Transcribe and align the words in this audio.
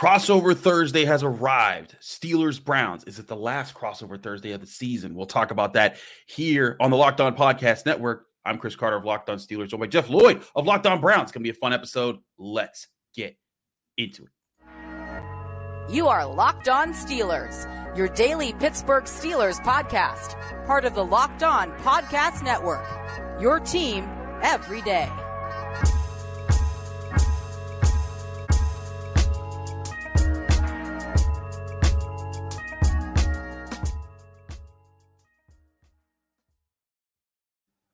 Crossover 0.00 0.56
Thursday 0.56 1.04
has 1.04 1.22
arrived. 1.22 1.94
Steelers 2.00 2.64
Browns. 2.64 3.04
Is 3.04 3.18
it 3.18 3.26
the 3.26 3.36
last 3.36 3.74
crossover 3.74 4.18
Thursday 4.18 4.52
of 4.52 4.62
the 4.62 4.66
season? 4.66 5.14
We'll 5.14 5.26
talk 5.26 5.50
about 5.50 5.74
that 5.74 5.98
here 6.24 6.78
on 6.80 6.90
the 6.90 6.96
Locked 6.96 7.20
On 7.20 7.36
Podcast 7.36 7.84
Network. 7.84 8.24
I'm 8.46 8.56
Chris 8.56 8.74
Carter 8.74 8.96
of 8.96 9.04
Locked 9.04 9.28
On 9.28 9.36
Steelers, 9.36 9.68
joined 9.68 9.80
by 9.82 9.88
Jeff 9.88 10.08
Lloyd 10.08 10.42
of 10.56 10.64
Locked 10.64 10.86
On 10.86 11.02
Browns. 11.02 11.24
It's 11.24 11.32
going 11.32 11.42
to 11.42 11.52
be 11.52 11.54
a 11.54 11.60
fun 11.60 11.74
episode. 11.74 12.16
Let's 12.38 12.88
get 13.14 13.36
into 13.98 14.24
it. 14.24 15.92
You 15.92 16.08
are 16.08 16.24
Locked 16.24 16.70
On 16.70 16.94
Steelers, 16.94 17.94
your 17.94 18.08
daily 18.08 18.54
Pittsburgh 18.54 19.04
Steelers 19.04 19.62
podcast, 19.62 20.34
part 20.64 20.86
of 20.86 20.94
the 20.94 21.04
Locked 21.04 21.42
On 21.42 21.72
Podcast 21.80 22.42
Network. 22.42 22.88
Your 23.38 23.60
team 23.60 24.08
every 24.40 24.80
day. 24.80 25.10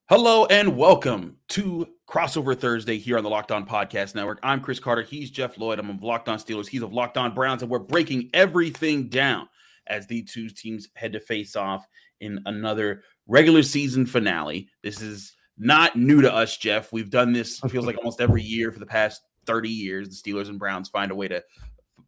Hello 0.09 0.47
and 0.47 0.77
welcome 0.77 1.37
to 1.49 1.85
Crossover 2.09 2.57
Thursday 2.57 2.97
here 2.97 3.19
on 3.19 3.25
the 3.25 3.29
Locked 3.29 3.51
On 3.51 3.67
Podcast 3.67 4.15
Network. 4.15 4.39
I'm 4.41 4.61
Chris 4.61 4.79
Carter. 4.79 5.03
He's 5.03 5.33
Jeff 5.33 5.59
Lloyd. 5.59 5.81
I'm 5.81 5.91
of 5.91 6.01
Locked 6.01 6.29
On 6.29 6.39
Steelers. 6.39 6.69
He's 6.69 6.83
of 6.83 6.93
Locked 6.93 7.17
On 7.17 7.35
Browns, 7.35 7.63
and 7.63 7.71
we're 7.73 7.81
breaking 7.81 8.31
everything 8.33 9.09
down 9.09 9.49
as 9.89 10.07
the 10.07 10.23
two 10.23 10.49
teams 10.49 10.87
head 10.95 11.13
to 11.15 11.19
face 11.19 11.57
off 11.57 11.85
in 12.21 12.39
another 12.47 13.03
regular 13.27 13.65
season 13.65 14.07
finale. 14.07 14.69
This 14.81 15.03
is 15.03 15.35
not 15.59 15.97
new 15.97 16.23
to 16.23 16.33
us, 16.33 16.57
Jeff. 16.57 16.93
We've 16.93 17.11
done 17.11 17.33
this 17.33 17.59
feels 17.69 17.85
like 17.85 17.99
almost 17.99 18.21
every 18.21 18.45
year 18.45 18.71
for 18.71 18.79
the 18.79 18.87
past 18.87 19.23
30 19.47 19.71
years. 19.71 20.09
The 20.09 20.33
Steelers 20.33 20.49
and 20.49 20.59
Browns 20.61 20.89
find 20.89 21.11
a 21.11 21.17
way 21.17 21.27
to 21.27 21.43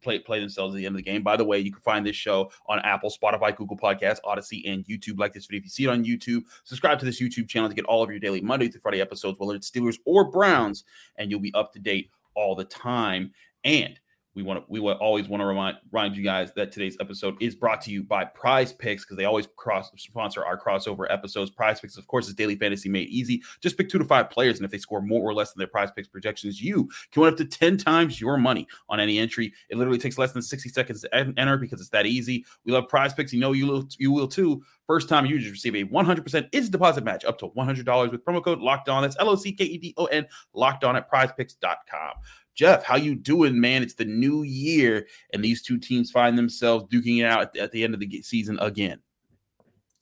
play 0.01 0.19
play 0.19 0.39
themselves 0.39 0.73
at 0.73 0.77
the 0.77 0.85
end 0.85 0.95
of 0.95 0.97
the 0.97 1.03
game. 1.03 1.23
By 1.23 1.37
the 1.37 1.45
way, 1.45 1.59
you 1.59 1.71
can 1.71 1.81
find 1.81 2.05
this 2.05 2.15
show 2.15 2.51
on 2.67 2.79
Apple, 2.79 3.11
Spotify, 3.11 3.55
Google 3.55 3.77
Podcasts, 3.77 4.19
Audacy, 4.25 4.69
and 4.71 4.85
YouTube. 4.85 5.19
Like 5.19 5.33
this 5.33 5.45
video 5.45 5.59
if 5.59 5.65
you 5.65 5.69
see 5.69 5.83
it 5.85 5.89
on 5.89 6.03
YouTube. 6.03 6.43
Subscribe 6.63 6.99
to 6.99 7.05
this 7.05 7.21
YouTube 7.21 7.47
channel 7.47 7.69
to 7.69 7.75
get 7.75 7.85
all 7.85 8.03
of 8.03 8.09
your 8.09 8.19
daily 8.19 8.41
Monday 8.41 8.67
through 8.67 8.81
Friday 8.81 9.01
episodes, 9.01 9.39
whether 9.39 9.55
it's 9.55 9.69
Steelers 9.69 9.97
or 10.05 10.29
Browns, 10.29 10.83
and 11.17 11.29
you'll 11.29 11.39
be 11.39 11.53
up 11.53 11.73
to 11.73 11.79
date 11.79 12.09
all 12.35 12.55
the 12.55 12.65
time. 12.65 13.31
And 13.63 13.99
we 14.35 14.43
want 14.43 14.59
to 14.59 14.65
we 14.69 14.79
will 14.79 14.93
always 14.93 15.27
want 15.27 15.41
to 15.41 15.45
remind 15.45 15.77
remind 15.91 16.15
you 16.15 16.23
guys 16.23 16.53
that 16.53 16.71
today's 16.71 16.97
episode 16.99 17.35
is 17.41 17.55
brought 17.55 17.81
to 17.81 17.91
you 17.91 18.03
by 18.03 18.25
Prize 18.25 18.71
Picks 18.71 19.03
because 19.03 19.17
they 19.17 19.25
always 19.25 19.47
cross 19.55 19.91
sponsor 19.97 20.45
our 20.45 20.59
crossover 20.59 21.05
episodes. 21.09 21.49
Prize 21.49 21.79
Picks, 21.79 21.97
of 21.97 22.07
course, 22.07 22.27
is 22.27 22.35
daily 22.35 22.55
fantasy 22.55 22.89
made 22.89 23.09
easy. 23.09 23.41
Just 23.61 23.77
pick 23.77 23.89
two 23.89 23.97
to 23.97 24.05
five 24.05 24.29
players, 24.29 24.57
and 24.57 24.65
if 24.65 24.71
they 24.71 24.77
score 24.77 25.01
more 25.01 25.21
or 25.21 25.33
less 25.33 25.51
than 25.51 25.59
their 25.59 25.67
Prize 25.67 25.89
Picks 25.91 26.07
projections, 26.07 26.61
you 26.61 26.89
can 27.11 27.21
win 27.21 27.31
up 27.31 27.37
to 27.37 27.45
ten 27.45 27.77
times 27.77 28.21
your 28.21 28.37
money 28.37 28.67
on 28.87 28.99
any 28.99 29.17
entry. 29.19 29.53
It 29.69 29.77
literally 29.77 29.99
takes 29.99 30.17
less 30.17 30.31
than 30.31 30.41
sixty 30.41 30.69
seconds 30.69 31.01
to 31.01 31.15
enter 31.15 31.57
because 31.57 31.81
it's 31.81 31.89
that 31.89 32.05
easy. 32.05 32.45
We 32.65 32.71
love 32.71 32.87
Prize 32.87 33.13
Picks. 33.13 33.33
You 33.33 33.39
know 33.39 33.53
you 33.53 33.67
will 33.67 33.87
you 33.97 34.11
will 34.11 34.27
too. 34.27 34.63
First 34.89 35.07
time 35.07 35.27
users 35.27 35.51
receive 35.51 35.75
a 35.75 35.83
100% 35.83 36.49
is 36.51 36.67
deposit 36.67 37.03
match 37.03 37.23
up 37.23 37.37
to 37.37 37.49
$100 37.49 38.11
with 38.11 38.25
promo 38.25 38.43
code 38.43 38.57
locked 38.57 38.89
on. 38.89 39.03
That's 39.03 39.15
L 39.19 39.29
O 39.29 39.35
C 39.35 39.51
K 39.51 39.63
E 39.63 39.77
D 39.77 39.93
O 39.97 40.05
N 40.05 40.25
locked 40.55 40.83
on 40.83 40.95
at 40.95 41.11
prizepicks.com. 41.11 42.13
Jeff, 42.59 42.83
how 42.83 42.97
you 42.97 43.15
doing, 43.15 43.61
man? 43.61 43.83
It's 43.83 43.93
the 43.93 44.03
new 44.03 44.43
year, 44.43 45.07
and 45.31 45.41
these 45.41 45.61
two 45.61 45.77
teams 45.77 46.11
find 46.11 46.37
themselves 46.37 46.83
duking 46.93 47.21
it 47.21 47.23
out 47.23 47.41
at 47.41 47.53
the, 47.53 47.61
at 47.61 47.71
the 47.71 47.85
end 47.85 47.93
of 47.93 48.01
the 48.01 48.21
season 48.21 48.59
again. 48.59 48.99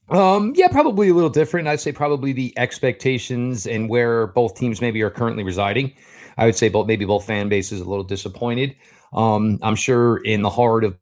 Um, 0.10 0.54
yeah, 0.56 0.68
probably 0.68 1.10
a 1.10 1.14
little 1.14 1.30
different. 1.30 1.68
I'd 1.68 1.82
say 1.82 1.92
probably 1.92 2.34
the 2.34 2.58
expectations 2.58 3.68
and 3.68 3.88
where 3.88 4.26
both 4.26 4.56
teams 4.56 4.82
maybe 4.82 5.04
are 5.04 5.12
currently 5.12 5.44
residing. 5.44 5.94
I 6.40 6.48
would 6.48 6.56
say 6.56 6.68
both 6.68 6.88
maybe 6.88 7.06
both 7.06 7.28
fan 7.28 7.48
bases 7.48 7.80
a 7.80 7.86
little 7.86 8.04
disappointed. 8.04 8.76
Um, 9.14 9.60
I'm 9.62 9.76
sure 9.76 10.18
in 10.18 10.42
the 10.42 10.50
heart 10.50 10.84
of 10.84 10.98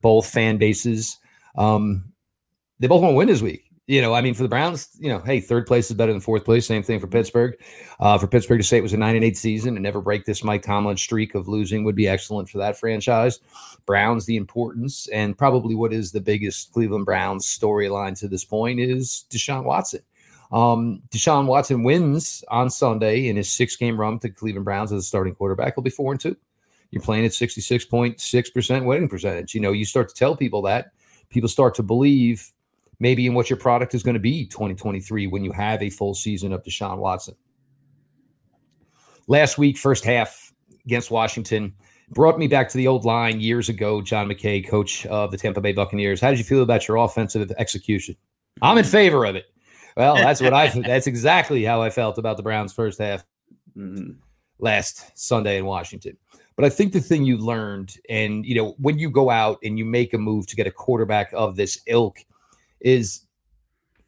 both 0.00 0.26
fan 0.26 0.56
bases, 0.56 1.18
um, 1.58 2.14
they 2.78 2.86
both 2.86 3.02
want 3.02 3.12
to 3.12 3.16
win 3.16 3.28
this 3.28 3.42
week 3.42 3.67
you 3.88 4.02
know, 4.02 4.12
I 4.12 4.20
mean, 4.20 4.34
for 4.34 4.42
the 4.42 4.50
Browns, 4.50 4.90
you 5.00 5.08
know, 5.08 5.18
hey, 5.18 5.40
third 5.40 5.66
place 5.66 5.90
is 5.90 5.96
better 5.96 6.12
than 6.12 6.20
fourth 6.20 6.44
place. 6.44 6.66
Same 6.66 6.82
thing 6.82 7.00
for 7.00 7.06
Pittsburgh. 7.06 7.58
Uh, 7.98 8.18
for 8.18 8.26
Pittsburgh 8.26 8.60
to 8.60 8.64
say 8.64 8.76
it 8.76 8.82
was 8.82 8.92
a 8.92 8.98
nine 8.98 9.16
and 9.16 9.24
eight 9.24 9.38
season 9.38 9.76
and 9.76 9.82
never 9.82 10.02
break 10.02 10.26
this 10.26 10.44
Mike 10.44 10.60
Tomlin 10.62 10.98
streak 10.98 11.34
of 11.34 11.48
losing 11.48 11.84
would 11.84 11.94
be 11.94 12.06
excellent 12.06 12.50
for 12.50 12.58
that 12.58 12.78
franchise. 12.78 13.40
Browns, 13.86 14.26
the 14.26 14.36
importance 14.36 15.08
and 15.08 15.38
probably 15.38 15.74
what 15.74 15.94
is 15.94 16.12
the 16.12 16.20
biggest 16.20 16.70
Cleveland 16.70 17.06
Browns 17.06 17.46
storyline 17.46 18.16
to 18.20 18.28
this 18.28 18.44
point 18.44 18.78
is 18.78 19.24
Deshaun 19.30 19.64
Watson. 19.64 20.00
Um, 20.52 21.02
Deshaun 21.08 21.46
Watson 21.46 21.82
wins 21.82 22.44
on 22.48 22.68
Sunday 22.68 23.28
in 23.28 23.36
his 23.36 23.50
six 23.50 23.74
game 23.74 23.98
run 23.98 24.18
to 24.18 24.28
Cleveland 24.28 24.66
Browns 24.66 24.92
as 24.92 25.02
a 25.02 25.06
starting 25.06 25.34
quarterback. 25.34 25.74
He'll 25.74 25.82
be 25.82 25.88
four 25.88 26.12
and 26.12 26.20
two. 26.20 26.36
You're 26.90 27.02
playing 27.02 27.24
at 27.24 27.32
66.6% 27.32 28.84
winning 28.84 29.08
percentage. 29.08 29.54
You 29.54 29.62
know, 29.62 29.72
you 29.72 29.86
start 29.86 30.10
to 30.10 30.14
tell 30.14 30.36
people 30.36 30.60
that, 30.62 30.92
people 31.30 31.48
start 31.48 31.74
to 31.76 31.82
believe 31.82 32.52
maybe 33.00 33.26
in 33.26 33.34
what 33.34 33.48
your 33.50 33.58
product 33.58 33.94
is 33.94 34.02
going 34.02 34.14
to 34.14 34.20
be 34.20 34.46
2023 34.46 35.26
when 35.26 35.44
you 35.44 35.52
have 35.52 35.82
a 35.82 35.90
full 35.90 36.14
season 36.14 36.52
of 36.52 36.62
Deshaun 36.62 36.98
Watson. 36.98 37.34
Last 39.26 39.58
week, 39.58 39.76
first 39.76 40.04
half 40.04 40.52
against 40.84 41.10
Washington, 41.10 41.74
brought 42.10 42.38
me 42.38 42.46
back 42.46 42.68
to 42.70 42.76
the 42.78 42.86
old 42.86 43.04
line 43.04 43.40
years 43.40 43.68
ago. 43.68 44.00
John 44.00 44.28
McKay, 44.28 44.66
coach 44.66 45.04
of 45.06 45.30
the 45.30 45.36
Tampa 45.36 45.60
Bay 45.60 45.72
Buccaneers. 45.72 46.20
How 46.20 46.30
did 46.30 46.38
you 46.38 46.44
feel 46.44 46.62
about 46.62 46.88
your 46.88 46.96
offensive 46.96 47.52
execution? 47.58 48.16
I'm 48.62 48.78
in 48.78 48.84
favor 48.84 49.24
of 49.24 49.36
it. 49.36 49.44
Well, 49.96 50.14
that's 50.14 50.40
what 50.40 50.54
I. 50.54 50.68
That's 50.86 51.08
exactly 51.08 51.64
how 51.64 51.82
I 51.82 51.90
felt 51.90 52.18
about 52.18 52.36
the 52.36 52.42
Browns' 52.42 52.72
first 52.72 53.00
half 53.00 53.24
mm-hmm. 53.76 54.12
last 54.60 55.18
Sunday 55.18 55.58
in 55.58 55.64
Washington. 55.64 56.16
But 56.54 56.64
I 56.64 56.70
think 56.70 56.92
the 56.92 57.00
thing 57.00 57.24
you 57.24 57.36
learned, 57.36 57.96
and 58.08 58.46
you 58.46 58.54
know, 58.54 58.76
when 58.78 58.98
you 58.98 59.10
go 59.10 59.28
out 59.28 59.58
and 59.64 59.76
you 59.76 59.84
make 59.84 60.14
a 60.14 60.18
move 60.18 60.46
to 60.48 60.56
get 60.56 60.68
a 60.68 60.70
quarterback 60.70 61.32
of 61.32 61.56
this 61.56 61.80
ilk, 61.86 62.20
is 62.80 63.22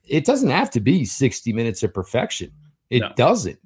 it 0.07 0.25
doesn't 0.25 0.51
have 0.51 0.71
to 0.71 0.81
be 0.81 1.05
60 1.05 1.53
minutes 1.53 1.83
of 1.83 1.95
perfection. 1.95 2.53
It 2.91 3.01
no. 3.01 3.13
doesn't. 3.17 3.59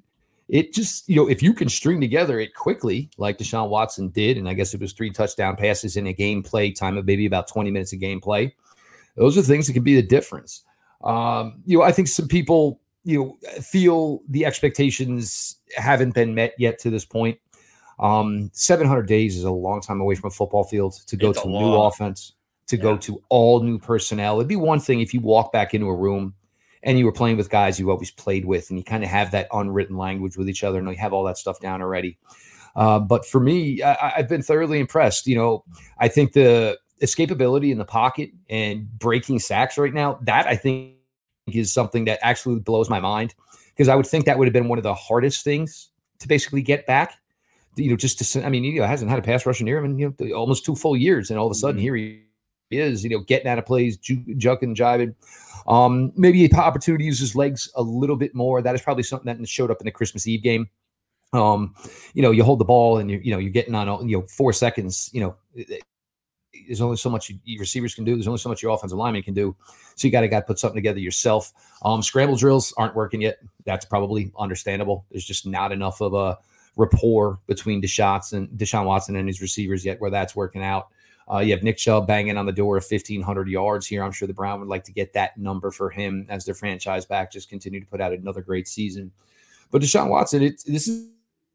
It 0.47 0.73
just, 0.73 1.09
you 1.09 1.15
know, 1.15 1.27
if 1.27 1.41
you 1.41 1.53
can 1.53 1.67
string 1.69 1.99
together 1.99 2.39
it 2.39 2.53
quickly, 2.53 3.09
like 3.17 3.39
Deshaun 3.39 3.69
Watson 3.69 4.09
did, 4.09 4.37
and 4.37 4.47
I 4.47 4.53
guess 4.53 4.75
it 4.75 4.79
was 4.79 4.93
three 4.93 5.09
touchdown 5.09 5.55
passes 5.55 5.97
in 5.97 6.05
a 6.05 6.13
gameplay 6.13 6.73
time 6.73 6.97
of 6.97 7.05
maybe 7.05 7.25
about 7.25 7.47
20 7.47 7.71
minutes 7.71 7.93
of 7.93 7.99
gameplay, 7.99 8.53
those 9.15 9.37
are 9.37 9.41
things 9.41 9.65
that 9.65 9.73
can 9.73 9.83
be 9.83 9.95
the 9.95 10.03
difference. 10.03 10.63
Um, 11.03 11.63
you 11.65 11.79
know, 11.79 11.83
I 11.83 11.91
think 11.91 12.07
some 12.07 12.27
people, 12.27 12.79
you 13.03 13.19
know, 13.19 13.51
feel 13.61 14.21
the 14.29 14.45
expectations 14.45 15.57
haven't 15.75 16.13
been 16.13 16.35
met 16.35 16.53
yet 16.59 16.77
to 16.79 16.91
this 16.91 17.05
point. 17.05 17.39
Um, 17.97 18.51
700 18.53 19.07
days 19.07 19.37
is 19.37 19.45
a 19.45 19.51
long 19.51 19.81
time 19.81 19.99
away 19.99 20.13
from 20.13 20.27
a 20.27 20.31
football 20.31 20.65
field 20.65 20.93
to 21.07 21.15
go 21.15 21.31
it's 21.31 21.41
to 21.41 21.47
a 21.47 21.51
new 21.51 21.73
offense 21.73 22.33
to 22.67 22.77
yeah. 22.77 22.83
go 22.83 22.97
to 22.97 23.21
all 23.29 23.61
new 23.61 23.77
personnel. 23.77 24.37
It'd 24.37 24.47
be 24.47 24.55
one 24.55 24.79
thing 24.79 25.01
if 25.01 25.13
you 25.13 25.19
walk 25.19 25.51
back 25.51 25.73
into 25.73 25.87
a 25.87 25.95
room 25.95 26.33
and 26.83 26.99
you 26.99 27.05
were 27.05 27.11
playing 27.11 27.37
with 27.37 27.49
guys 27.49 27.79
you 27.79 27.89
always 27.89 28.11
played 28.11 28.45
with 28.45 28.69
and 28.69 28.77
you 28.77 28.85
kind 28.85 29.03
of 29.03 29.09
have 29.09 29.31
that 29.31 29.47
unwritten 29.51 29.97
language 29.97 30.37
with 30.37 30.47
each 30.47 30.63
other 30.63 30.79
and 30.79 30.87
you 30.87 30.95
have 30.95 31.13
all 31.13 31.23
that 31.23 31.37
stuff 31.37 31.59
down 31.59 31.81
already. 31.81 32.17
Uh, 32.75 32.99
but 32.99 33.25
for 33.25 33.39
me, 33.39 33.81
I, 33.81 34.13
have 34.17 34.27
been 34.27 34.41
thoroughly 34.41 34.79
impressed. 34.79 35.27
You 35.27 35.35
know, 35.35 35.63
I 35.97 36.07
think 36.07 36.33
the 36.33 36.77
escapability 37.01 37.71
in 37.71 37.77
the 37.77 37.85
pocket 37.85 38.31
and 38.49 38.87
breaking 38.99 39.39
sacks 39.39 39.77
right 39.77 39.93
now, 39.93 40.19
that 40.23 40.45
I 40.47 40.55
think 40.55 40.95
is 41.47 41.71
something 41.71 42.05
that 42.05 42.19
actually 42.21 42.59
blows 42.59 42.89
my 42.89 42.99
mind 42.99 43.33
because 43.69 43.87
I 43.87 43.95
would 43.95 44.07
think 44.07 44.25
that 44.25 44.37
would 44.37 44.47
have 44.47 44.53
been 44.53 44.67
one 44.67 44.77
of 44.77 44.83
the 44.83 44.93
hardest 44.93 45.43
things 45.43 45.89
to 46.19 46.27
basically 46.27 46.61
get 46.61 46.85
back. 46.85 47.15
You 47.75 47.89
know, 47.89 47.97
just 47.97 48.33
to, 48.33 48.45
I 48.45 48.49
mean, 48.49 48.63
you 48.63 48.79
know, 48.79 48.87
hasn't 48.87 49.09
had 49.09 49.19
a 49.19 49.21
pass 49.21 49.45
rusher 49.45 49.65
near 49.65 49.77
him 49.77 49.85
in 49.85 49.99
you 49.99 50.15
know, 50.19 50.33
almost 50.33 50.65
two 50.65 50.75
full 50.75 50.95
years. 50.95 51.29
And 51.29 51.37
all 51.37 51.45
of 51.45 51.51
a 51.51 51.55
sudden, 51.55 51.75
mm-hmm. 51.75 51.83
here 51.83 51.95
he 51.95 52.24
is, 52.71 53.03
you 53.03 53.09
know, 53.09 53.19
getting 53.19 53.47
out 53.47 53.59
of 53.59 53.65
plays, 53.65 53.97
ju- 53.97 54.23
jucking, 54.37 54.75
jiving. 54.75 55.15
Um, 55.67 56.11
maybe 56.15 56.45
an 56.45 56.55
opportunity 56.55 57.03
to 57.03 57.05
use 57.05 57.19
his 57.19 57.35
legs 57.35 57.71
a 57.75 57.81
little 57.81 58.15
bit 58.15 58.35
more. 58.35 58.61
That 58.61 58.75
is 58.75 58.81
probably 58.81 59.03
something 59.03 59.35
that 59.35 59.47
showed 59.47 59.71
up 59.71 59.81
in 59.81 59.85
the 59.85 59.91
Christmas 59.91 60.27
Eve 60.27 60.43
game. 60.43 60.69
Um, 61.33 61.75
you 62.13 62.21
know, 62.21 62.31
you 62.31 62.43
hold 62.43 62.59
the 62.59 62.65
ball 62.65 62.97
and 62.97 63.09
you 63.09 63.19
you 63.23 63.31
know 63.31 63.39
you're 63.39 63.51
getting 63.51 63.75
on 63.75 64.07
you 64.07 64.17
know 64.17 64.25
four 64.27 64.53
seconds. 64.53 65.09
You 65.11 65.21
know, 65.21 65.35
there's 66.67 66.81
only 66.81 66.97
so 66.97 67.09
much 67.09 67.31
your 67.43 67.59
receivers 67.59 67.93
can 67.95 68.05
do. 68.05 68.15
There's 68.15 68.27
only 68.27 68.37
so 68.39 68.49
much 68.49 68.61
your 68.61 68.73
offensive 68.73 68.97
lineman 68.97 69.23
can 69.23 69.33
do. 69.33 69.55
So 69.95 70.07
you 70.07 70.11
got 70.11 70.21
to 70.21 70.27
got 70.27 70.41
to 70.41 70.45
put 70.45 70.59
something 70.59 70.77
together 70.77 70.99
yourself. 70.99 71.51
Um, 71.83 72.01
scramble 72.01 72.35
drills 72.35 72.73
aren't 72.77 72.95
working 72.95 73.21
yet. 73.21 73.39
That's 73.65 73.85
probably 73.85 74.31
understandable. 74.37 75.05
There's 75.11 75.25
just 75.25 75.45
not 75.45 75.71
enough 75.71 76.01
of 76.01 76.13
a 76.13 76.37
rapport 76.77 77.39
between 77.47 77.81
Deshaun 77.81 78.33
and 78.33 78.49
Deshaun 78.49 78.85
Watson 78.85 79.15
and 79.15 79.27
his 79.27 79.41
receivers 79.41 79.85
yet 79.85 79.99
where 79.99 80.11
that's 80.11 80.35
working 80.35 80.63
out. 80.63 80.87
Uh, 81.31 81.39
you 81.39 81.51
have 81.51 81.63
Nick 81.63 81.77
Chubb 81.77 82.05
banging 82.05 82.37
on 82.37 82.45
the 82.45 82.51
door 82.51 82.77
of 82.77 82.85
1,500 82.87 83.47
yards 83.47 83.87
here. 83.87 84.03
I'm 84.03 84.11
sure 84.11 84.27
the 84.27 84.33
Brown 84.33 84.59
would 84.59 84.69
like 84.69 84.83
to 84.83 84.91
get 84.91 85.13
that 85.13 85.37
number 85.37 85.71
for 85.71 85.89
him 85.89 86.27
as 86.29 86.45
their 86.45 86.53
franchise 86.53 87.05
back. 87.05 87.31
Just 87.31 87.49
continue 87.49 87.79
to 87.79 87.87
put 87.87 87.99
out 87.99 88.13
another 88.13 88.41
great 88.41 88.67
season. 88.67 89.11
But 89.71 89.81
Deshaun 89.81 90.09
Watson, 90.09 90.43
it, 90.43 90.63
this 90.67 90.87
is 90.87 91.09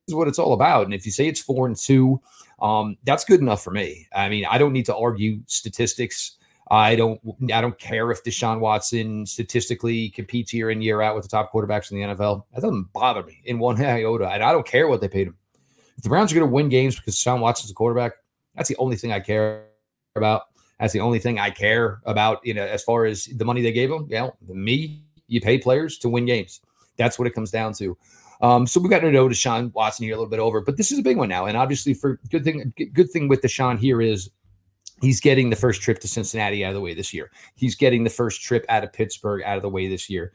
what 0.08 0.26
it's 0.26 0.38
all 0.38 0.52
about. 0.52 0.86
And 0.86 0.94
if 0.94 1.06
you 1.06 1.12
say 1.12 1.28
it's 1.28 1.40
four 1.40 1.66
and 1.66 1.76
two, 1.76 2.20
um, 2.60 2.96
that's 3.04 3.24
good 3.24 3.40
enough 3.40 3.62
for 3.62 3.70
me. 3.70 4.08
I 4.12 4.28
mean, 4.28 4.44
I 4.44 4.58
don't 4.58 4.72
need 4.72 4.86
to 4.86 4.96
argue 4.96 5.40
statistics. 5.46 6.36
I 6.70 6.94
don't. 6.94 7.20
I 7.52 7.60
don't 7.60 7.78
care 7.78 8.12
if 8.12 8.22
Deshaun 8.22 8.60
Watson 8.60 9.26
statistically 9.26 10.10
competes 10.10 10.52
year 10.52 10.70
in 10.70 10.80
year 10.80 11.02
out 11.02 11.16
with 11.16 11.24
the 11.24 11.28
top 11.28 11.52
quarterbacks 11.52 11.90
in 11.90 11.98
the 11.98 12.14
NFL. 12.14 12.44
That 12.54 12.60
doesn't 12.60 12.92
bother 12.92 13.24
me 13.24 13.40
in 13.44 13.58
one 13.58 13.80
iota, 13.84 14.28
and 14.28 14.42
I 14.42 14.52
don't 14.52 14.66
care 14.66 14.86
what 14.86 15.00
they 15.00 15.08
paid 15.08 15.26
him. 15.26 15.36
If 15.96 16.04
the 16.04 16.08
Browns 16.08 16.30
are 16.30 16.36
going 16.36 16.48
to 16.48 16.54
win 16.54 16.68
games 16.68 16.96
because 16.96 17.16
Deshaun 17.16 17.40
Watson's 17.40 17.72
a 17.72 17.74
quarterback, 17.74 18.12
That's 18.54 18.68
the 18.68 18.76
only 18.76 18.96
thing 18.96 19.12
I 19.12 19.20
care 19.20 19.64
about. 20.16 20.42
That's 20.78 20.92
the 20.92 21.00
only 21.00 21.18
thing 21.18 21.38
I 21.38 21.50
care 21.50 22.00
about, 22.04 22.44
you 22.44 22.54
know, 22.54 22.64
as 22.64 22.82
far 22.82 23.04
as 23.04 23.26
the 23.26 23.44
money 23.44 23.60
they 23.60 23.72
gave 23.72 23.90
them. 23.90 24.06
Yeah, 24.08 24.30
you 24.40 24.48
know, 24.48 24.54
me, 24.54 25.04
you 25.28 25.40
pay 25.40 25.58
players 25.58 25.98
to 25.98 26.08
win 26.08 26.24
games. 26.24 26.60
That's 26.96 27.18
what 27.18 27.28
it 27.28 27.34
comes 27.34 27.50
down 27.50 27.74
to. 27.74 27.96
Um, 28.40 28.66
so 28.66 28.80
we've 28.80 28.90
got 28.90 29.00
to 29.00 29.12
know 29.12 29.28
Deshaun 29.28 29.72
Watson 29.74 30.04
here 30.04 30.14
a 30.14 30.16
little 30.16 30.30
bit 30.30 30.38
over, 30.38 30.60
but 30.62 30.76
this 30.78 30.90
is 30.90 30.98
a 30.98 31.02
big 31.02 31.18
one 31.18 31.28
now. 31.28 31.46
And 31.46 31.56
obviously, 31.56 31.92
for 31.92 32.18
good 32.30 32.44
thing, 32.44 32.72
good 32.92 33.10
thing 33.10 33.28
with 33.28 33.42
Deshaun 33.42 33.78
here 33.78 34.00
is 34.00 34.30
he's 35.02 35.20
getting 35.20 35.50
the 35.50 35.56
first 35.56 35.82
trip 35.82 35.98
to 36.00 36.08
Cincinnati 36.08 36.64
out 36.64 36.70
of 36.70 36.74
the 36.74 36.80
way 36.80 36.94
this 36.94 37.12
year. 37.12 37.30
He's 37.54 37.74
getting 37.74 38.02
the 38.02 38.10
first 38.10 38.42
trip 38.42 38.64
out 38.70 38.82
of 38.82 38.92
Pittsburgh 38.92 39.42
out 39.42 39.56
of 39.56 39.62
the 39.62 39.68
way 39.68 39.88
this 39.88 40.08
year, 40.08 40.32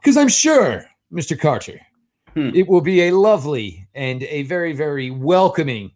because 0.00 0.16
I'm 0.16 0.28
sure, 0.28 0.84
Mr. 1.12 1.38
Carter, 1.38 1.80
hmm. 2.34 2.50
it 2.54 2.68
will 2.68 2.80
be 2.80 3.02
a 3.02 3.16
lovely 3.16 3.88
and 3.94 4.22
a 4.22 4.42
very 4.44 4.72
very 4.72 5.10
welcoming 5.10 5.90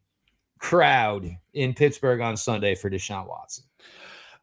crowd 0.63 1.37
in 1.55 1.75
Pittsburgh 1.75 2.21
on 2.21 2.37
Sunday 2.37 2.75
for 2.77 2.89
Deshaun 2.89 3.29
Watson. 3.29 3.65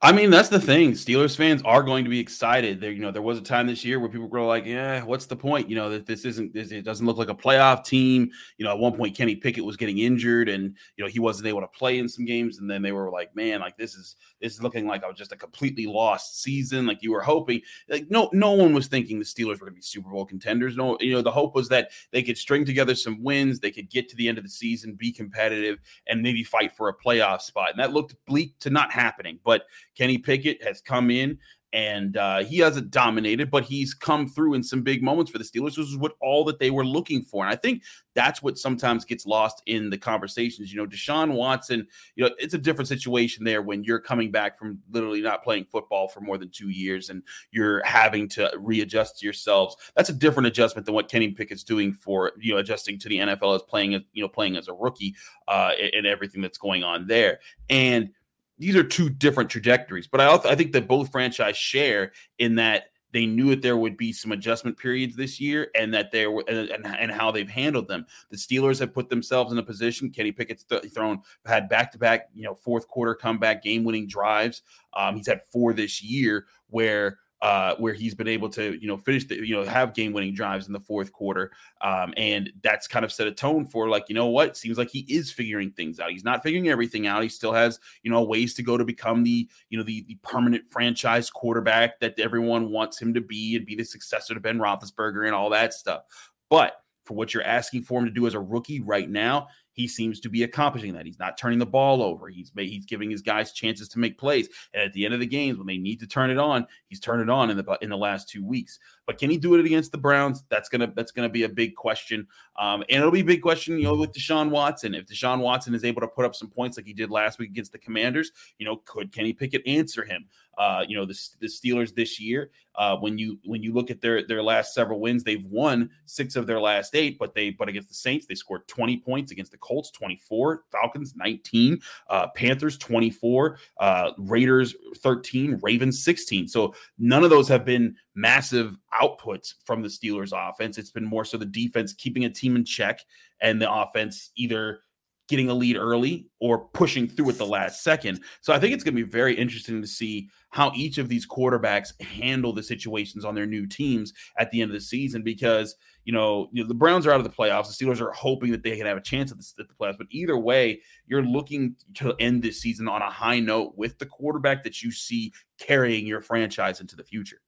I 0.02 0.14
mean, 0.14 0.30
that's 0.30 0.48
the 0.48 0.62
thing. 0.62 0.94
Steelers 0.94 1.36
fans 1.36 1.62
are 1.66 1.84
going 1.84 2.06
to 2.06 2.10
be 2.10 2.22
excited. 2.22 2.80
There, 2.80 2.90
you 2.90 3.02
know, 3.02 3.12
there 3.12 3.22
was 3.22 3.38
a 3.38 3.42
time 3.42 3.68
this 3.68 3.84
year 3.84 4.00
where 4.00 4.08
people 4.08 4.30
were 4.30 4.42
like, 4.42 4.66
"Yeah, 4.66 5.04
what's 5.04 5.26
the 5.26 5.36
point? 5.36 5.70
You 5.70 5.76
know, 5.76 5.90
that 5.90 6.06
this 6.06 6.24
isn't. 6.24 6.54
This, 6.54 6.72
it 6.72 6.86
doesn't 6.86 7.06
look 7.06 7.18
like 7.18 7.28
a 7.28 7.36
playoff 7.36 7.84
team." 7.84 8.32
You 8.58 8.64
know, 8.64 8.72
at 8.72 8.80
one 8.80 8.96
point, 8.96 9.18
Kenny 9.18 9.36
Pickett 9.36 9.66
was 9.66 9.76
getting 9.76 9.98
injured, 9.98 10.48
and 10.48 10.74
you 10.96 11.04
know 11.04 11.10
he 11.10 11.20
wasn't 11.20 11.48
able 11.48 11.60
to 11.60 11.68
play 11.68 12.00
in 12.00 12.08
some 12.08 12.24
games. 12.24 12.60
And 12.60 12.72
then 12.72 12.82
they 12.82 12.94
were 12.94 13.12
like, 13.12 13.36
"Man, 13.36 13.60
like 13.60 13.76
this 13.76 13.94
is 13.94 14.16
this 14.40 14.54
is 14.54 14.64
looking 14.64 14.88
like 14.88 15.04
I 15.04 15.08
was 15.08 15.18
just 15.18 15.34
a 15.34 15.36
completely 15.36 15.86
lost 15.86 16.42
season." 16.42 16.88
Like 16.88 17.04
you 17.04 17.12
were 17.12 17.22
hoping. 17.22 17.60
Like 17.90 18.10
no, 18.10 18.30
no 18.32 18.52
one 18.54 18.74
was 18.74 18.88
thinking 18.88 19.20
the 19.20 19.26
Steelers 19.26 19.60
were 19.60 19.66
going 19.66 19.74
to 19.74 19.76
be 19.76 19.82
Super 19.82 20.12
Bowl 20.12 20.26
contenders. 20.26 20.78
No, 20.78 20.98
you 21.02 21.12
know, 21.12 21.22
the 21.22 21.30
hope 21.30 21.56
was 21.56 21.68
that 21.70 21.92
they 22.12 22.24
could 22.24 22.38
string 22.38 22.64
together 22.64 22.96
some 22.96 23.22
wins, 23.22 23.60
they 23.60 23.72
could 23.72 23.90
get 23.90 24.08
to 24.08 24.16
the 24.16 24.30
end 24.30 24.38
of 24.38 24.46
the 24.46 24.50
season, 24.50 24.94
be 24.94 25.12
competitive, 25.12 25.78
and 26.08 26.22
maybe 26.22 26.42
fight 26.42 26.72
for 26.72 26.88
a 26.88 26.98
playoff 26.98 27.42
spot. 27.42 27.72
And 27.72 27.80
that 27.82 27.92
looked 27.92 28.16
bleak 28.26 28.58
to 28.60 28.70
not 28.70 28.94
happening, 28.94 29.40
but 29.44 29.64
Kenny 30.00 30.18
Pickett 30.18 30.64
has 30.64 30.80
come 30.80 31.12
in 31.12 31.38
and 31.74 32.16
uh, 32.18 32.44
he 32.44 32.58
hasn't 32.60 32.90
dominated, 32.90 33.52
but 33.52 33.64
he's 33.64 33.94
come 33.94 34.28
through 34.28 34.56
in 34.56 34.64
some 34.64 34.82
big 34.82 35.04
moments 35.04 35.30
for 35.30 35.38
the 35.38 35.44
Steelers, 35.44 35.78
which 35.78 35.80
is 35.80 35.98
what 35.98 36.14
all 36.22 36.46
that 36.46 36.58
they 36.58 36.72
were 36.72 36.86
looking 36.86 37.22
for. 37.22 37.44
And 37.44 37.54
I 37.54 37.58
think 37.58 37.84
that's 38.16 38.42
what 38.42 38.58
sometimes 38.58 39.04
gets 39.04 39.26
lost 39.26 39.62
in 39.66 39.90
the 39.90 39.98
conversations. 39.98 40.74
You 40.74 40.80
know, 40.80 40.88
Deshaun 40.88 41.34
Watson, 41.34 41.86
you 42.16 42.24
know, 42.24 42.32
it's 42.40 42.54
a 42.54 42.58
different 42.58 42.88
situation 42.88 43.44
there 43.44 43.62
when 43.62 43.84
you're 43.84 44.00
coming 44.00 44.32
back 44.32 44.58
from 44.58 44.80
literally 44.90 45.22
not 45.22 45.44
playing 45.44 45.66
football 45.66 46.08
for 46.08 46.22
more 46.22 46.38
than 46.38 46.50
two 46.50 46.70
years 46.70 47.10
and 47.10 47.22
you're 47.52 47.84
having 47.84 48.30
to 48.30 48.50
readjust 48.58 49.22
yourselves. 49.22 49.76
That's 49.98 50.10
a 50.10 50.14
different 50.14 50.48
adjustment 50.48 50.86
than 50.86 50.96
what 50.96 51.10
Kenny 51.10 51.30
Pickett's 51.32 51.64
doing 51.64 51.92
for 51.94 52.32
you 52.40 52.54
know 52.54 52.60
adjusting 52.60 52.98
to 53.00 53.10
the 53.10 53.20
NFL 53.20 53.56
as 53.56 53.64
playing, 53.64 53.94
as 53.94 54.02
you 54.14 54.24
know, 54.24 54.30
playing 54.30 54.56
as 54.56 54.70
a 54.70 54.74
rookie 54.74 55.14
uh, 55.48 55.74
and 55.94 56.08
everything 56.08 56.42
that's 56.42 56.58
going 56.58 56.84
on 56.84 57.06
there. 57.06 57.40
And 57.70 58.10
these 58.60 58.76
are 58.76 58.84
two 58.84 59.10
different 59.10 59.50
trajectories. 59.50 60.08
But 60.08 60.22
I 60.22 60.26
also 60.26 60.50
I 60.50 60.56
think 60.56 60.74
that 60.74 60.88
both 60.88 61.12
franchise 61.12 61.58
share 61.58 62.12
in 62.38 62.56
that 62.56 62.86
they 63.12 63.26
knew 63.26 63.50
that 63.50 63.62
there 63.62 63.78
would 63.78 63.98
be 63.98 64.14
some 64.14 64.32
adjustment 64.32 64.78
periods 64.78 65.16
this 65.16 65.40
year 65.40 65.72
and 65.76 65.94
that 65.94 66.12
there 66.12 66.30
were 66.30 66.44
and, 66.48 66.86
and, 66.86 67.12
how 67.12 67.32
they've 67.32 67.50
handled 67.50 67.88
them. 67.88 68.06
The 68.30 68.38
Steelers 68.38 68.80
have 68.80 68.94
put 68.94 69.10
themselves 69.10 69.52
in 69.52 69.58
a 69.58 69.64
position. 69.64 70.12
Kenny 70.12 70.32
Pickett's 70.32 70.64
th- 70.64 70.86
thrown 70.94 71.22
had 71.46 71.70
back 71.70 71.92
to 71.94 71.98
back, 71.98 72.30
you 72.34 72.44
know, 72.44 72.54
fourth 72.54 72.88
quarter 72.88 73.16
comeback 73.16 73.64
game 73.64 73.84
winning 73.84 74.08
drives. 74.08 74.62
Um, 74.94 75.16
he's 75.16 75.28
had 75.28 75.42
four 75.52 75.74
this 75.74 76.04
year 76.04 76.46
where 76.68 77.18
uh, 77.42 77.76
where 77.76 77.94
he's 77.94 78.14
been 78.14 78.28
able 78.28 78.50
to, 78.50 78.78
you 78.82 78.88
know, 78.88 78.98
finish 78.98 79.26
the, 79.26 79.36
you 79.36 79.56
know, 79.56 79.64
have 79.64 79.94
game 79.94 80.12
winning 80.12 80.34
drives 80.34 80.68
in 80.68 80.74
the 80.74 80.80
fourth 80.80 81.14
quarter. 81.14 81.52
Um, 81.82 82.14
and 82.18 82.52
that's 82.64 82.88
kind 82.88 83.06
of 83.06 83.12
set 83.12 83.28
a 83.28 83.32
tone 83.32 83.66
for 83.66 83.88
like, 83.88 84.06
you 84.10 84.16
know 84.16 84.28
what, 84.28 84.58
seems 84.58 84.78
like 84.78 84.90
he 84.90 85.06
is 85.08 85.32
figuring 85.32 85.72
things 85.72 86.00
out. 86.00 86.12
He's 86.12 86.26
not 86.26 86.44
figuring 86.44 86.68
everything 86.68 87.08
out. 87.08 87.24
He 87.24 87.30
still 87.30 87.54
has, 87.54 87.80
you 88.04 88.12
know, 88.12 88.24
ways 88.24 88.54
to 88.56 88.64
go 88.64 88.78
to 88.78 88.84
become 88.84 89.24
the, 89.24 89.48
you 89.70 89.78
know, 89.78 89.84
the, 89.84 90.04
the 90.08 90.18
permanent 90.22 90.70
franchise 90.70 91.30
quarterback 91.30 92.00
that 92.02 92.20
everyone 92.20 92.72
wants 92.72 93.02
him 93.02 93.14
to 93.14 93.22
be 93.22 93.56
and 93.56 93.66
be 93.66 93.76
the 93.76 93.86
successor 93.86 94.34
to 94.34 94.40
Ben 94.40 94.60
Roethlisberger 94.60 95.26
and 95.26 95.34
all 95.34 95.50
that 95.52 95.74
stuff. 95.74 96.04
But 96.50 96.74
for 97.06 97.14
what 97.16 97.34
you're 97.34 97.44
asking 97.44 97.84
for 97.84 98.00
him 98.00 98.06
to 98.06 98.12
do 98.12 98.28
as 98.28 98.34
a 98.34 98.40
rookie 98.40 98.82
right 98.82 99.10
now, 99.10 99.48
he 99.80 99.88
seems 99.88 100.20
to 100.20 100.28
be 100.28 100.44
accomplishing 100.44 100.92
that. 100.92 101.06
He's 101.06 101.20
not 101.20 101.38
turning 101.38 101.58
the 101.58 101.66
ball 101.66 102.04
over. 102.04 102.28
He's 102.28 102.52
he's 102.58 102.86
giving 102.86 103.10
his 103.10 103.22
guys 103.22 103.54
chances 103.54 103.88
to 103.88 104.00
make 104.00 104.18
plays. 104.18 104.50
And 104.74 104.84
at 104.84 104.92
the 104.92 105.06
end 105.06 105.14
of 105.14 105.22
the 105.22 105.26
games, 105.26 105.58
when 105.58 105.68
they 105.68 105.78
need 105.78 106.02
to 106.02 106.08
turn 106.08 106.30
it 106.30 106.38
on, 106.38 106.68
he's 106.90 107.00
turned 107.00 107.22
it 107.22 107.30
on 107.30 107.50
in 107.50 107.56
the 107.56 107.78
in 107.82 107.90
the 107.90 107.96
last 107.96 108.28
two 108.28 108.44
weeks. 108.44 108.78
But 109.06 109.18
can 109.18 109.30
he 109.30 109.38
do 109.38 109.56
it 109.56 109.66
against 109.66 109.94
the 109.94 109.98
Browns? 109.98 110.44
That's 110.50 110.68
gonna 110.68 110.92
that's 110.98 111.14
gonna 111.14 111.30
be 111.30 111.44
a 111.44 111.50
big 111.50 111.76
question. 111.76 112.28
Um, 112.58 112.84
and 112.90 113.00
it'll 113.00 113.10
be 113.10 113.22
a 113.22 113.24
big 113.24 113.42
question, 113.42 113.78
you 113.78 113.86
know, 113.86 113.96
with 113.96 114.12
Deshaun 114.12 114.50
Watson. 114.50 114.94
If 114.94 115.06
Deshaun 115.06 115.40
Watson 115.40 115.74
is 115.74 115.86
able 115.86 116.02
to 116.02 116.10
put 116.10 116.26
up 116.26 116.36
some 116.36 116.50
points 116.50 116.76
like 116.76 116.86
he 116.86 116.92
did 116.92 117.10
last 117.10 117.40
week 117.40 117.50
against 117.50 117.72
the 117.72 117.78
Commanders, 117.78 118.34
you 118.58 118.66
know, 118.66 118.82
could 118.84 119.14
Kenny 119.14 119.32
Pickett 119.32 119.66
answer 119.66 120.04
him? 120.04 120.26
Uh, 120.58 120.84
you 120.86 120.98
know, 120.98 121.06
the, 121.06 121.18
the 121.40 121.48
Steelers 121.48 121.96
this 121.96 122.20
year, 122.20 122.52
uh, 122.76 122.98
when 122.98 123.18
you 123.18 123.40
when 123.46 123.64
you 123.64 123.74
look 123.74 123.90
at 123.90 124.02
their 124.02 124.28
their 124.28 124.44
last 124.44 124.74
several 124.74 125.00
wins, 125.00 125.24
they've 125.24 125.46
won 125.46 125.90
six 126.06 126.36
of 126.36 126.48
their 126.48 126.60
last 126.60 126.96
eight, 126.96 127.18
but 127.18 127.34
they 127.34 127.50
but 127.50 127.70
against 127.70 127.88
the 127.88 127.96
Saints, 127.96 128.26
they 128.26 128.36
scored 128.36 128.68
20 128.68 128.98
points 128.98 129.32
against 129.32 129.52
the 129.52 129.58
Colts, 129.70 129.92
24, 129.92 130.64
Falcons 130.72 131.14
19, 131.16 131.80
uh, 132.10 132.28
Panthers 132.30 132.78
24, 132.80 133.60
uh, 133.80 134.12
Raiders 134.18 134.76
13, 134.98 135.60
Ravens 135.62 136.04
16. 136.04 136.48
So 136.48 136.74
none 136.98 137.24
of 137.24 137.30
those 137.30 137.48
have 137.50 137.66
been 137.66 137.96
massive 138.16 138.78
outputs 139.00 139.54
from 139.66 139.84
the 139.84 139.88
Steelers 139.88 140.34
offense. 140.34 140.80
It's 140.80 140.90
been 140.90 141.06
more 141.06 141.24
so 141.24 141.38
the 141.38 141.46
defense 141.46 141.94
keeping 141.94 142.26
a 142.26 142.30
team 142.30 142.56
in 142.56 142.66
check 142.66 143.02
and 143.42 143.62
the 143.62 143.72
offense 143.72 144.32
either 144.36 144.82
getting 145.30 145.50
a 145.50 145.54
lead 145.54 145.78
early 145.78 146.28
or 146.42 146.66
pushing 146.70 147.08
through 147.08 147.30
at 147.30 147.38
the 147.38 147.46
last 147.46 147.84
second. 147.84 148.20
So 148.42 148.52
I 148.52 148.60
think 148.60 148.74
it's 148.74 148.84
going 148.84 148.96
to 148.96 149.04
be 149.04 149.10
very 149.10 149.36
interesting 149.36 149.82
to 149.82 149.88
see 149.88 150.30
how 150.50 150.72
each 150.76 150.98
of 150.98 151.08
these 151.08 151.28
quarterbacks 151.28 152.00
handle 152.02 152.52
the 152.52 152.64
situations 152.64 153.24
on 153.24 153.36
their 153.36 153.46
new 153.46 153.68
teams 153.68 154.12
at 154.38 154.50
the 154.52 154.62
end 154.62 154.72
of 154.72 154.74
the 154.74 154.82
season 154.82 155.22
because 155.22 155.76
you 156.06 156.14
know, 156.14 156.50
you 156.52 156.64
know 156.64 156.68
the 156.68 156.74
Browns 156.74 157.06
are 157.06 157.12
out 157.12 157.20
of 157.20 157.24
the 157.24 157.30
playoffs. 157.30 157.68
The 157.68 157.86
Steelers 157.86 158.02
are 158.02 158.12
hoping 158.12 158.52
that 158.52 158.64
they 158.64 158.76
can 158.76 158.88
have 158.88 158.98
a 158.98 159.02
chance 159.02 159.32
at 159.32 159.38
the, 159.38 159.46
at 159.60 159.68
the 159.68 159.76
playoffs. 159.76 159.98
But 160.00 160.08
either 160.10 160.36
way, 160.36 160.82
you're 161.06 161.22
looking 161.22 161.76
to 161.96 162.16
end 162.20 162.42
this 162.42 162.60
season 162.60 162.88
on 162.88 163.04
a 163.04 163.12
high 163.12 163.40
note 163.40 163.74
with 163.76 164.00
the 164.00 164.08
quarterback 164.08 164.64
that 164.64 164.82
you 164.82 164.92
see 164.92 165.32
carrying 165.60 166.08
your 166.08 166.22
franchise 166.22 166.82
into 166.82 166.96
the 166.96 167.04
future. 167.04 167.42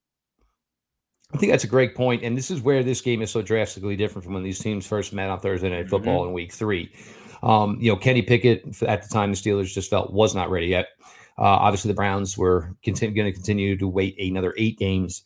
I 1.34 1.38
think 1.38 1.50
that's 1.50 1.64
a 1.64 1.68
great 1.68 1.96
point, 1.96 2.22
and 2.22 2.36
this 2.36 2.52
is 2.52 2.60
where 2.60 2.84
this 2.84 3.00
game 3.00 3.22
is 3.22 3.32
so 3.32 3.42
drastically 3.42 3.96
different 3.96 4.22
from 4.24 4.34
when 4.34 4.42
these 4.42 4.58
teams 4.58 4.86
first 4.86 5.12
met 5.12 5.30
on 5.30 5.40
Thursday 5.40 5.70
Night 5.70 5.88
Football 5.88 6.20
mm-hmm. 6.20 6.28
in 6.28 6.34
Week 6.34 6.52
Three. 6.52 6.92
Um, 7.42 7.78
you 7.80 7.90
know, 7.90 7.96
Kenny 7.96 8.22
Pickett 8.22 8.82
at 8.82 9.02
the 9.02 9.08
time 9.08 9.30
the 9.30 9.36
Steelers 9.36 9.72
just 9.72 9.90
felt 9.90 10.12
was 10.12 10.34
not 10.34 10.50
ready 10.50 10.66
yet. 10.66 10.88
Uh, 11.38 11.42
obviously, 11.42 11.88
the 11.88 11.94
Browns 11.94 12.38
were 12.38 12.74
continu- 12.84 13.14
going 13.14 13.26
to 13.26 13.32
continue 13.32 13.76
to 13.76 13.88
wait 13.88 14.18
another 14.18 14.54
eight 14.56 14.78
games 14.78 15.24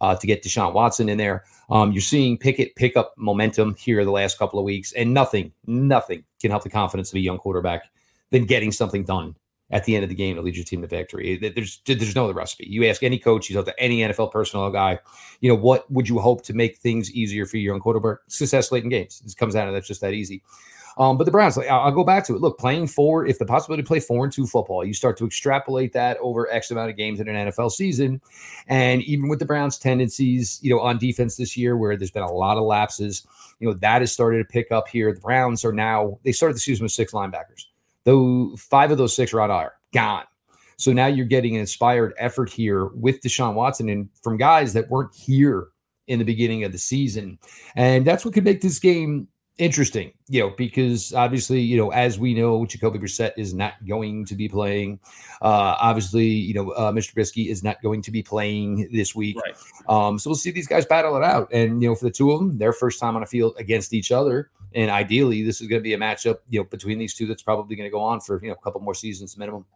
uh, 0.00 0.16
to 0.16 0.26
get 0.26 0.42
Deshaun 0.42 0.74
Watson 0.74 1.08
in 1.08 1.18
there. 1.18 1.44
Um, 1.70 1.92
you're 1.92 2.02
seeing 2.02 2.36
Pickett 2.36 2.76
pick 2.76 2.96
up 2.96 3.14
momentum 3.16 3.74
here 3.76 4.04
the 4.04 4.10
last 4.10 4.38
couple 4.38 4.58
of 4.58 4.64
weeks, 4.64 4.92
and 4.92 5.14
nothing, 5.14 5.52
nothing 5.66 6.24
can 6.40 6.50
help 6.50 6.62
the 6.62 6.70
confidence 6.70 7.10
of 7.10 7.16
a 7.16 7.20
young 7.20 7.38
quarterback 7.38 7.84
than 8.30 8.44
getting 8.44 8.72
something 8.72 9.04
done 9.04 9.34
at 9.70 9.84
the 9.84 9.94
end 9.94 10.02
of 10.02 10.10
the 10.10 10.14
game 10.14 10.36
to 10.36 10.42
lead 10.42 10.54
your 10.54 10.64
team 10.64 10.82
to 10.82 10.86
victory. 10.86 11.38
There's 11.38 11.80
there's 11.86 12.14
no 12.14 12.24
other 12.24 12.34
recipe. 12.34 12.66
You 12.68 12.84
ask 12.86 13.02
any 13.02 13.18
coach, 13.18 13.48
you 13.48 13.56
talk 13.56 13.64
to 13.64 13.80
any 13.80 14.00
NFL 14.00 14.30
personnel 14.30 14.70
guy, 14.70 14.98
you 15.40 15.48
know, 15.48 15.56
what 15.56 15.90
would 15.90 16.08
you 16.08 16.18
hope 16.18 16.42
to 16.44 16.52
make 16.52 16.76
things 16.76 17.10
easier 17.12 17.46
for 17.46 17.56
your 17.56 17.72
young 17.72 17.80
quarterback? 17.80 18.18
Success 18.28 18.70
late 18.70 18.84
in 18.84 18.90
games. 18.90 19.22
It 19.24 19.34
comes 19.36 19.54
down 19.54 19.66
to 19.66 19.72
that's 19.72 19.88
just 19.88 20.02
that 20.02 20.12
easy. 20.12 20.42
Um, 20.98 21.16
but 21.16 21.24
the 21.24 21.30
Browns, 21.30 21.56
like, 21.56 21.68
I'll 21.68 21.90
go 21.90 22.04
back 22.04 22.24
to 22.26 22.34
it. 22.34 22.40
Look, 22.40 22.58
playing 22.58 22.86
four, 22.86 23.26
if 23.26 23.38
the 23.38 23.46
possibility 23.46 23.82
to 23.82 23.86
play 23.86 24.00
four 24.00 24.24
and 24.24 24.32
two 24.32 24.46
football, 24.46 24.84
you 24.84 24.92
start 24.92 25.16
to 25.18 25.26
extrapolate 25.26 25.92
that 25.94 26.18
over 26.20 26.50
X 26.50 26.70
amount 26.70 26.90
of 26.90 26.96
games 26.96 27.20
in 27.20 27.28
an 27.28 27.48
NFL 27.48 27.70
season. 27.72 28.20
And 28.68 29.02
even 29.02 29.28
with 29.28 29.38
the 29.38 29.46
Browns' 29.46 29.78
tendencies, 29.78 30.58
you 30.62 30.70
know, 30.70 30.80
on 30.80 30.98
defense 30.98 31.36
this 31.36 31.56
year, 31.56 31.76
where 31.76 31.96
there's 31.96 32.10
been 32.10 32.22
a 32.22 32.32
lot 32.32 32.58
of 32.58 32.64
lapses, 32.64 33.26
you 33.58 33.68
know, 33.68 33.74
that 33.74 34.02
has 34.02 34.12
started 34.12 34.38
to 34.38 34.44
pick 34.44 34.70
up 34.70 34.88
here. 34.88 35.12
The 35.12 35.20
Browns 35.20 35.64
are 35.64 35.72
now, 35.72 36.18
they 36.24 36.32
started 36.32 36.56
the 36.56 36.60
season 36.60 36.84
with 36.84 36.92
six 36.92 37.12
linebackers, 37.12 37.66
though 38.04 38.54
five 38.56 38.90
of 38.90 38.98
those 38.98 39.14
six 39.14 39.32
are 39.32 39.40
on 39.40 39.50
IR, 39.50 39.72
gone. 39.92 40.24
So 40.76 40.92
now 40.92 41.06
you're 41.06 41.26
getting 41.26 41.54
an 41.54 41.60
inspired 41.60 42.12
effort 42.18 42.50
here 42.50 42.86
with 42.86 43.20
Deshaun 43.20 43.54
Watson 43.54 43.88
and 43.88 44.08
from 44.22 44.36
guys 44.36 44.72
that 44.72 44.90
weren't 44.90 45.14
here 45.14 45.68
in 46.08 46.18
the 46.18 46.24
beginning 46.24 46.64
of 46.64 46.72
the 46.72 46.78
season. 46.78 47.38
And 47.76 48.04
that's 48.04 48.24
what 48.24 48.34
could 48.34 48.44
make 48.44 48.60
this 48.60 48.80
game 48.80 49.28
interesting, 49.58 50.12
you 50.28 50.40
know, 50.40 50.50
because 50.50 51.12
obviously, 51.12 51.60
you 51.60 51.76
know, 51.76 51.90
as 51.90 52.18
we 52.18 52.34
know, 52.34 52.64
Jacoby 52.66 52.98
Brissett 52.98 53.32
is 53.36 53.52
not 53.52 53.74
going 53.86 54.24
to 54.26 54.34
be 54.34 54.48
playing. 54.48 54.98
Uh, 55.40 55.76
obviously, 55.80 56.26
you 56.26 56.54
know, 56.54 56.70
uh, 56.70 56.92
Mr. 56.92 57.14
Trubisky 57.14 57.48
is 57.48 57.62
not 57.62 57.82
going 57.82 58.02
to 58.02 58.10
be 58.10 58.22
playing 58.22 58.88
this 58.92 59.14
week. 59.14 59.36
Right. 59.36 59.54
Um, 59.88 60.18
so 60.18 60.30
we'll 60.30 60.36
see 60.36 60.50
these 60.50 60.68
guys 60.68 60.86
battle 60.86 61.16
it 61.16 61.22
out. 61.22 61.52
And, 61.52 61.82
you 61.82 61.88
know, 61.88 61.94
for 61.94 62.04
the 62.04 62.10
two 62.10 62.30
of 62.32 62.38
them, 62.38 62.58
their 62.58 62.72
first 62.72 62.98
time 62.98 63.16
on 63.16 63.22
a 63.22 63.26
field 63.26 63.54
against 63.58 63.92
each 63.92 64.10
other. 64.10 64.50
And 64.74 64.90
ideally, 64.90 65.42
this 65.44 65.60
is 65.60 65.68
going 65.68 65.80
to 65.80 65.84
be 65.84 65.92
a 65.92 65.98
matchup, 65.98 66.38
you 66.48 66.60
know, 66.60 66.64
between 66.64 66.98
these 66.98 67.14
two 67.14 67.26
that's 67.26 67.42
probably 67.42 67.76
going 67.76 67.86
to 67.86 67.92
go 67.92 68.00
on 68.00 68.20
for, 68.20 68.40
you 68.42 68.48
know, 68.48 68.54
a 68.54 68.62
couple 68.62 68.80
more 68.80 68.94
seasons 68.94 69.36
minimum. 69.36 69.66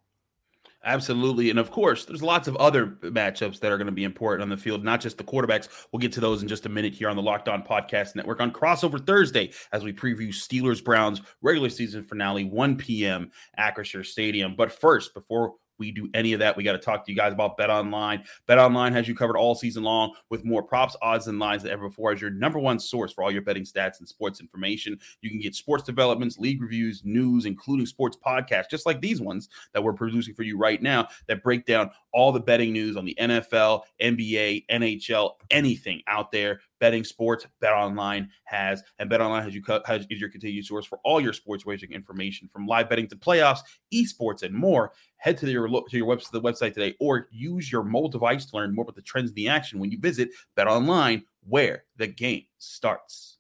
Absolutely. 0.87 1.51
And 1.51 1.59
of 1.59 1.73
course, 1.73 2.05
there's 2.05 2.23
lots 2.23 2.47
of 2.47 2.55
other 2.57 2.87
matchups 3.03 3.59
that 3.59 3.73
are 3.73 3.77
going 3.77 3.87
to 3.87 3.93
be 3.93 4.05
important 4.05 4.43
on 4.43 4.49
the 4.49 4.57
field, 4.57 4.85
not 4.85 5.01
just 5.01 5.19
the 5.19 5.25
quarterbacks. 5.25 5.69
We'll 5.91 5.99
get 5.99 6.13
to 6.13 6.21
those 6.21 6.43
in 6.43 6.49
just 6.49 6.65
a 6.65 6.69
minute 6.69 6.95
here 6.95 7.09
on 7.09 7.17
the 7.17 7.23
Locked 7.23 7.49
On 7.49 7.61
Podcast 7.61 8.15
Network 8.15 8.41
on 8.41 8.53
Crossover 8.53 9.05
Thursday 9.05 9.51
as 9.73 9.83
we 9.83 9.93
preview 9.93 10.29
Steelers 10.29 10.83
Browns 10.83 11.23
regular 11.43 11.71
season 11.71 12.05
finale, 12.05 12.45
1 12.45 12.77
p.m. 12.77 13.33
Acrisure 13.59 14.07
Stadium. 14.07 14.55
But 14.57 14.71
first, 14.71 15.13
before 15.13 15.55
we 15.79 15.93
do 15.93 16.09
any 16.15 16.33
of 16.33 16.41
that. 16.41 16.57
We 16.57 16.65
got 16.65 16.73
to 16.73 16.79
talk 16.79 17.05
to 17.05 17.13
you 17.13 17.17
guys 17.17 17.33
about 17.33 17.57
Bet 17.57 17.71
Online. 17.71 18.25
Bet 18.47 18.59
Online 18.59 18.93
has 18.93 19.09
you 19.09 19.15
covered 19.15 19.37
all 19.37 19.55
season 19.55 19.83
long 19.83 20.15
with 20.31 20.45
more 20.45 20.63
props, 20.63 20.97
odds, 21.03 21.27
and 21.27 21.39
lines 21.39 21.63
than 21.63 21.73
ever 21.73 21.89
before 21.89 22.13
as 22.13 22.21
your 22.21 22.31
number 22.31 22.59
one 22.59 22.79
source 22.79 23.13
for 23.13 23.25
all 23.25 23.31
your 23.31 23.43
betting 23.43 23.65
stats 23.65 23.99
and 23.99 24.09
sports 24.09 24.41
information. 24.41 24.99
You 25.21 25.31
can 25.31 25.41
get 25.41 25.55
sports 25.55 25.85
developments, 25.85 26.39
league 26.39 26.63
reviews, 26.63 27.03
news, 27.05 27.47
including 27.47 27.87
sports 27.87 28.17
podcasts, 28.25 28.71
just 28.71 28.87
like 28.87 29.01
these 29.01 29.21
ones 29.21 29.49
that 29.73 29.83
we're 29.83 29.93
producing 29.93 30.35
for 30.35 30.43
you 30.43 30.57
right 30.57 30.81
now 30.81 31.09
that 31.29 31.43
break 31.43 31.67
down 31.67 31.91
all 32.13 32.33
the 32.33 32.41
betting 32.41 32.73
news 32.73 32.97
on 32.97 33.05
the 33.05 33.17
NFL, 33.21 33.83
NBA, 34.01 34.65
NHL, 34.71 35.33
anything 35.51 36.03
out 36.07 36.33
there 36.33 36.61
betting 36.81 37.05
sports 37.05 37.47
bet 37.61 37.73
online 37.73 38.29
has 38.45 38.83
and 38.99 39.09
bet 39.11 39.21
online 39.21 39.43
has 39.43 39.55
you 39.55 39.63
has 39.87 40.07
is 40.11 40.21
your 40.21 40.31
continued 40.31 40.65
source 40.65 40.87
for 40.87 40.99
all 41.05 41.21
your 41.21 41.33
sports 41.33 41.65
wagering 41.67 41.93
information 41.93 42.49
from 42.53 42.67
live 42.67 42.89
betting 42.89 43.09
to 43.09 43.17
playoffs 43.17 43.61
esports 43.93 44.43
and 44.43 44.55
more. 44.55 44.93
Head 45.17 45.39
to 45.39 45.51
your 45.51 45.69
to 45.69 45.97
your 45.97 46.07
website 46.07 46.31
the 46.31 46.41
website 46.41 46.75
today 46.75 46.95
or 47.01 47.29
use 47.31 47.71
your 47.71 47.83
mobile 47.83 48.09
device 48.09 48.47
to 48.47 48.57
learn 48.57 48.75
more 48.75 48.83
about 48.83 48.97
the 48.97 49.03
trends 49.03 49.31
in 49.31 49.35
the 49.35 49.49
action 49.49 49.79
when 49.79 49.91
you 49.91 49.99
visit 49.99 50.31
bet 50.55 50.67
online 50.67 51.23
where 51.49 51.85
the 51.97 52.07
game 52.07 52.43
starts 52.59 53.36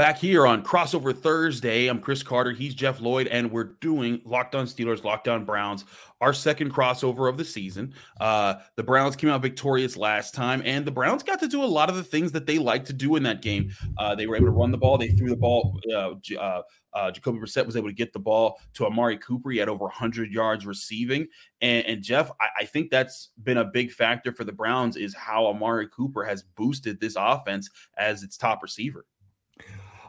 Back 0.00 0.16
here 0.16 0.46
on 0.46 0.64
Crossover 0.64 1.14
Thursday, 1.14 1.86
I'm 1.88 2.00
Chris 2.00 2.22
Carter. 2.22 2.52
He's 2.52 2.74
Jeff 2.74 3.02
Lloyd, 3.02 3.26
and 3.26 3.52
we're 3.52 3.74
doing 3.82 4.22
Locked 4.24 4.54
On 4.54 4.64
Steelers, 4.64 5.04
Locked 5.04 5.28
On 5.28 5.44
Browns, 5.44 5.84
our 6.22 6.32
second 6.32 6.72
crossover 6.72 7.28
of 7.28 7.36
the 7.36 7.44
season. 7.44 7.92
Uh, 8.18 8.54
the 8.76 8.82
Browns 8.82 9.14
came 9.14 9.28
out 9.28 9.42
victorious 9.42 9.98
last 9.98 10.32
time, 10.34 10.62
and 10.64 10.86
the 10.86 10.90
Browns 10.90 11.22
got 11.22 11.38
to 11.40 11.48
do 11.48 11.62
a 11.62 11.66
lot 11.66 11.90
of 11.90 11.96
the 11.96 12.02
things 12.02 12.32
that 12.32 12.46
they 12.46 12.58
like 12.58 12.86
to 12.86 12.94
do 12.94 13.16
in 13.16 13.22
that 13.24 13.42
game. 13.42 13.72
Uh, 13.98 14.14
they 14.14 14.26
were 14.26 14.36
able 14.36 14.46
to 14.46 14.52
run 14.52 14.70
the 14.70 14.78
ball. 14.78 14.96
They 14.96 15.08
threw 15.08 15.28
the 15.28 15.36
ball. 15.36 15.78
Uh, 15.92 16.14
uh, 16.38 16.62
uh, 16.94 17.10
Jacoby 17.10 17.38
Brissett 17.38 17.66
was 17.66 17.76
able 17.76 17.88
to 17.88 17.94
get 17.94 18.14
the 18.14 18.18
ball 18.18 18.58
to 18.72 18.86
Amari 18.86 19.18
Cooper. 19.18 19.50
He 19.50 19.58
had 19.58 19.68
over 19.68 19.84
100 19.84 20.32
yards 20.32 20.64
receiving. 20.64 21.28
And, 21.60 21.84
and 21.84 22.02
Jeff, 22.02 22.30
I, 22.40 22.62
I, 22.62 22.64
think 22.64 22.90
that's 22.90 23.28
been 23.42 23.58
a 23.58 23.64
big 23.64 23.92
factor 23.92 24.32
for 24.32 24.44
the 24.44 24.52
Browns 24.52 24.96
is 24.96 25.14
how 25.14 25.46
Amari 25.46 25.88
Cooper 25.88 26.24
has 26.24 26.42
boosted 26.42 26.98
this 27.00 27.16
offense 27.18 27.68
as 27.98 28.22
its 28.22 28.38
top 28.38 28.62
receiver 28.62 29.04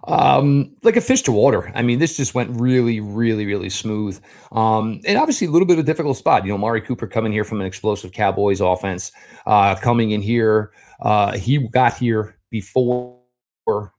um, 0.06 0.76
like 0.84 0.96
a 0.96 1.02
fish 1.02 1.22
to 1.24 1.32
water. 1.32 1.72
I 1.76 1.82
mean, 1.82 2.00
this 2.00 2.18
just 2.18 2.34
went 2.34 2.60
really, 2.60 3.00
really, 3.00 3.46
really 3.46 3.70
smooth. 3.70 4.20
Um, 4.52 5.02
and 5.06 5.18
obviously 5.18 5.48
a 5.48 5.52
little 5.52 5.68
bit 5.68 5.78
of 5.78 5.84
a 5.84 5.86
difficult 5.86 6.18
spot. 6.18 6.46
You 6.46 6.52
know, 6.52 6.58
Mari 6.58 6.82
Cooper 6.82 7.08
coming 7.08 7.32
here 7.32 7.44
from 7.44 7.62
an 7.62 7.68
explosive 7.68 8.12
Cowboys 8.12 8.62
offense, 8.62 9.12
uh, 9.46 9.76
coming 9.76 10.12
in 10.12 10.22
here. 10.22 10.72
Uh, 11.02 11.38
he 11.38 11.58
got 11.70 11.98
here 11.98 12.38
before 12.50 13.22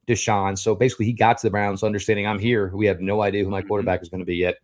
Deshaun. 0.08 0.58
So 0.58 0.74
basically, 0.74 1.06
he 1.06 1.12
got 1.12 1.38
to 1.38 1.46
the 1.46 1.50
Browns 1.50 1.82
understanding 1.82 2.26
I'm 2.26 2.38
here. 2.38 2.74
We 2.74 2.86
have 2.86 3.00
no 3.00 3.22
idea 3.22 3.44
who 3.44 3.50
my 3.50 3.60
mm-hmm. 3.60 3.68
quarterback 3.68 4.02
is 4.02 4.08
going 4.08 4.20
to 4.20 4.26
be 4.26 4.36
yet. 4.36 4.56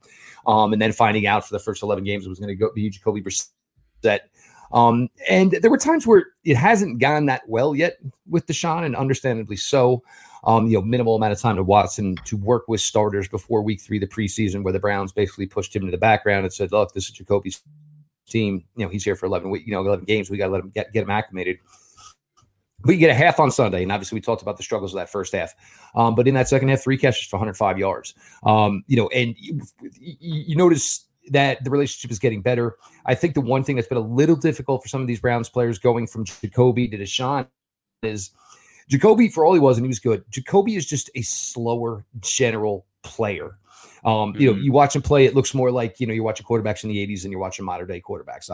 Um, 0.47 0.73
and 0.73 0.80
then 0.80 0.92
finding 0.92 1.26
out 1.26 1.47
for 1.47 1.54
the 1.54 1.59
first 1.59 1.83
11 1.83 2.04
games 2.04 2.25
it 2.25 2.28
was 2.28 2.38
going 2.38 2.49
to 2.49 2.54
go 2.54 2.71
be 2.75 2.90
Jacoby 2.90 3.23
Brissett. 3.23 4.21
Um, 4.73 5.09
and 5.28 5.52
there 5.52 5.71
were 5.71 5.78
times 5.78 6.07
where 6.07 6.26
it 6.45 6.57
hasn't 6.57 6.99
gone 7.00 7.26
that 7.26 7.42
well 7.49 7.75
yet 7.75 7.99
with 8.28 8.47
Deshaun, 8.47 8.85
and 8.85 8.95
understandably 8.95 9.57
so 9.57 10.02
um, 10.45 10.66
you 10.66 10.78
know, 10.78 10.83
minimal 10.83 11.16
amount 11.16 11.33
of 11.33 11.40
time 11.40 11.57
to 11.57 11.62
Watson 11.62 12.16
to 12.25 12.37
work 12.37 12.68
with 12.68 12.80
starters 12.80 13.28
before 13.28 13.62
week 13.62 13.80
three, 13.80 13.99
the 13.99 14.07
preseason, 14.07 14.62
where 14.62 14.73
the 14.73 14.78
Browns 14.78 15.12
basically 15.12 15.47
pushed 15.47 15.75
him 15.75 15.85
to 15.85 15.90
the 15.90 15.99
background 15.99 16.45
and 16.45 16.52
said, 16.52 16.73
look, 16.73 16.92
this 16.92 17.04
is 17.04 17.11
Jacoby's 17.11 17.62
team. 18.28 18.64
You 18.76 18.85
know, 18.85 18.90
he's 18.90 19.04
here 19.04 19.16
for 19.16 19.26
11 19.26 19.50
week, 19.50 19.66
you 19.66 19.73
know, 19.73 19.80
11 19.80 20.04
games. 20.04 20.30
We 20.30 20.38
got 20.38 20.47
to 20.47 20.52
let 20.52 20.62
him 20.62 20.71
get, 20.71 20.92
get 20.92 21.02
him 21.02 21.11
acclimated. 21.11 21.59
But 22.80 22.92
you 22.92 22.99
get 22.99 23.11
a 23.11 23.14
half 23.14 23.40
on 23.40 23.50
Sunday, 23.50 23.83
and 23.83 23.90
obviously 23.90 24.16
we 24.16 24.21
talked 24.21 24.42
about 24.42 24.57
the 24.57 24.62
struggles 24.62 24.95
of 24.95 24.99
that 24.99 25.11
first 25.11 25.33
half. 25.33 25.52
Um, 25.97 26.14
but 26.14 26.28
in 26.28 26.35
that 26.35 26.49
second 26.49 26.68
half, 26.68 26.80
three 26.80 26.97
catches 26.97 27.26
for 27.26 27.37
105 27.37 27.76
yards. 27.76 28.14
Um, 28.45 28.85
you 28.87 28.97
know, 28.97 29.09
and 29.09 29.35
you, 29.38 29.61
you 30.11 30.54
notice 30.54 31.04
that 31.30 31.64
the 31.64 31.71
relationship 31.71 32.12
is 32.12 32.21
getting 32.21 32.40
better. 32.40 32.76
I 33.04 33.16
think 33.16 33.35
the 33.35 33.40
one 33.40 33.64
thing 33.64 33.75
that's 33.75 33.88
been 33.88 33.99
a 33.99 34.00
little 34.00 34.37
difficult 34.37 34.83
for 34.83 34.88
some 34.88 35.00
of 35.00 35.09
these 35.09 35.18
Browns 35.18 35.49
players 35.49 35.80
going 35.80 36.07
from 36.07 36.25
Jacoby 36.25 36.87
to 36.88 36.97
Deshaun 36.97 37.49
is– 38.04 38.30
Jacoby, 38.88 39.28
for 39.28 39.45
all 39.45 39.54
he 39.54 39.61
was, 39.61 39.76
and 39.76 39.85
he 39.85 39.88
was 39.88 39.99
good. 39.99 40.25
Jacoby 40.30 40.76
is 40.76 40.87
just 40.87 41.11
a 41.14 41.23
slower 41.23 42.04
general 42.21 42.87
player. 43.02 43.59
Um, 44.04 44.33
mm-hmm. 44.33 44.40
You 44.40 44.47
know, 44.49 44.54
mm-hmm. 44.54 44.62
you 44.62 44.73
watch 44.73 44.97
him 44.97 45.02
play, 45.02 45.26
it 45.26 45.35
looks 45.35 45.54
more 45.54 45.71
like 45.71 46.00
you 46.00 46.07
know 46.07 46.14
you're 46.14 46.25
watching 46.25 46.47
quarterbacks 46.47 46.85
in 46.85 46.90
the 46.90 47.07
'80s 47.07 47.25
and 47.25 47.33
you're 47.33 47.40
watching 47.40 47.64
modern 47.64 47.88
day 47.88 48.00
quarterbacks. 48.00 48.50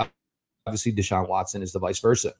Obviously, 0.66 0.92
Deshaun 0.92 1.28
Watson 1.28 1.62
is 1.62 1.72
the 1.72 1.78
vice 1.78 1.98
versa, 2.00 2.32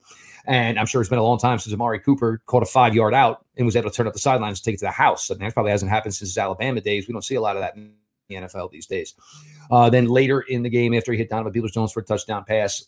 and 0.47 0.79
I'm 0.79 0.87
sure 0.87 1.01
it's 1.01 1.11
been 1.11 1.19
a 1.19 1.23
long 1.23 1.39
time 1.39 1.59
since 1.59 1.75
Amari 1.75 2.01
Cooper 2.01 2.43
caught 2.47 2.63
a 2.63 2.67
five 2.67 2.95
yard 2.95 3.15
out 3.15 3.45
and 3.57 3.67
was 3.67 3.77
able 3.77 3.91
to 3.91 3.97
turn 3.97 4.07
up 4.07 4.15
the 4.15 4.19
sidelines 4.19 4.59
and 4.59 4.65
take 4.65 4.75
it 4.75 4.79
to 4.79 4.87
the 4.87 4.91
house. 4.91 5.29
And 5.31 5.41
that 5.41 5.53
probably 5.53 5.73
hasn't 5.73 5.91
happened 5.91 6.15
since 6.15 6.31
his 6.31 6.39
Alabama 6.39 6.81
days. 6.81 7.07
We 7.07 7.13
don't 7.13 7.23
see 7.23 7.35
a 7.35 7.41
lot 7.41 7.57
of 7.57 7.63
that 7.63 7.77
in 7.77 7.93
the 8.29 8.37
NFL 8.37 8.71
these 8.71 8.87
days. 8.87 9.15
Uh, 9.71 9.91
then 9.91 10.07
later 10.07 10.41
in 10.41 10.63
the 10.63 10.71
game, 10.71 10.95
after 10.95 11.13
he 11.13 11.19
hit 11.19 11.29
Donovan 11.29 11.53
Peoples 11.53 11.73
Jones 11.73 11.93
for 11.93 12.01
a 12.01 12.05
touchdown 12.05 12.45
pass, 12.45 12.87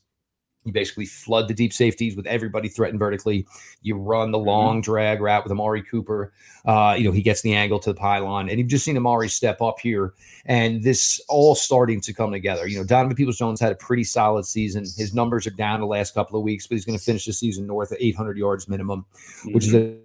you 0.66 0.73
basically 0.73 1.06
flood 1.06 1.46
the 1.46 1.54
deep 1.54 1.73
safeties 1.73 2.16
with 2.16 2.26
everybody 2.26 2.68
threatened 2.68 2.99
vertically. 2.99 3.46
You 3.82 3.96
run 3.96 4.32
the 4.32 4.38
mm-hmm. 4.38 4.49
long 4.49 4.80
drag 4.80 5.20
route 5.20 5.44
with 5.44 5.52
Amari 5.52 5.82
Cooper. 5.82 6.32
Uh, 6.64 6.96
you 6.99 7.04
know, 7.04 7.12
he 7.12 7.23
gets 7.23 7.40
the 7.40 7.54
angle 7.54 7.78
to 7.78 7.92
the 7.92 7.99
pylon, 7.99 8.50
and 8.50 8.58
you've 8.58 8.68
just 8.68 8.85
seen 8.85 8.96
Amari 8.96 9.28
step 9.28 9.62
up 9.62 9.78
here, 9.78 10.12
and 10.44 10.82
this 10.82 11.20
all 11.28 11.54
starting 11.54 12.00
to 12.00 12.12
come 12.12 12.32
together. 12.32 12.66
You 12.66 12.78
know, 12.78 12.85
Donovan 12.85 13.16
Peoples 13.16 13.38
Jones 13.38 13.61
had 13.61 13.70
a 13.70 13.76
pretty 13.76 14.04
solid 14.04 14.44
season. 14.44 14.82
His 14.82 15.14
numbers 15.14 15.46
are 15.46 15.50
down 15.50 15.80
the 15.80 15.87
last 15.87 16.12
couple 16.12 16.37
of 16.37 16.42
weeks, 16.44 16.66
but 16.66 16.75
he's 16.75 16.85
going 16.85 16.99
to 16.99 17.04
finish 17.04 17.25
the 17.26 17.32
season 17.32 17.66
north 17.66 17.92
of 17.92 17.99
800 18.00 18.37
yards 18.37 18.68
minimum, 18.68 19.06
mm-hmm. 19.14 19.52
which 19.52 19.68
is 19.68 19.75
a 19.75 19.96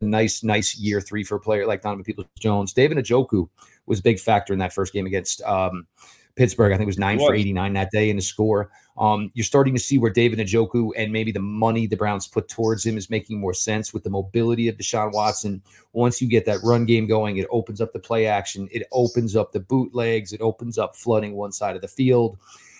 nice, 0.00 0.42
nice 0.42 0.78
year 0.78 1.02
three 1.02 1.24
for 1.24 1.36
a 1.36 1.40
player 1.40 1.66
like 1.66 1.82
Donovan 1.82 2.04
Peoples 2.04 2.26
Jones. 2.38 2.72
David 2.72 2.96
Njoku 2.96 3.48
was 3.84 4.00
a 4.00 4.02
big 4.02 4.18
factor 4.18 4.54
in 4.54 4.58
that 4.60 4.72
first 4.72 4.94
game 4.94 5.06
against 5.06 5.42
um, 5.42 5.86
Pittsburgh. 6.36 6.72
I 6.72 6.76
think 6.76 6.84
it 6.84 6.86
was 6.86 6.98
nine 6.98 7.18
for 7.18 7.34
89 7.34 7.72
that 7.72 7.90
day 7.90 8.10
in 8.10 8.16
the 8.16 8.22
score. 8.22 8.70
Um, 8.98 9.30
you're 9.34 9.44
starting 9.44 9.74
to 9.74 9.80
see 9.80 9.98
where 9.98 10.10
David 10.10 10.38
Njoku 10.38 10.90
and 10.96 11.12
maybe 11.12 11.32
the 11.32 11.40
money 11.40 11.86
the 11.86 11.96
Browns 11.96 12.28
put 12.28 12.48
towards 12.48 12.84
him 12.84 12.96
is 12.96 13.10
making 13.10 13.40
more 13.40 13.54
sense 13.54 13.92
with 13.92 14.04
the 14.04 14.10
mobility 14.10 14.68
of 14.68 14.76
Deshaun 14.76 15.12
Watson. 15.12 15.62
Once 15.92 16.20
you 16.20 16.28
get 16.28 16.44
that 16.44 16.60
run 16.62 16.84
game 16.84 17.06
going, 17.06 17.38
it 17.38 17.46
opens 17.50 17.80
up 17.80 17.92
the 17.92 17.98
play 17.98 18.26
action, 18.26 18.68
it 18.70 18.86
opens 18.92 19.34
up 19.34 19.52
the 19.52 19.60
bootlegs, 19.60 20.32
it 20.32 20.40
opens 20.40 20.78
up 20.78 20.94
flooding 20.94 21.34
one 21.34 21.52
side 21.52 21.74
of 21.74 21.82
the 21.82 21.88
field. 21.88 22.38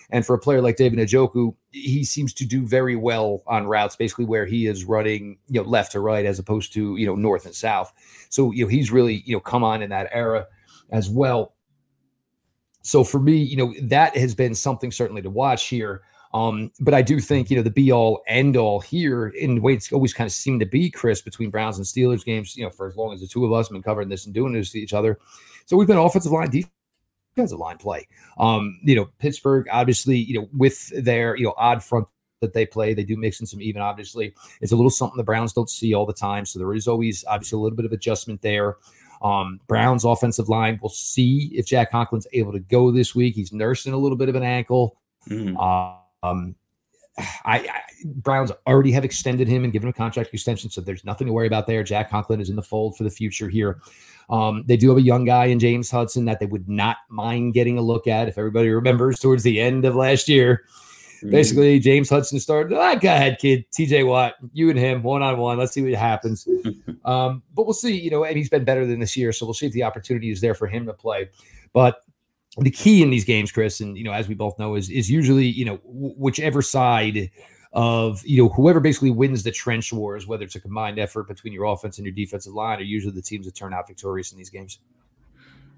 And 0.09 0.25
for 0.25 0.35
a 0.35 0.39
player 0.39 0.61
like 0.61 0.77
David 0.77 0.99
Njoku, 0.99 1.53
he 1.71 2.05
seems 2.05 2.33
to 2.35 2.45
do 2.45 2.65
very 2.65 2.95
well 2.95 3.43
on 3.45 3.67
routes, 3.67 3.95
basically 3.95 4.25
where 4.25 4.45
he 4.45 4.65
is 4.65 4.85
running, 4.85 5.37
you 5.49 5.61
know, 5.61 5.67
left 5.67 5.91
to 5.93 5.99
right 5.99 6.25
as 6.25 6.39
opposed 6.39 6.71
to 6.73 6.95
you 6.95 7.05
know 7.05 7.15
north 7.15 7.45
and 7.45 7.53
south. 7.53 7.91
So 8.29 8.51
you 8.51 8.63
know 8.63 8.69
he's 8.69 8.91
really 8.91 9.23
you 9.25 9.35
know 9.35 9.41
come 9.41 9.63
on 9.63 9.81
in 9.81 9.89
that 9.89 10.09
era 10.11 10.47
as 10.91 11.09
well. 11.09 11.53
So 12.87 13.03
for 13.03 13.19
me, 13.19 13.35
you 13.35 13.57
know, 13.57 13.73
that 13.81 14.15
has 14.15 14.33
been 14.33 14.55
something 14.55 14.93
certainly 14.93 15.21
to 15.21 15.29
watch 15.29 15.67
here. 15.67 16.03
Um, 16.33 16.71
but 16.79 16.93
I 16.93 17.01
do 17.01 17.19
think, 17.19 17.49
you 17.49 17.57
know, 17.57 17.61
the 17.61 17.69
be 17.69 17.91
all 17.91 18.23
end 18.27 18.55
all 18.55 18.79
here 18.79 19.27
in 19.27 19.55
the 19.55 19.61
way 19.61 19.73
it's 19.73 19.91
always 19.91 20.13
kind 20.13 20.25
of 20.25 20.31
seemed 20.31 20.61
to 20.61 20.65
be, 20.65 20.89
Chris, 20.89 21.21
between 21.21 21.49
Browns 21.49 21.77
and 21.77 21.85
Steelers 21.85 22.23
games, 22.23 22.55
you 22.55 22.63
know, 22.63 22.69
for 22.69 22.87
as 22.87 22.95
long 22.95 23.13
as 23.13 23.19
the 23.19 23.27
two 23.27 23.45
of 23.45 23.51
us 23.51 23.67
have 23.67 23.73
been 23.73 23.83
covering 23.83 24.07
this 24.07 24.25
and 24.25 24.33
doing 24.33 24.53
this 24.53 24.71
to 24.71 24.79
each 24.79 24.93
other. 24.93 25.19
So 25.65 25.75
we've 25.75 25.87
been 25.87 25.97
offensive 25.97 26.31
line, 26.31 26.49
defensive 27.35 27.59
line 27.59 27.77
play. 27.77 28.07
Um, 28.37 28.79
you 28.83 28.95
know, 28.95 29.09
Pittsburgh, 29.19 29.67
obviously, 29.69 30.17
you 30.17 30.39
know, 30.39 30.47
with 30.55 30.87
their, 31.03 31.35
you 31.35 31.43
know, 31.43 31.55
odd 31.57 31.83
front 31.83 32.07
that 32.39 32.53
they 32.53 32.65
play. 32.65 32.93
They 32.93 33.03
do 33.03 33.17
mix 33.17 33.41
in 33.41 33.47
some 33.47 33.61
even, 33.61 33.81
obviously. 33.81 34.33
It's 34.61 34.71
a 34.71 34.77
little 34.77 34.91
something 34.91 35.17
the 35.17 35.23
Browns 35.23 35.51
don't 35.51 35.69
see 35.69 35.93
all 35.93 36.05
the 36.05 36.13
time. 36.13 36.45
So 36.45 36.57
there 36.57 36.73
is 36.73 36.87
always 36.87 37.25
obviously 37.25 37.57
a 37.57 37.59
little 37.59 37.75
bit 37.75 37.85
of 37.85 37.91
adjustment 37.91 38.41
there. 38.41 38.77
Um, 39.21 39.59
Brown's 39.67 40.05
offensive 40.05 40.49
line, 40.49 40.79
we'll 40.81 40.89
see 40.89 41.51
if 41.53 41.65
Jack 41.65 41.91
Conklin's 41.91 42.27
able 42.33 42.51
to 42.53 42.59
go 42.59 42.91
this 42.91 43.15
week. 43.15 43.35
He's 43.35 43.51
nursing 43.51 43.93
a 43.93 43.97
little 43.97 44.17
bit 44.17 44.29
of 44.29 44.35
an 44.35 44.43
ankle. 44.43 44.97
Mm. 45.29 45.55
Um, 46.23 46.55
I, 47.17 47.59
I, 47.59 47.81
Browns 48.05 48.51
already 48.67 48.91
have 48.91 49.03
extended 49.03 49.47
him 49.47 49.63
and 49.63 49.73
given 49.73 49.87
him 49.87 49.91
a 49.91 49.93
contract 49.93 50.33
extension, 50.33 50.69
so 50.69 50.81
there's 50.81 51.03
nothing 51.03 51.27
to 51.27 51.33
worry 51.33 51.47
about 51.47 51.65
there. 51.65 51.83
Jack 51.83 52.11
Conklin 52.11 52.39
is 52.39 52.49
in 52.49 52.55
the 52.55 52.63
fold 52.63 52.95
for 52.95 53.03
the 53.03 53.09
future 53.09 53.49
here. 53.49 53.81
Um, 54.29 54.63
they 54.67 54.77
do 54.77 54.89
have 54.89 54.97
a 54.97 55.01
young 55.01 55.25
guy 55.25 55.45
in 55.45 55.57
James 55.59 55.89
Hudson 55.89 56.25
that 56.25 56.39
they 56.39 56.45
would 56.45 56.69
not 56.69 56.97
mind 57.09 57.53
getting 57.53 57.77
a 57.77 57.81
look 57.81 58.07
at. 58.07 58.27
If 58.27 58.37
everybody 58.37 58.69
remembers, 58.69 59.19
towards 59.19 59.43
the 59.43 59.59
end 59.59 59.85
of 59.85 59.95
last 59.95 60.27
year. 60.27 60.65
Basically, 61.23 61.79
James 61.79 62.09
Hudson 62.09 62.39
started. 62.39 62.77
Ah, 62.77 62.95
go 62.95 63.09
ahead, 63.09 63.39
kid. 63.39 63.65
TJ 63.71 64.05
Watt, 64.05 64.35
you 64.53 64.69
and 64.69 64.77
him 64.77 65.03
one 65.03 65.23
on 65.23 65.37
one. 65.37 65.57
Let's 65.57 65.73
see 65.73 65.81
what 65.81 65.93
happens. 65.93 66.47
um, 67.05 67.43
but 67.55 67.65
we'll 67.65 67.73
see. 67.73 67.99
You 67.99 68.09
know, 68.09 68.23
and 68.23 68.37
he's 68.37 68.49
been 68.49 68.63
better 68.63 68.85
than 68.85 68.99
this 68.99 69.17
year, 69.17 69.31
so 69.31 69.45
we'll 69.45 69.53
see 69.53 69.65
if 69.65 69.73
the 69.73 69.83
opportunity 69.83 70.29
is 70.29 70.41
there 70.41 70.53
for 70.53 70.67
him 70.67 70.85
to 70.85 70.93
play. 70.93 71.29
But 71.73 72.01
the 72.57 72.71
key 72.71 73.03
in 73.03 73.09
these 73.09 73.25
games, 73.25 73.51
Chris, 73.51 73.79
and 73.79 73.97
you 73.97 74.03
know, 74.03 74.11
as 74.11 74.27
we 74.27 74.35
both 74.35 74.57
know, 74.59 74.75
is 74.75 74.89
is 74.89 75.09
usually 75.09 75.45
you 75.45 75.65
know 75.65 75.79
whichever 75.83 76.61
side 76.61 77.31
of 77.73 78.25
you 78.25 78.43
know 78.43 78.49
whoever 78.49 78.79
basically 78.79 79.11
wins 79.11 79.43
the 79.43 79.51
trench 79.51 79.91
wars, 79.93 80.27
whether 80.27 80.43
it's 80.43 80.55
a 80.55 80.59
combined 80.59 80.99
effort 80.99 81.27
between 81.27 81.53
your 81.53 81.65
offense 81.65 81.97
and 81.97 82.05
your 82.05 82.13
defensive 82.13 82.53
line, 82.53 82.79
are 82.79 82.83
usually 82.83 83.13
the 83.13 83.21
teams 83.21 83.45
that 83.45 83.55
turn 83.55 83.73
out 83.73 83.87
victorious 83.87 84.31
in 84.31 84.37
these 84.37 84.49
games. 84.49 84.79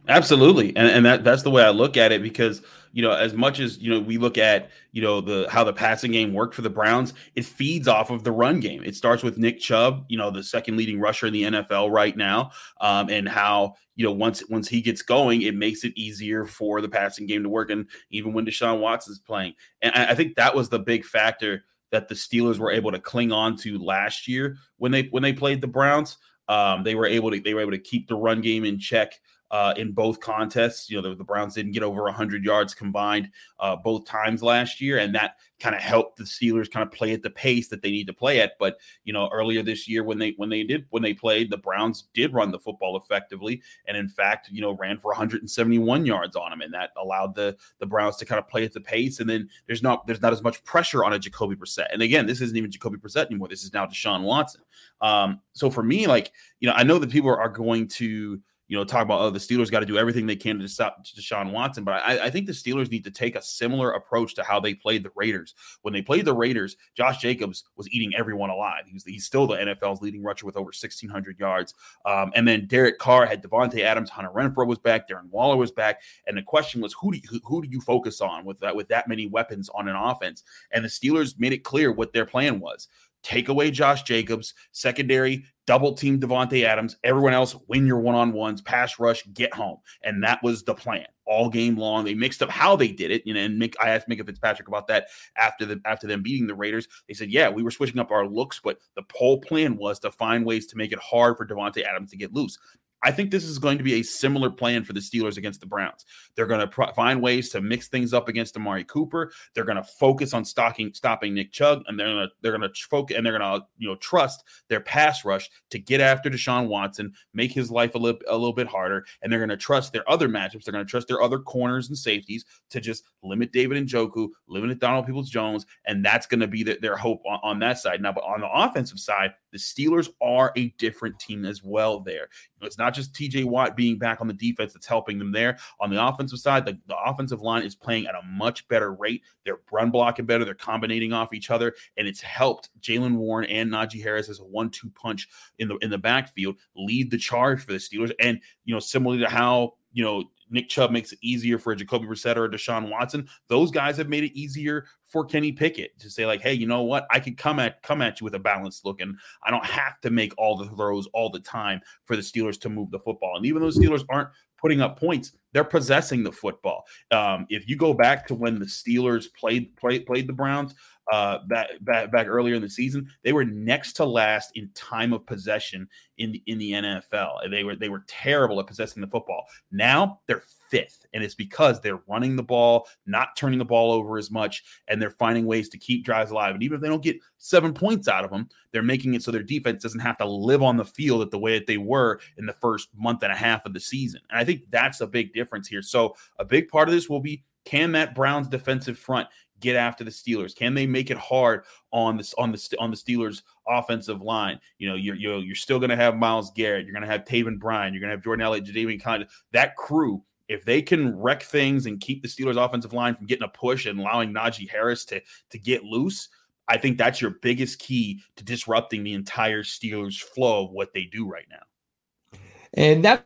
Absolutely, 0.07 0.75
and 0.75 0.87
and 0.87 1.05
that 1.05 1.23
that's 1.23 1.43
the 1.43 1.51
way 1.51 1.63
I 1.63 1.69
look 1.69 1.97
at 1.97 2.11
it 2.11 2.23
because 2.23 2.61
you 2.91 3.01
know 3.01 3.11
as 3.11 3.33
much 3.33 3.59
as 3.59 3.77
you 3.77 3.89
know 3.89 3.99
we 3.99 4.17
look 4.17 4.37
at 4.37 4.69
you 4.91 5.01
know 5.01 5.21
the 5.21 5.47
how 5.49 5.63
the 5.63 5.73
passing 5.73 6.11
game 6.11 6.33
worked 6.33 6.55
for 6.55 6.61
the 6.61 6.69
Browns, 6.69 7.13
it 7.35 7.45
feeds 7.45 7.87
off 7.87 8.09
of 8.09 8.23
the 8.23 8.31
run 8.31 8.59
game. 8.59 8.83
It 8.83 8.95
starts 8.95 9.23
with 9.23 9.37
Nick 9.37 9.59
Chubb, 9.59 10.05
you 10.09 10.17
know 10.17 10.31
the 10.31 10.43
second 10.43 10.77
leading 10.77 10.99
rusher 10.99 11.27
in 11.27 11.33
the 11.33 11.43
NFL 11.43 11.91
right 11.91 12.15
now, 12.15 12.51
um, 12.81 13.09
and 13.09 13.27
how 13.27 13.75
you 13.95 14.05
know 14.05 14.11
once 14.11 14.43
once 14.49 14.67
he 14.67 14.81
gets 14.81 15.01
going, 15.01 15.41
it 15.41 15.55
makes 15.55 15.83
it 15.83 15.93
easier 15.95 16.45
for 16.45 16.81
the 16.81 16.89
passing 16.89 17.25
game 17.25 17.43
to 17.43 17.49
work. 17.49 17.69
And 17.69 17.87
even 18.09 18.33
when 18.33 18.45
Deshaun 18.45 18.79
Watson 18.79 19.13
is 19.13 19.19
playing, 19.19 19.53
and 19.81 19.93
I, 19.93 20.11
I 20.11 20.15
think 20.15 20.35
that 20.35 20.55
was 20.55 20.69
the 20.69 20.79
big 20.79 21.05
factor 21.05 21.63
that 21.91 22.07
the 22.07 22.15
Steelers 22.15 22.59
were 22.59 22.71
able 22.71 22.91
to 22.91 22.99
cling 22.99 23.31
on 23.31 23.55
to 23.57 23.79
last 23.79 24.27
year 24.27 24.57
when 24.77 24.91
they 24.91 25.03
when 25.11 25.23
they 25.23 25.33
played 25.33 25.61
the 25.61 25.67
Browns. 25.67 26.17
Um, 26.47 26.83
they 26.83 26.95
were 26.95 27.05
able 27.05 27.29
to 27.29 27.39
they 27.39 27.53
were 27.53 27.61
able 27.61 27.71
to 27.71 27.79
keep 27.79 28.07
the 28.07 28.15
run 28.15 28.41
game 28.41 28.65
in 28.65 28.79
check 28.79 29.13
uh, 29.51 29.73
in 29.77 29.91
both 29.91 30.19
contests. 30.19 30.89
You 30.89 31.01
know, 31.01 31.09
the, 31.09 31.15
the, 31.15 31.23
Browns 31.23 31.55
didn't 31.55 31.71
get 31.71 31.83
over 31.83 32.03
100 32.03 32.43
yards 32.43 32.73
combined 32.73 33.29
uh, 33.59 33.75
both 33.75 34.05
times 34.05 34.43
last 34.43 34.79
year, 34.79 34.99
and 34.99 35.13
that 35.15 35.35
kind 35.59 35.75
of 35.75 35.81
helped 35.81 36.17
the 36.17 36.23
Steelers 36.23 36.71
kind 36.71 36.85
of 36.85 36.91
play 36.91 37.13
at 37.13 37.21
the 37.21 37.29
pace 37.29 37.67
that 37.67 37.81
they 37.81 37.91
need 37.91 38.07
to 38.07 38.13
play 38.13 38.41
at. 38.41 38.53
But 38.59 38.77
you 39.03 39.13
know, 39.13 39.29
earlier 39.33 39.63
this 39.63 39.87
year 39.87 40.03
when 40.03 40.19
they 40.19 40.33
when 40.37 40.49
they 40.49 40.63
did 40.63 40.85
when 40.89 41.03
they 41.03 41.13
played, 41.13 41.49
the 41.49 41.57
Browns 41.57 42.07
did 42.13 42.33
run 42.33 42.51
the 42.51 42.59
football 42.59 42.97
effectively, 42.97 43.61
and 43.87 43.97
in 43.97 44.07
fact, 44.07 44.49
you 44.51 44.61
know, 44.61 44.71
ran 44.71 44.99
for 44.99 45.09
171 45.09 46.05
yards 46.05 46.35
on 46.35 46.51
them, 46.51 46.61
and 46.61 46.73
that 46.73 46.91
allowed 46.97 47.35
the 47.35 47.57
the 47.79 47.85
Browns 47.85 48.17
to 48.17 48.25
kind 48.25 48.39
of 48.39 48.47
play 48.47 48.65
at 48.65 48.73
the 48.73 48.81
pace. 48.81 49.19
And 49.19 49.29
then 49.29 49.49
there's 49.67 49.83
not 49.83 50.05
there's 50.05 50.21
not 50.21 50.33
as 50.33 50.43
much 50.43 50.63
pressure 50.63 51.03
on 51.03 51.13
a 51.13 51.19
Jacoby 51.19 51.55
Brissett. 51.55 51.87
And 51.91 52.01
again, 52.01 52.25
this 52.25 52.41
isn't 52.41 52.57
even 52.57 52.71
Jacoby 52.71 52.97
Brissett 52.97 53.25
anymore. 53.27 53.47
This 53.47 53.63
is 53.63 53.73
now 53.73 53.85
Deshaun 53.85 54.23
Watson. 54.23 54.61
Um, 55.01 55.41
so 55.53 55.69
for 55.69 55.83
me, 55.83 56.07
like 56.07 56.31
you 56.59 56.67
know, 56.67 56.73
I 56.75 56.83
know 56.83 56.99
that 56.99 57.09
people 57.09 57.29
are 57.29 57.49
going 57.49 57.87
to 57.87 58.39
you 58.69 58.77
know, 58.77 58.83
talk 58.83 59.03
about 59.03 59.19
oh, 59.19 59.29
the 59.31 59.39
Steelers 59.39 59.71
got 59.71 59.79
to 59.79 59.85
do 59.85 59.97
everything 59.97 60.27
they 60.27 60.35
can 60.35 60.59
to 60.59 60.67
stop 60.67 61.03
Deshaun 61.03 61.51
Watson. 61.51 61.83
But 61.83 62.03
I, 62.05 62.25
I, 62.25 62.29
think 62.29 62.45
the 62.45 62.53
Steelers 62.53 62.91
need 62.91 63.03
to 63.03 63.11
take 63.11 63.35
a 63.35 63.41
similar 63.41 63.91
approach 63.91 64.35
to 64.35 64.43
how 64.43 64.59
they 64.59 64.75
played 64.75 65.03
the 65.03 65.09
Raiders. 65.15 65.55
When 65.81 65.91
they 65.91 66.03
played 66.03 66.25
the 66.25 66.35
Raiders, 66.35 66.77
Josh 66.95 67.17
Jacobs 67.17 67.63
was 67.75 67.89
eating 67.89 68.13
everyone 68.15 68.51
alive. 68.51 68.83
He 68.85 68.93
was 68.93 69.03
he's 69.03 69.25
still 69.25 69.47
the 69.47 69.55
NFL's 69.55 70.01
leading 70.01 70.21
rusher 70.21 70.45
with 70.45 70.55
over 70.55 70.65
1,600 70.65 71.39
yards. 71.39 71.73
Um, 72.05 72.31
and 72.35 72.47
then 72.47 72.67
Derek 72.67 72.99
Carr 72.99 73.25
had 73.25 73.41
Davante 73.41 73.81
Adams, 73.81 74.11
Hunter 74.11 74.29
Renfrow 74.29 74.67
was 74.67 74.77
back, 74.77 75.09
Darren 75.09 75.31
Waller 75.31 75.57
was 75.57 75.71
back, 75.71 76.03
and 76.27 76.37
the 76.37 76.43
question 76.43 76.79
was 76.79 76.93
who 77.01 77.11
do 77.11 77.17
you, 77.17 77.41
who 77.43 77.63
do 77.63 77.67
you 77.69 77.81
focus 77.81 78.21
on 78.21 78.45
with 78.45 78.59
that 78.59 78.75
with 78.75 78.87
that 78.89 79.07
many 79.07 79.25
weapons 79.25 79.69
on 79.73 79.87
an 79.87 79.95
offense? 79.95 80.43
And 80.71 80.85
the 80.85 80.89
Steelers 80.89 81.39
made 81.39 81.53
it 81.53 81.63
clear 81.63 81.91
what 81.91 82.13
their 82.13 82.25
plan 82.27 82.59
was 82.59 82.87
take 83.23 83.49
away 83.49 83.71
Josh 83.71 84.03
Jacobs, 84.03 84.53
secondary, 84.71 85.45
double 85.67 85.93
team 85.93 86.19
Davante 86.19 86.63
Adams, 86.63 86.97
everyone 87.03 87.33
else 87.33 87.55
win 87.67 87.85
your 87.85 87.99
one 87.99 88.15
on 88.15 88.33
ones, 88.33 88.61
pass 88.61 88.99
rush, 88.99 89.23
get 89.33 89.53
home. 89.53 89.77
And 90.03 90.23
that 90.23 90.41
was 90.41 90.63
the 90.63 90.73
plan 90.73 91.05
all 91.25 91.47
game 91.47 91.77
long. 91.77 92.03
They 92.03 92.15
mixed 92.15 92.41
up 92.41 92.49
how 92.49 92.75
they 92.75 92.87
did 92.87 93.11
it. 93.11 93.21
You 93.23 93.35
know, 93.35 93.41
and 93.41 93.61
Mick, 93.61 93.75
I 93.79 93.89
asked 93.89 94.09
Minkah 94.09 94.25
Fitzpatrick 94.25 94.67
about 94.67 94.87
that 94.87 95.09
after 95.37 95.65
the 95.65 95.79
after 95.85 96.07
them 96.07 96.23
beating 96.23 96.47
the 96.47 96.55
Raiders. 96.55 96.87
They 97.07 97.13
said, 97.13 97.29
yeah, 97.29 97.49
we 97.49 97.61
were 97.61 97.69
switching 97.69 97.99
up 97.99 98.09
our 98.09 98.25
looks, 98.27 98.59
but 98.63 98.79
the 98.95 99.03
whole 99.15 99.39
plan 99.39 99.77
was 99.77 99.99
to 99.99 100.11
find 100.11 100.43
ways 100.43 100.65
to 100.67 100.77
make 100.77 100.91
it 100.91 100.99
hard 100.99 101.37
for 101.37 101.45
Davante 101.45 101.83
Adams 101.83 102.09
to 102.09 102.17
get 102.17 102.33
loose. 102.33 102.57
I 103.01 103.11
think 103.11 103.31
this 103.31 103.45
is 103.45 103.59
going 103.59 103.77
to 103.77 103.83
be 103.83 103.95
a 103.95 104.03
similar 104.03 104.49
plan 104.49 104.83
for 104.83 104.93
the 104.93 104.99
Steelers 104.99 105.37
against 105.37 105.61
the 105.61 105.65
Browns. 105.65 106.05
They're 106.35 106.47
going 106.47 106.67
to 106.67 106.93
find 106.93 107.21
ways 107.21 107.49
to 107.49 107.61
mix 107.61 107.87
things 107.87 108.13
up 108.13 108.27
against 108.27 108.57
Amari 108.57 108.83
Cooper. 108.83 109.31
They're 109.53 109.65
going 109.65 109.77
to 109.77 109.83
focus 109.83 110.33
on 110.33 110.43
stocking, 110.43 110.93
stopping 110.93 111.33
Nick 111.33 111.51
Chubb, 111.51 111.83
and 111.87 111.99
they're 111.99 112.07
going 112.07 112.27
to 112.27 112.33
they're 112.41 112.57
going 112.57 112.69
to 112.69 112.87
focus 112.89 113.15
and 113.17 113.25
they're 113.25 113.37
going 113.37 113.59
to 113.59 113.65
you 113.77 113.87
know 113.87 113.95
trust 113.95 114.43
their 114.67 114.81
pass 114.81 115.23
rush 115.23 115.49
to 115.69 115.79
get 115.79 116.01
after 116.01 116.29
Deshaun 116.29 116.67
Watson, 116.67 117.13
make 117.33 117.51
his 117.51 117.71
life 117.71 117.95
a 117.95 117.97
little 117.97 118.21
a 118.27 118.33
little 118.33 118.53
bit 118.53 118.67
harder, 118.67 119.05
and 119.21 119.31
they're 119.31 119.39
going 119.39 119.49
to 119.49 119.57
trust 119.57 119.93
their 119.93 120.09
other 120.09 120.27
matchups. 120.27 120.63
They're 120.63 120.73
going 120.73 120.85
to 120.85 120.89
trust 120.89 121.07
their 121.07 121.21
other 121.21 121.39
corners 121.39 121.89
and 121.89 121.97
safeties 121.97 122.45
to 122.69 122.81
just 122.81 123.03
limit 123.23 123.51
David 123.51 123.85
Njoku, 123.85 124.29
limit 124.47 124.79
Donald 124.79 125.05
Peoples 125.05 125.29
Jones, 125.29 125.65
and 125.85 126.03
that's 126.03 126.27
going 126.27 126.39
to 126.39 126.47
be 126.47 126.63
the, 126.63 126.77
their 126.81 126.95
hope 126.95 127.21
on, 127.25 127.39
on 127.43 127.59
that 127.59 127.77
side. 127.79 128.01
Now, 128.01 128.11
but 128.11 128.23
on 128.23 128.41
the 128.41 128.49
offensive 128.51 128.99
side, 128.99 129.33
the 129.51 129.57
Steelers 129.57 130.09
are 130.21 130.51
a 130.55 130.69
different 130.77 131.19
team 131.19 131.45
as 131.45 131.63
well. 131.63 131.99
There, 131.99 132.29
it's 132.61 132.77
not 132.77 132.93
just 132.93 133.13
TJ 133.13 133.45
Watt 133.45 133.75
being 133.75 133.97
back 133.97 134.21
on 134.21 134.27
the 134.27 134.33
defense 134.33 134.73
that's 134.73 134.85
helping 134.85 135.17
them 135.17 135.31
there. 135.31 135.57
On 135.79 135.89
the 135.89 136.03
offensive 136.03 136.39
side, 136.39 136.65
the, 136.65 136.77
the 136.87 136.97
offensive 136.97 137.41
line 137.41 137.63
is 137.63 137.75
playing 137.75 138.07
at 138.07 138.15
a 138.15 138.21
much 138.25 138.67
better 138.67 138.93
rate. 138.93 139.23
They're 139.45 139.59
run 139.71 139.91
blocking 139.91 140.25
better. 140.25 140.45
They're 140.45 140.55
combinating 140.55 141.13
off 141.13 141.33
each 141.33 141.49
other, 141.49 141.75
and 141.97 142.07
it's 142.07 142.21
helped 142.21 142.69
Jaylen 142.81 143.15
Warren 143.15 143.49
and 143.49 143.71
Najee 143.71 144.01
Harris 144.01 144.29
as 144.29 144.39
a 144.39 144.45
one-two 144.45 144.89
punch 144.91 145.27
in 145.57 145.67
the 145.67 145.77
in 145.77 145.89
the 145.89 145.97
backfield 145.97 146.55
lead 146.75 147.11
the 147.11 147.17
charge 147.17 147.63
for 147.63 147.71
the 147.71 147.79
Steelers. 147.79 148.11
And 148.19 148.39
you 148.65 148.73
know, 148.73 148.79
similarly 148.79 149.21
to 149.23 149.29
how 149.29 149.73
you 149.99 150.05
know 150.05 150.23
Nick 150.49 150.69
Chubb 150.69 150.91
makes 150.91 151.11
it 151.11 151.19
easier 151.21 151.59
for 151.59 151.73
a 151.73 151.75
Jacoby 151.75 152.07
Brissett 152.07 152.37
or 152.37 152.47
Deshaun 152.47 152.89
Watson. 152.89 153.27
Those 153.49 153.69
guys 153.69 153.97
have 153.97 154.07
made 154.07 154.23
it 154.23 154.31
easier 154.33 154.85
for 155.05 155.25
Kenny 155.25 155.51
Pickett 155.51 155.99
to 155.99 156.09
say 156.09 156.25
like, 156.25 156.41
hey, 156.41 156.53
you 156.53 156.67
know 156.67 156.83
what? 156.83 157.05
I 157.11 157.19
could 157.19 157.37
come 157.37 157.59
at 157.59 157.83
come 157.83 158.01
at 158.01 158.21
you 158.21 158.23
with 158.23 158.35
a 158.35 158.39
balanced 158.39 158.85
look, 158.85 159.01
and 159.01 159.17
I 159.43 159.51
don't 159.51 159.65
have 159.65 159.99
to 160.01 160.09
make 160.09 160.33
all 160.37 160.55
the 160.55 160.69
throws 160.69 161.05
all 161.13 161.29
the 161.29 161.41
time 161.41 161.81
for 162.05 162.15
the 162.15 162.21
Steelers 162.21 162.57
to 162.61 162.69
move 162.69 162.91
the 162.91 162.99
football. 162.99 163.35
And 163.35 163.45
even 163.45 163.61
though 163.61 163.69
the 163.69 163.77
Steelers 163.77 164.05
aren't 164.09 164.29
putting 164.57 164.79
up 164.79 164.97
points, 164.97 165.33
they're 165.51 165.65
possessing 165.65 166.23
the 166.23 166.31
football. 166.31 166.85
Um, 167.11 167.45
if 167.49 167.67
you 167.67 167.75
go 167.75 167.93
back 167.93 168.25
to 168.27 168.35
when 168.35 168.57
the 168.57 168.65
Steelers 168.65 169.25
played 169.33 169.75
played 169.75 170.05
played 170.05 170.27
the 170.27 170.33
Browns, 170.33 170.75
uh, 171.11 171.39
back, 171.47 171.69
back 171.81 172.11
back 172.11 172.27
earlier 172.27 172.55
in 172.55 172.61
the 172.61 172.69
season, 172.69 173.07
they 173.23 173.33
were 173.33 173.45
next 173.45 173.93
to 173.93 174.05
last 174.05 174.51
in 174.55 174.69
time 174.75 175.13
of 175.13 175.25
possession 175.25 175.87
in 176.17 176.31
the, 176.31 176.43
in 176.45 176.57
the 176.57 176.71
NFL. 176.71 177.49
They 177.49 177.63
were 177.63 177.75
they 177.75 177.89
were 177.89 178.03
terrible 178.07 178.59
at 178.59 178.67
possessing 178.67 179.01
the 179.01 179.07
football. 179.07 179.45
Now 179.71 180.19
they're 180.27 180.43
fifth, 180.69 181.05
and 181.13 181.23
it's 181.23 181.35
because 181.35 181.81
they're 181.81 182.01
running 182.07 182.35
the 182.35 182.43
ball, 182.43 182.87
not 183.05 183.35
turning 183.35 183.57
the 183.57 183.65
ball 183.65 183.91
over 183.91 184.17
as 184.17 184.29
much, 184.29 184.63
and 184.87 185.01
they're 185.01 185.09
finding 185.09 185.45
ways 185.45 185.69
to 185.69 185.77
keep 185.77 186.05
drives 186.05 186.31
alive. 186.31 186.53
And 186.53 186.63
even 186.63 186.75
if 186.75 186.81
they 186.81 186.89
don't 186.89 187.03
get 187.03 187.17
seven 187.37 187.73
points 187.73 188.07
out 188.07 188.23
of 188.23 188.29
them, 188.29 188.47
they're 188.71 188.83
making 188.83 189.15
it 189.15 189.23
so 189.23 189.31
their 189.31 189.41
defense 189.41 189.81
doesn't 189.81 189.99
have 189.99 190.17
to 190.17 190.25
live 190.25 190.61
on 190.61 190.77
the 190.77 190.85
field 190.85 191.21
at 191.21 191.31
the 191.31 191.39
way 191.39 191.57
that 191.57 191.65
they 191.65 191.77
were 191.77 192.19
in 192.37 192.45
the 192.45 192.53
first 192.53 192.89
month 192.95 193.23
and 193.23 193.31
a 193.31 193.35
half 193.35 193.65
of 193.65 193.73
the 193.73 193.79
season. 193.79 194.21
And 194.29 194.39
I 194.39 194.43
think 194.43 194.61
that's 194.69 195.01
a 195.01 195.07
big 195.07 195.33
difference 195.33 195.67
here. 195.67 195.81
So 195.81 196.15
a 196.37 196.45
big 196.45 196.67
part 196.67 196.87
of 196.87 196.93
this 196.93 197.09
will 197.09 197.21
be 197.21 197.43
can 197.65 197.91
that 197.91 198.15
Browns 198.15 198.47
defensive 198.47 198.97
front 198.97 199.27
get 199.59 199.75
after 199.75 200.03
the 200.03 200.11
Steelers? 200.11 200.55
Can 200.55 200.73
they 200.73 200.85
make 200.85 201.11
it 201.11 201.17
hard 201.17 201.63
on 201.91 202.17
this 202.17 202.33
on 202.35 202.51
the 202.51 202.75
on 202.79 202.91
the 202.91 202.97
Steelers 202.97 203.43
offensive 203.67 204.21
line? 204.21 204.59
You 204.77 204.89
know, 204.89 204.95
you're 204.95 205.15
you're, 205.15 205.39
you're 205.39 205.55
still 205.55 205.79
going 205.79 205.89
to 205.89 205.95
have 205.95 206.17
Myles 206.17 206.51
Garrett, 206.55 206.85
you're 206.85 206.93
going 206.93 207.05
to 207.05 207.11
have 207.11 207.25
Taven 207.25 207.59
Bryan, 207.59 207.93
you're 207.93 208.01
going 208.01 208.09
to 208.09 208.15
have 208.15 208.23
Jordan 208.23 208.45
Elliott, 208.45 208.65
Jadeveon 208.65 209.01
Clowney. 209.01 209.27
That 209.51 209.75
crew, 209.75 210.23
if 210.47 210.65
they 210.65 210.81
can 210.81 211.17
wreck 211.17 211.43
things 211.43 211.85
and 211.85 211.99
keep 211.99 212.21
the 212.21 212.27
Steelers 212.27 212.63
offensive 212.63 212.93
line 212.93 213.15
from 213.15 213.27
getting 213.27 213.45
a 213.45 213.49
push 213.49 213.85
and 213.85 213.99
allowing 213.99 214.33
Najee 214.33 214.69
Harris 214.69 215.05
to 215.05 215.21
to 215.49 215.59
get 215.59 215.83
loose. 215.83 216.29
I 216.71 216.77
think 216.77 216.99
that's 216.99 217.19
your 217.19 217.31
biggest 217.41 217.79
key 217.79 218.21
to 218.35 218.43
disrupting 218.43 219.03
the 219.03 219.13
entire 219.13 219.63
Steelers 219.63 220.21
flow 220.21 220.65
of 220.65 220.71
what 220.71 220.93
they 220.93 221.05
do 221.05 221.27
right 221.27 221.47
now. 221.49 222.39
And 222.75 223.03
that 223.03 223.25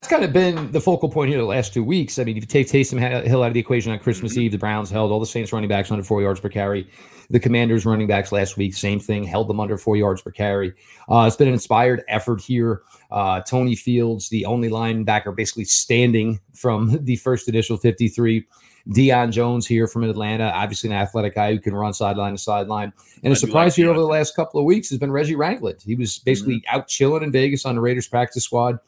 that's 0.00 0.10
kind 0.10 0.24
of 0.24 0.32
been 0.32 0.72
the 0.72 0.80
focal 0.80 1.10
point 1.10 1.28
here 1.28 1.38
the 1.38 1.44
last 1.44 1.74
two 1.74 1.84
weeks. 1.84 2.18
I 2.18 2.24
mean, 2.24 2.38
if 2.38 2.42
you 2.42 2.46
take 2.46 2.68
Taysom 2.68 2.98
Hill 3.26 3.42
out 3.42 3.48
of 3.48 3.54
the 3.54 3.60
equation 3.60 3.92
on 3.92 3.98
Christmas 3.98 4.32
mm-hmm. 4.32 4.42
Eve, 4.42 4.52
the 4.52 4.58
Browns 4.58 4.88
held 4.88 5.12
all 5.12 5.20
the 5.20 5.26
Saints 5.26 5.52
running 5.52 5.68
backs 5.68 5.90
under 5.90 6.02
four 6.02 6.22
yards 6.22 6.40
per 6.40 6.48
carry. 6.48 6.88
The 7.28 7.38
Commanders 7.38 7.84
running 7.84 8.06
backs 8.06 8.32
last 8.32 8.56
week, 8.56 8.72
same 8.72 8.98
thing, 8.98 9.24
held 9.24 9.46
them 9.46 9.60
under 9.60 9.76
four 9.76 9.98
yards 9.98 10.22
per 10.22 10.30
carry. 10.30 10.72
Uh, 11.10 11.24
it's 11.26 11.36
been 11.36 11.48
an 11.48 11.52
inspired 11.52 12.02
effort 12.08 12.40
here. 12.40 12.80
Uh, 13.10 13.42
Tony 13.42 13.76
Fields, 13.76 14.30
the 14.30 14.46
only 14.46 14.70
linebacker 14.70 15.36
basically 15.36 15.64
standing 15.64 16.40
from 16.54 16.98
the 17.04 17.16
first 17.16 17.46
initial 17.46 17.76
53. 17.76 18.46
Deion 18.88 19.30
Jones 19.30 19.66
here 19.66 19.86
from 19.86 20.04
Atlanta, 20.04 20.50
obviously 20.54 20.88
an 20.88 20.96
athletic 20.96 21.34
guy 21.34 21.52
who 21.52 21.60
can 21.60 21.74
run 21.74 21.92
sideline 21.92 22.32
to 22.32 22.38
sideline. 22.38 22.94
And 23.22 23.34
a 23.34 23.36
surprise 23.36 23.72
like 23.72 23.74
here 23.74 23.90
over 23.90 24.00
the 24.00 24.06
last 24.06 24.34
couple 24.34 24.58
of 24.58 24.64
weeks 24.64 24.88
has 24.88 24.98
been 24.98 25.12
Reggie 25.12 25.36
Ragland. 25.36 25.82
He 25.82 25.94
was 25.94 26.18
basically 26.20 26.56
mm-hmm. 26.60 26.76
out 26.76 26.88
chilling 26.88 27.22
in 27.22 27.30
Vegas 27.30 27.66
on 27.66 27.74
the 27.74 27.82
Raiders 27.82 28.08
practice 28.08 28.44
squad. 28.44 28.78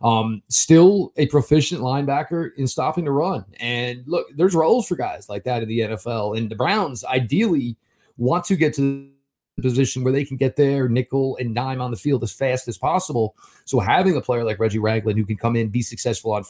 Um, 0.00 0.42
still 0.48 1.12
a 1.16 1.26
proficient 1.26 1.82
linebacker 1.82 2.50
in 2.56 2.66
stopping 2.66 3.04
the 3.04 3.10
run. 3.10 3.44
And 3.60 4.02
look, 4.06 4.26
there's 4.34 4.54
roles 4.54 4.88
for 4.88 4.96
guys 4.96 5.28
like 5.28 5.44
that 5.44 5.62
in 5.62 5.68
the 5.68 5.80
NFL. 5.80 6.38
And 6.38 6.50
the 6.50 6.56
Browns 6.56 7.04
ideally 7.04 7.76
want 8.16 8.44
to 8.44 8.56
get 8.56 8.74
to 8.74 9.10
the 9.56 9.62
position 9.62 10.02
where 10.02 10.12
they 10.12 10.24
can 10.24 10.38
get 10.38 10.56
there 10.56 10.88
nickel 10.88 11.36
and 11.38 11.54
dime 11.54 11.80
on 11.80 11.90
the 11.90 11.96
field 11.96 12.22
as 12.22 12.32
fast 12.32 12.66
as 12.66 12.78
possible. 12.78 13.36
So 13.66 13.78
having 13.78 14.16
a 14.16 14.20
player 14.22 14.44
like 14.44 14.58
Reggie 14.58 14.78
Ragland 14.78 15.18
who 15.18 15.26
can 15.26 15.36
come 15.36 15.54
in, 15.56 15.68
be 15.68 15.82
successful 15.82 16.32
on 16.32 16.44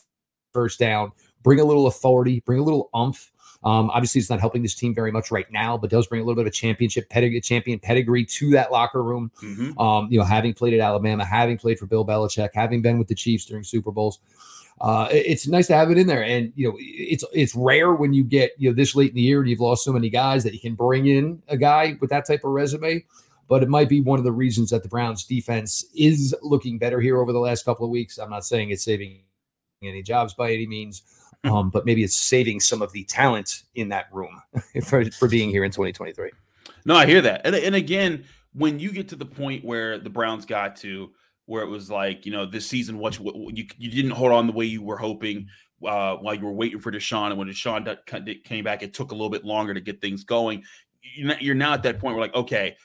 first 0.52 0.78
down, 0.78 1.12
bring 1.42 1.60
a 1.60 1.64
little 1.64 1.86
authority, 1.86 2.40
bring 2.40 2.60
a 2.60 2.64
little 2.64 2.88
umph 2.94 3.32
um, 3.62 3.90
obviously, 3.90 4.20
it's 4.20 4.30
not 4.30 4.40
helping 4.40 4.62
this 4.62 4.74
team 4.74 4.94
very 4.94 5.12
much 5.12 5.30
right 5.30 5.50
now, 5.50 5.76
but 5.76 5.90
does 5.90 6.06
bring 6.06 6.22
a 6.22 6.24
little 6.24 6.36
bit 6.36 6.46
of 6.46 6.52
a 6.52 6.54
championship 6.54 7.10
pedigree, 7.10 7.40
champion 7.42 7.78
pedigree 7.78 8.24
to 8.24 8.50
that 8.52 8.72
locker 8.72 9.02
room. 9.02 9.30
Mm-hmm. 9.42 9.78
Um, 9.78 10.08
you 10.10 10.18
know, 10.18 10.24
having 10.24 10.54
played 10.54 10.72
at 10.72 10.80
Alabama, 10.80 11.24
having 11.24 11.58
played 11.58 11.78
for 11.78 11.86
Bill 11.86 12.06
Belichick, 12.06 12.50
having 12.54 12.80
been 12.80 12.98
with 12.98 13.08
the 13.08 13.14
Chiefs 13.14 13.44
during 13.44 13.64
Super 13.64 13.90
Bowls. 13.90 14.18
uh, 14.80 15.08
it's 15.10 15.46
nice 15.46 15.66
to 15.66 15.74
have 15.74 15.90
it 15.90 15.98
in 15.98 16.06
there. 16.06 16.24
And 16.24 16.52
you 16.56 16.68
know, 16.68 16.76
it's 16.78 17.24
it's 17.32 17.54
rare 17.54 17.92
when 17.92 18.14
you 18.14 18.24
get 18.24 18.52
you 18.56 18.70
know 18.70 18.74
this 18.74 18.94
late 18.94 19.10
in 19.10 19.16
the 19.16 19.22
year 19.22 19.40
and 19.40 19.48
you've 19.48 19.60
lost 19.60 19.84
so 19.84 19.92
many 19.92 20.08
guys 20.08 20.42
that 20.44 20.54
you 20.54 20.60
can 20.60 20.74
bring 20.74 21.06
in 21.06 21.42
a 21.48 21.56
guy 21.56 21.98
with 22.00 22.10
that 22.10 22.26
type 22.26 22.44
of 22.44 22.52
resume. 22.52 23.04
But 23.46 23.62
it 23.62 23.68
might 23.68 23.88
be 23.88 24.00
one 24.00 24.18
of 24.18 24.24
the 24.24 24.32
reasons 24.32 24.70
that 24.70 24.82
the 24.82 24.88
Browns 24.88 25.24
defense 25.24 25.84
is 25.94 26.34
looking 26.40 26.78
better 26.78 27.00
here 27.00 27.18
over 27.18 27.32
the 27.32 27.40
last 27.40 27.64
couple 27.64 27.84
of 27.84 27.90
weeks. 27.90 28.16
I'm 28.16 28.30
not 28.30 28.46
saying 28.46 28.70
it's 28.70 28.84
saving 28.84 29.22
any 29.82 30.02
jobs 30.02 30.34
by 30.34 30.52
any 30.52 30.66
means, 30.66 31.02
um, 31.44 31.70
but 31.70 31.86
maybe 31.86 32.04
it's 32.04 32.16
saving 32.16 32.60
some 32.60 32.82
of 32.82 32.92
the 32.92 33.04
talent 33.04 33.62
in 33.74 33.88
that 33.88 34.06
room 34.12 34.40
for, 34.84 35.04
for 35.12 35.28
being 35.28 35.50
here 35.50 35.64
in 35.64 35.70
2023. 35.70 36.30
No, 36.84 36.96
I 36.96 37.06
hear 37.06 37.20
that. 37.22 37.42
And, 37.44 37.54
and 37.54 37.74
again, 37.74 38.24
when 38.52 38.78
you 38.78 38.92
get 38.92 39.08
to 39.08 39.16
the 39.16 39.26
point 39.26 39.64
where 39.64 39.98
the 39.98 40.10
Browns 40.10 40.44
got 40.44 40.76
to, 40.76 41.10
where 41.46 41.62
it 41.62 41.68
was 41.68 41.90
like, 41.90 42.26
you 42.26 42.32
know, 42.32 42.46
this 42.46 42.66
season, 42.66 42.98
what 42.98 43.18
you, 43.18 43.50
you, 43.52 43.66
you 43.78 43.90
didn't 43.90 44.12
hold 44.12 44.32
on 44.32 44.46
the 44.46 44.52
way 44.52 44.64
you 44.64 44.82
were 44.82 44.96
hoping 44.96 45.48
uh, 45.84 46.16
while 46.16 46.34
you 46.34 46.44
were 46.44 46.52
waiting 46.52 46.80
for 46.80 46.92
Deshaun. 46.92 47.30
And 47.30 47.38
when 47.38 47.48
Deshaun 47.48 48.44
came 48.44 48.64
back, 48.64 48.82
it 48.82 48.94
took 48.94 49.10
a 49.10 49.14
little 49.14 49.30
bit 49.30 49.44
longer 49.44 49.74
to 49.74 49.80
get 49.80 50.00
things 50.00 50.24
going. 50.24 50.62
You're 51.02 51.54
now 51.54 51.72
at 51.72 51.82
that 51.84 51.98
point 51.98 52.14
where, 52.14 52.24
like, 52.24 52.34
okay, 52.34 52.76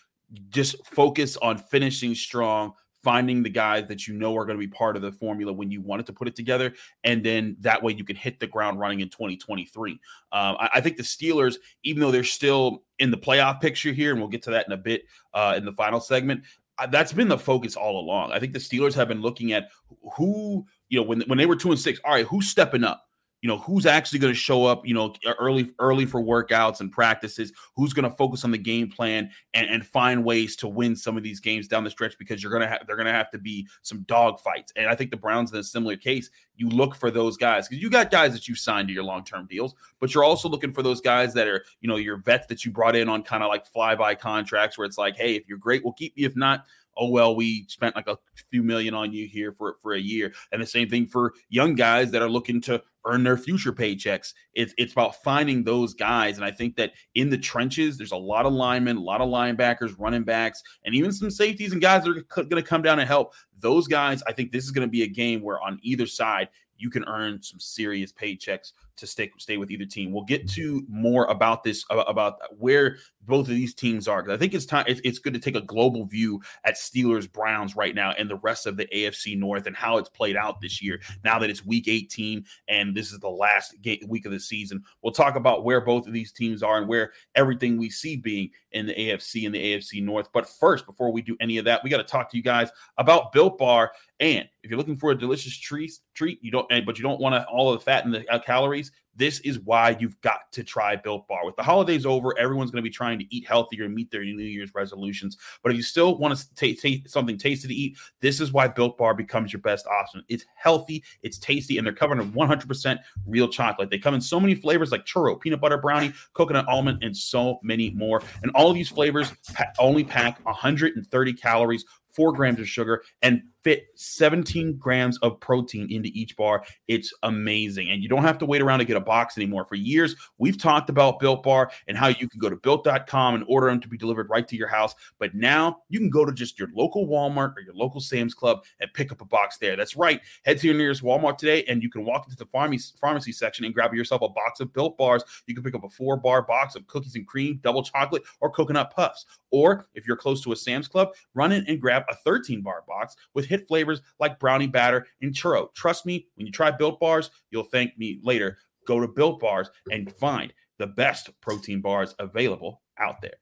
just 0.49 0.85
focus 0.87 1.37
on 1.37 1.57
finishing 1.57 2.15
strong, 2.15 2.73
finding 3.05 3.43
the 3.43 3.49
guys 3.51 3.87
that 3.87 4.07
you 4.07 4.15
know 4.15 4.35
are 4.35 4.45
going 4.45 4.57
to 4.57 4.67
be 4.67 4.67
part 4.67 4.95
of 4.95 5.03
the 5.03 5.11
formula 5.11 5.53
when 5.53 5.69
you 5.69 5.79
wanted 5.79 6.07
to 6.07 6.11
put 6.11 6.27
it 6.27 6.35
together. 6.35 6.73
And 7.03 7.23
then 7.23 7.55
that 7.59 7.83
way 7.83 7.93
you 7.93 8.03
can 8.03 8.15
hit 8.15 8.39
the 8.39 8.47
ground 8.47 8.79
running 8.79 9.01
in 9.01 9.09
2023. 9.09 9.91
Um, 9.91 9.99
I, 10.31 10.69
I, 10.73 10.81
think 10.81 10.97
the 10.97 11.03
Steelers, 11.03 11.57
even 11.83 12.01
though 12.01 12.09
they're 12.09 12.23
still 12.23 12.83
in 12.97 13.11
the 13.11 13.17
playoff 13.17 13.61
picture 13.61 13.93
here, 13.93 14.09
and 14.09 14.19
we'll 14.19 14.27
get 14.27 14.41
to 14.43 14.51
that 14.51 14.65
in 14.65 14.73
a 14.73 14.77
bit 14.77 15.03
uh, 15.35 15.53
in 15.55 15.65
the 15.65 15.73
final 15.73 15.99
segment, 15.99 16.43
that's 16.89 17.13
been 17.13 17.27
the 17.27 17.37
focus 17.37 17.75
all 17.75 17.99
along. 17.99 18.31
I 18.31 18.39
think 18.39 18.53
the 18.53 18.59
Steelers 18.59 18.95
have 18.95 19.07
been 19.07 19.21
looking 19.21 19.53
at 19.53 19.69
who, 20.17 20.65
you 20.89 20.99
know, 20.99 21.05
when 21.05 21.21
when 21.21 21.37
they 21.37 21.45
were 21.45 21.55
two 21.55 21.69
and 21.69 21.79
six. 21.79 21.99
All 22.03 22.11
right, 22.11 22.25
who's 22.25 22.49
stepping 22.49 22.83
up? 22.83 23.05
You 23.45 23.51
know, 23.51 23.59
who's 23.59 23.85
actually 23.85 24.17
going 24.17 24.33
to 24.33 24.39
show 24.39 24.65
up? 24.65 24.87
You 24.87 24.95
know, 24.95 25.13
early 25.37 25.69
early 25.77 26.07
for 26.07 26.19
workouts 26.19 26.79
and 26.79 26.91
practices. 26.91 27.53
Who's 27.75 27.93
going 27.93 28.09
to 28.09 28.15
focus 28.17 28.43
on 28.43 28.49
the 28.49 28.57
game 28.57 28.89
plan 28.89 29.29
and, 29.53 29.69
and 29.69 29.85
find 29.85 30.25
ways 30.25 30.55
to 30.55 30.67
win 30.67 30.95
some 30.95 31.15
of 31.15 31.21
these 31.21 31.39
games 31.39 31.67
down 31.67 31.83
the 31.83 31.91
stretch? 31.91 32.17
Because 32.17 32.41
you're 32.41 32.51
gonna 32.51 32.67
have 32.67 32.87
they're 32.87 32.95
gonna 32.95 33.11
have 33.11 33.29
to 33.29 33.37
be 33.37 33.67
some 33.83 34.01
dog 34.07 34.39
fights. 34.39 34.73
And 34.75 34.87
I 34.87 34.95
think 34.95 35.11
the 35.11 35.17
Browns 35.17 35.53
in 35.53 35.59
a 35.59 35.63
similar 35.63 35.95
case, 35.95 36.31
you 36.55 36.69
look 36.69 36.95
for 36.95 37.11
those 37.11 37.37
guys 37.37 37.67
because 37.67 37.83
you 37.83 37.91
got 37.91 38.09
guys 38.09 38.33
that 38.33 38.47
you 38.47 38.55
signed 38.55 38.87
to 38.87 38.95
your 38.95 39.03
long 39.03 39.23
term 39.23 39.45
deals, 39.45 39.75
but 39.99 40.15
you're 40.15 40.23
also 40.23 40.49
looking 40.49 40.73
for 40.73 40.81
those 40.81 40.99
guys 40.99 41.35
that 41.35 41.47
are 41.47 41.63
you 41.81 41.87
know 41.87 41.97
your 41.97 42.17
vets 42.17 42.47
that 42.47 42.65
you 42.65 42.71
brought 42.71 42.95
in 42.95 43.07
on 43.07 43.21
kind 43.21 43.43
of 43.43 43.49
like 43.49 43.71
flyby 43.71 44.17
contracts 44.17 44.75
where 44.75 44.85
it's 44.85 44.97
like, 44.97 45.17
hey, 45.17 45.35
if 45.35 45.47
you're 45.47 45.59
great, 45.59 45.83
we'll 45.83 45.93
keep 45.93 46.13
you. 46.15 46.25
If 46.25 46.35
not 46.35 46.65
oh 46.97 47.09
well 47.09 47.35
we 47.35 47.65
spent 47.67 47.95
like 47.95 48.07
a 48.07 48.17
few 48.49 48.63
million 48.63 48.93
on 48.93 49.11
you 49.11 49.27
here 49.27 49.51
for 49.51 49.75
for 49.81 49.93
a 49.93 49.99
year 49.99 50.33
and 50.51 50.61
the 50.61 50.65
same 50.65 50.89
thing 50.89 51.05
for 51.05 51.33
young 51.49 51.75
guys 51.75 52.11
that 52.11 52.21
are 52.21 52.29
looking 52.29 52.61
to 52.61 52.81
earn 53.05 53.23
their 53.23 53.37
future 53.37 53.71
paychecks 53.71 54.33
it's 54.53 54.73
it's 54.77 54.93
about 54.93 55.21
finding 55.23 55.63
those 55.63 55.93
guys. 55.93 56.37
And 56.37 56.45
i 56.45 56.51
think 56.51 56.75
that 56.75 56.93
in 57.15 57.29
the 57.29 57.37
trenches 57.37 57.97
there's 57.97 58.11
a 58.11 58.17
lot 58.17 58.45
of 58.45 58.53
linemen 58.53 58.97
a 58.97 59.01
lot 59.01 59.21
of 59.21 59.29
linebackers 59.29 59.95
running 59.97 60.23
backs 60.23 60.61
and 60.83 60.95
even 60.95 61.11
some 61.11 61.31
safeties 61.31 61.71
and 61.71 61.81
guys 61.81 62.03
that 62.03 62.17
are 62.17 62.43
going 62.43 62.61
to 62.61 62.67
come 62.67 62.81
down 62.81 62.99
and 62.99 63.07
help. 63.07 63.33
Those 63.59 63.87
guys 63.87 64.21
i 64.27 64.31
think 64.31 64.51
this 64.51 64.63
is 64.63 64.71
going 64.71 64.87
to 64.87 64.91
be 64.91 65.03
a 65.03 65.07
game 65.07 65.41
where 65.41 65.61
on 65.61 65.79
either 65.81 66.05
side 66.05 66.49
you 66.77 66.89
can 66.89 67.05
earn 67.05 67.41
some 67.41 67.59
serious 67.59 68.11
paychecks 68.11 68.73
to 68.97 69.07
stay 69.07 69.31
stay 69.37 69.57
with 69.57 69.71
either 69.71 69.85
team. 69.85 70.11
We'll 70.11 70.23
get 70.23 70.49
to 70.51 70.85
more 70.87 71.25
about 71.25 71.63
this 71.63 71.85
about 71.89 72.39
where 72.57 72.97
both 73.21 73.47
of 73.47 73.55
these 73.55 73.73
teams 73.73 74.07
are 74.07 74.21
because 74.21 74.35
I 74.35 74.39
think 74.39 74.53
it's 74.53 74.65
time. 74.65 74.85
It's, 74.87 75.01
it's 75.03 75.19
good 75.19 75.33
to 75.33 75.39
take 75.39 75.55
a 75.55 75.61
global 75.61 76.05
view 76.05 76.41
at 76.63 76.75
Steelers 76.75 77.31
Browns 77.31 77.75
right 77.75 77.95
now 77.95 78.11
and 78.11 78.29
the 78.29 78.37
rest 78.37 78.67
of 78.67 78.77
the 78.77 78.85
AFC 78.87 79.37
North 79.37 79.67
and 79.67 79.75
how 79.75 79.97
it's 79.97 80.09
played 80.09 80.35
out 80.35 80.61
this 80.61 80.81
year. 80.81 81.01
Now 81.23 81.39
that 81.39 81.49
it's 81.49 81.65
Week 81.65 81.87
18 81.87 82.45
and 82.67 82.95
this 82.95 83.11
is 83.11 83.19
the 83.19 83.29
last 83.29 83.75
week 84.07 84.25
of 84.25 84.31
the 84.31 84.39
season, 84.39 84.83
we'll 85.01 85.13
talk 85.13 85.35
about 85.35 85.63
where 85.63 85.81
both 85.81 86.07
of 86.07 86.13
these 86.13 86.31
teams 86.31 86.63
are 86.63 86.77
and 86.77 86.87
where 86.87 87.11
everything 87.35 87.77
we 87.77 87.89
see 87.89 88.15
being 88.15 88.51
in 88.71 88.85
the 88.85 88.93
AFC 88.93 89.45
and 89.45 89.55
the 89.55 89.73
AFC 89.73 90.03
North. 90.03 90.29
But 90.33 90.47
first, 90.47 90.85
before 90.85 91.11
we 91.11 91.21
do 91.21 91.35
any 91.39 91.57
of 91.57 91.65
that, 91.65 91.83
we 91.83 91.89
got 91.89 91.97
to 91.97 92.03
talk 92.03 92.29
to 92.31 92.37
you 92.37 92.43
guys 92.43 92.69
about 92.97 93.31
Built 93.31 93.57
Bar. 93.57 93.91
And 94.19 94.47
if 94.63 94.69
you're 94.69 94.77
looking 94.77 94.97
for 94.97 95.11
a 95.11 95.17
delicious 95.17 95.57
treat, 95.57 95.91
treat 96.13 96.39
you 96.41 96.51
don't, 96.51 96.67
but 96.85 96.97
you 96.97 97.03
don't 97.03 97.19
want 97.19 97.45
all 97.47 97.73
of 97.73 97.79
the 97.79 97.83
fat 97.83 98.05
and 98.05 98.13
the 98.13 98.27
uh, 98.31 98.39
calories 98.39 98.91
this 99.15 99.39
is 99.41 99.59
why 99.59 99.95
you've 99.99 100.19
got 100.21 100.51
to 100.51 100.63
try 100.63 100.95
Built 100.95 101.27
Bar. 101.27 101.45
With 101.45 101.55
the 101.55 101.63
holidays 101.63 102.05
over, 102.05 102.37
everyone's 102.37 102.71
going 102.71 102.83
to 102.83 102.87
be 102.87 102.93
trying 102.93 103.17
to 103.19 103.35
eat 103.35 103.47
healthier 103.47 103.85
and 103.85 103.95
meet 103.95 104.11
their 104.11 104.23
New 104.23 104.43
Year's 104.43 104.73
resolutions. 104.75 105.37
But 105.63 105.71
if 105.71 105.77
you 105.77 105.83
still 105.83 106.17
want 106.17 106.37
to 106.37 106.55
take 106.55 106.81
t- 106.81 107.03
something 107.07 107.37
tasty 107.37 107.67
to 107.67 107.73
eat, 107.73 107.97
this 108.19 108.41
is 108.41 108.51
why 108.51 108.67
Built 108.67 108.97
Bar 108.97 109.13
becomes 109.13 109.53
your 109.53 109.61
best 109.61 109.87
option. 109.87 110.23
It's 110.27 110.45
healthy, 110.55 111.03
it's 111.23 111.37
tasty, 111.37 111.77
and 111.77 111.87
they're 111.87 111.93
covered 111.93 112.19
in 112.19 112.31
100% 112.31 112.97
real 113.25 113.47
chocolate. 113.47 113.89
They 113.89 113.99
come 113.99 114.13
in 114.13 114.21
so 114.21 114.39
many 114.39 114.55
flavors 114.55 114.91
like 114.91 115.05
churro, 115.05 115.39
peanut 115.39 115.61
butter 115.61 115.77
brownie, 115.77 116.13
coconut 116.33 116.67
almond, 116.67 117.03
and 117.03 117.15
so 117.15 117.59
many 117.63 117.91
more. 117.91 118.21
And 118.43 118.51
all 118.53 118.69
of 118.69 118.75
these 118.75 118.89
flavors 118.89 119.31
pa- 119.53 119.71
only 119.79 120.03
pack 120.03 120.43
130 120.45 121.33
calories, 121.33 121.85
four 122.09 122.33
grams 122.33 122.59
of 122.59 122.67
sugar, 122.67 123.03
and 123.21 123.43
fit 123.65 123.87
17 123.95 124.77
grams 124.77 125.17
of 125.23 125.39
protein 125.39 125.91
into 125.91 126.11
each 126.13 126.37
bar. 126.37 126.63
It's 126.87 127.11
amazing. 127.23 127.89
And 127.89 128.03
you 128.03 128.07
don't 128.07 128.21
have 128.21 128.37
to 128.37 128.45
wait 128.45 128.61
around 128.61 128.77
to 128.77 128.85
get 128.85 128.95
a 128.95 129.01
box 129.01 129.37
anymore. 129.37 129.65
For 129.65 129.73
years, 129.73 130.15
we've 130.37 130.57
talked 130.57 130.91
about 130.91 131.19
Built 131.19 131.41
Bar 131.41 131.71
and 131.87 131.97
how 131.97 132.09
you 132.09 132.29
can 132.29 132.39
go 132.39 132.47
to 132.47 132.57
built.com 132.57 133.33
and 133.33 133.43
order 133.47 133.67
them 133.67 133.81
to 133.81 133.87
be 133.87 133.97
delivered 133.97 134.29
right 134.29 134.47
to 134.47 134.55
your 134.55 134.67
house. 134.67 134.93
But 135.17 135.33
now 135.33 135.79
you 135.89 135.97
can 135.97 136.11
go 136.11 136.25
to 136.25 136.31
just 136.31 136.59
your 136.59 136.69
local 136.75 137.07
Walmart 137.07 137.57
or 137.57 137.61
your 137.65 137.73
local 137.73 137.99
Sam's 137.99 138.35
Club 138.35 138.63
and 138.79 138.93
pick 138.93 139.11
up 139.11 139.21
a 139.21 139.25
box 139.25 139.57
there. 139.57 139.75
That's 139.75 139.95
right. 139.95 140.21
Head 140.45 140.59
to 140.59 140.67
your 140.67 140.77
nearest 140.77 141.01
Walmart 141.01 141.39
today 141.39 141.63
and 141.67 141.81
you 141.81 141.89
can 141.89 142.05
walk 142.05 142.25
into 142.25 142.37
the 142.37 142.45
pharmacy, 142.51 142.93
pharmacy 143.01 143.31
section 143.31 143.65
and 143.65 143.73
grab 143.73 143.95
yourself 143.95 144.21
a 144.21 144.29
box 144.29 144.59
of 144.59 144.71
Built 144.73 144.95
Bars. 144.95 145.23
You 145.47 145.55
can 145.55 145.63
pick 145.63 145.73
up 145.73 145.83
a 145.83 145.89
four 145.89 146.17
bar 146.17 146.43
box 146.43 146.75
of 146.75 146.85
cookies 146.85 147.15
and 147.15 147.25
cream, 147.25 147.59
double 147.63 147.81
chocolate, 147.81 148.21
or 148.41 148.51
coconut 148.51 148.91
puffs. 148.91 149.25
Or 149.49 149.87
if 149.95 150.05
you're 150.05 150.17
close 150.17 150.43
to 150.43 150.51
a 150.51 150.55
Sam's 150.55 150.87
Club, 150.87 151.15
run 151.33 151.51
in 151.51 151.65
and 151.67 151.81
grab 151.81 152.03
a 152.09 152.15
13 152.15 152.61
bar 152.61 152.83
box 152.87 153.15
with 153.33 153.45
hit 153.55 153.67
flavors 153.67 154.01
like 154.19 154.39
brownie 154.39 154.67
batter 154.67 155.05
and 155.21 155.33
churro. 155.33 155.73
Trust 155.73 156.05
me, 156.05 156.27
when 156.35 156.45
you 156.45 156.51
try 156.51 156.71
Built 156.71 156.99
Bars, 156.99 157.29
you'll 157.51 157.63
thank 157.63 157.97
me 157.97 158.19
later. 158.23 158.57
Go 158.85 158.99
to 158.99 159.07
Built 159.07 159.39
Bars 159.39 159.69
and 159.91 160.11
find 160.11 160.53
the 160.77 160.87
best 160.87 161.29
protein 161.41 161.81
bars 161.81 162.13
available 162.19 162.81
out 162.99 163.21
there. 163.21 163.35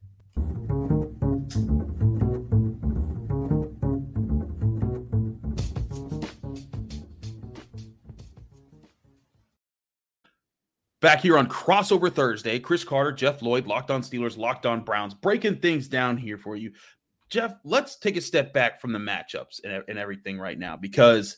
Back 11.02 11.19
here 11.19 11.38
on 11.38 11.49
Crossover 11.49 12.10
Thursday, 12.13 12.60
Chris 12.60 12.86
Carter, 12.86 13.12
Jeff 13.12 13.41
Lloyd, 13.41 13.67
Locked 13.67 13.91
On 13.91 14.02
Steelers, 14.02 14.38
Locked 14.38 14.65
On 14.65 14.80
Browns, 14.80 15.13
breaking 15.13 15.58
things 15.58 15.89
down 15.89 16.15
here 16.15 16.38
for 16.38 16.56
you. 16.56 16.71
Jeff, 17.34 17.56
let's 17.63 17.96
take 17.96 18.15
a 18.15 18.22
step 18.22 18.54
back 18.54 18.80
from 18.80 18.91
the 18.93 19.00
matchups 19.00 19.60
and, 19.63 19.84
and 19.88 19.98
everything 19.98 20.38
right 20.38 20.60
now 20.60 20.78
because 20.78 21.38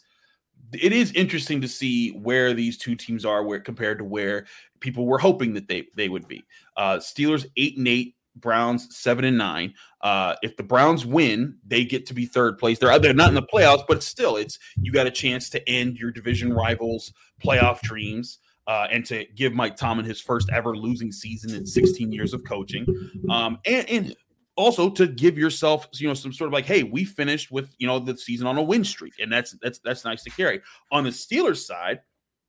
it 0.73 0.91
is 0.91 1.13
interesting 1.13 1.61
to 1.61 1.69
see 1.69 2.09
where 2.09 2.53
these 2.53 2.77
two 2.77 2.95
teams 2.95 3.23
are 3.23 3.45
where 3.45 3.61
compared 3.61 3.99
to 3.99 4.03
where 4.03 4.45
people 4.81 5.05
were 5.05 5.17
hoping 5.17 5.53
that 5.53 5.69
they 5.69 5.87
they 5.95 6.09
would 6.09 6.27
be. 6.27 6.43
Uh, 6.75 6.97
Steelers 6.97 7.45
eight 7.55 7.77
and 7.77 7.87
eight, 7.87 8.17
Browns 8.35 8.93
seven 8.93 9.23
and 9.23 9.37
nine. 9.37 9.73
Uh, 10.01 10.35
if 10.41 10.57
the 10.57 10.63
Browns 10.63 11.05
win, 11.05 11.59
they 11.65 11.85
get 11.85 12.05
to 12.07 12.13
be 12.13 12.25
third 12.25 12.57
place. 12.57 12.77
They're 12.77 12.99
they're 12.99 13.13
not 13.13 13.29
in 13.29 13.35
the 13.35 13.41
playoffs, 13.41 13.85
but 13.87 14.03
still, 14.03 14.35
it's 14.35 14.59
you 14.75 14.91
got 14.91 15.07
a 15.07 15.11
chance 15.11 15.49
to 15.51 15.69
end 15.69 15.95
your 15.95 16.11
division 16.11 16.51
rivals' 16.51 17.13
playoff 17.41 17.79
dreams. 17.79 18.39
Uh, 18.67 18.87
and 18.91 19.05
to 19.05 19.25
give 19.35 19.53
Mike 19.53 19.75
Tomlin 19.75 20.07
his 20.07 20.19
first 20.19 20.49
ever 20.51 20.75
losing 20.75 21.11
season 21.11 21.53
in 21.53 21.67
16 21.67 22.11
years 22.11 22.33
of 22.33 22.43
coaching. 22.45 22.83
Um, 23.29 23.59
and, 23.63 23.87
and 23.87 24.15
also 24.55 24.89
to 24.89 25.07
give 25.07 25.37
yourself 25.37 25.87
you 25.93 26.07
know 26.07 26.13
some 26.13 26.31
sort 26.31 26.47
of 26.47 26.53
like 26.53 26.65
hey 26.65 26.83
we 26.83 27.03
finished 27.03 27.51
with 27.51 27.73
you 27.77 27.87
know 27.87 27.99
the 27.99 28.17
season 28.17 28.47
on 28.47 28.57
a 28.57 28.61
win 28.61 28.83
streak 28.83 29.13
and 29.19 29.31
that's 29.31 29.55
that's 29.61 29.79
that's 29.79 30.05
nice 30.05 30.23
to 30.23 30.29
carry. 30.29 30.61
On 30.91 31.03
the 31.03 31.09
steelers 31.09 31.65
side 31.65 32.01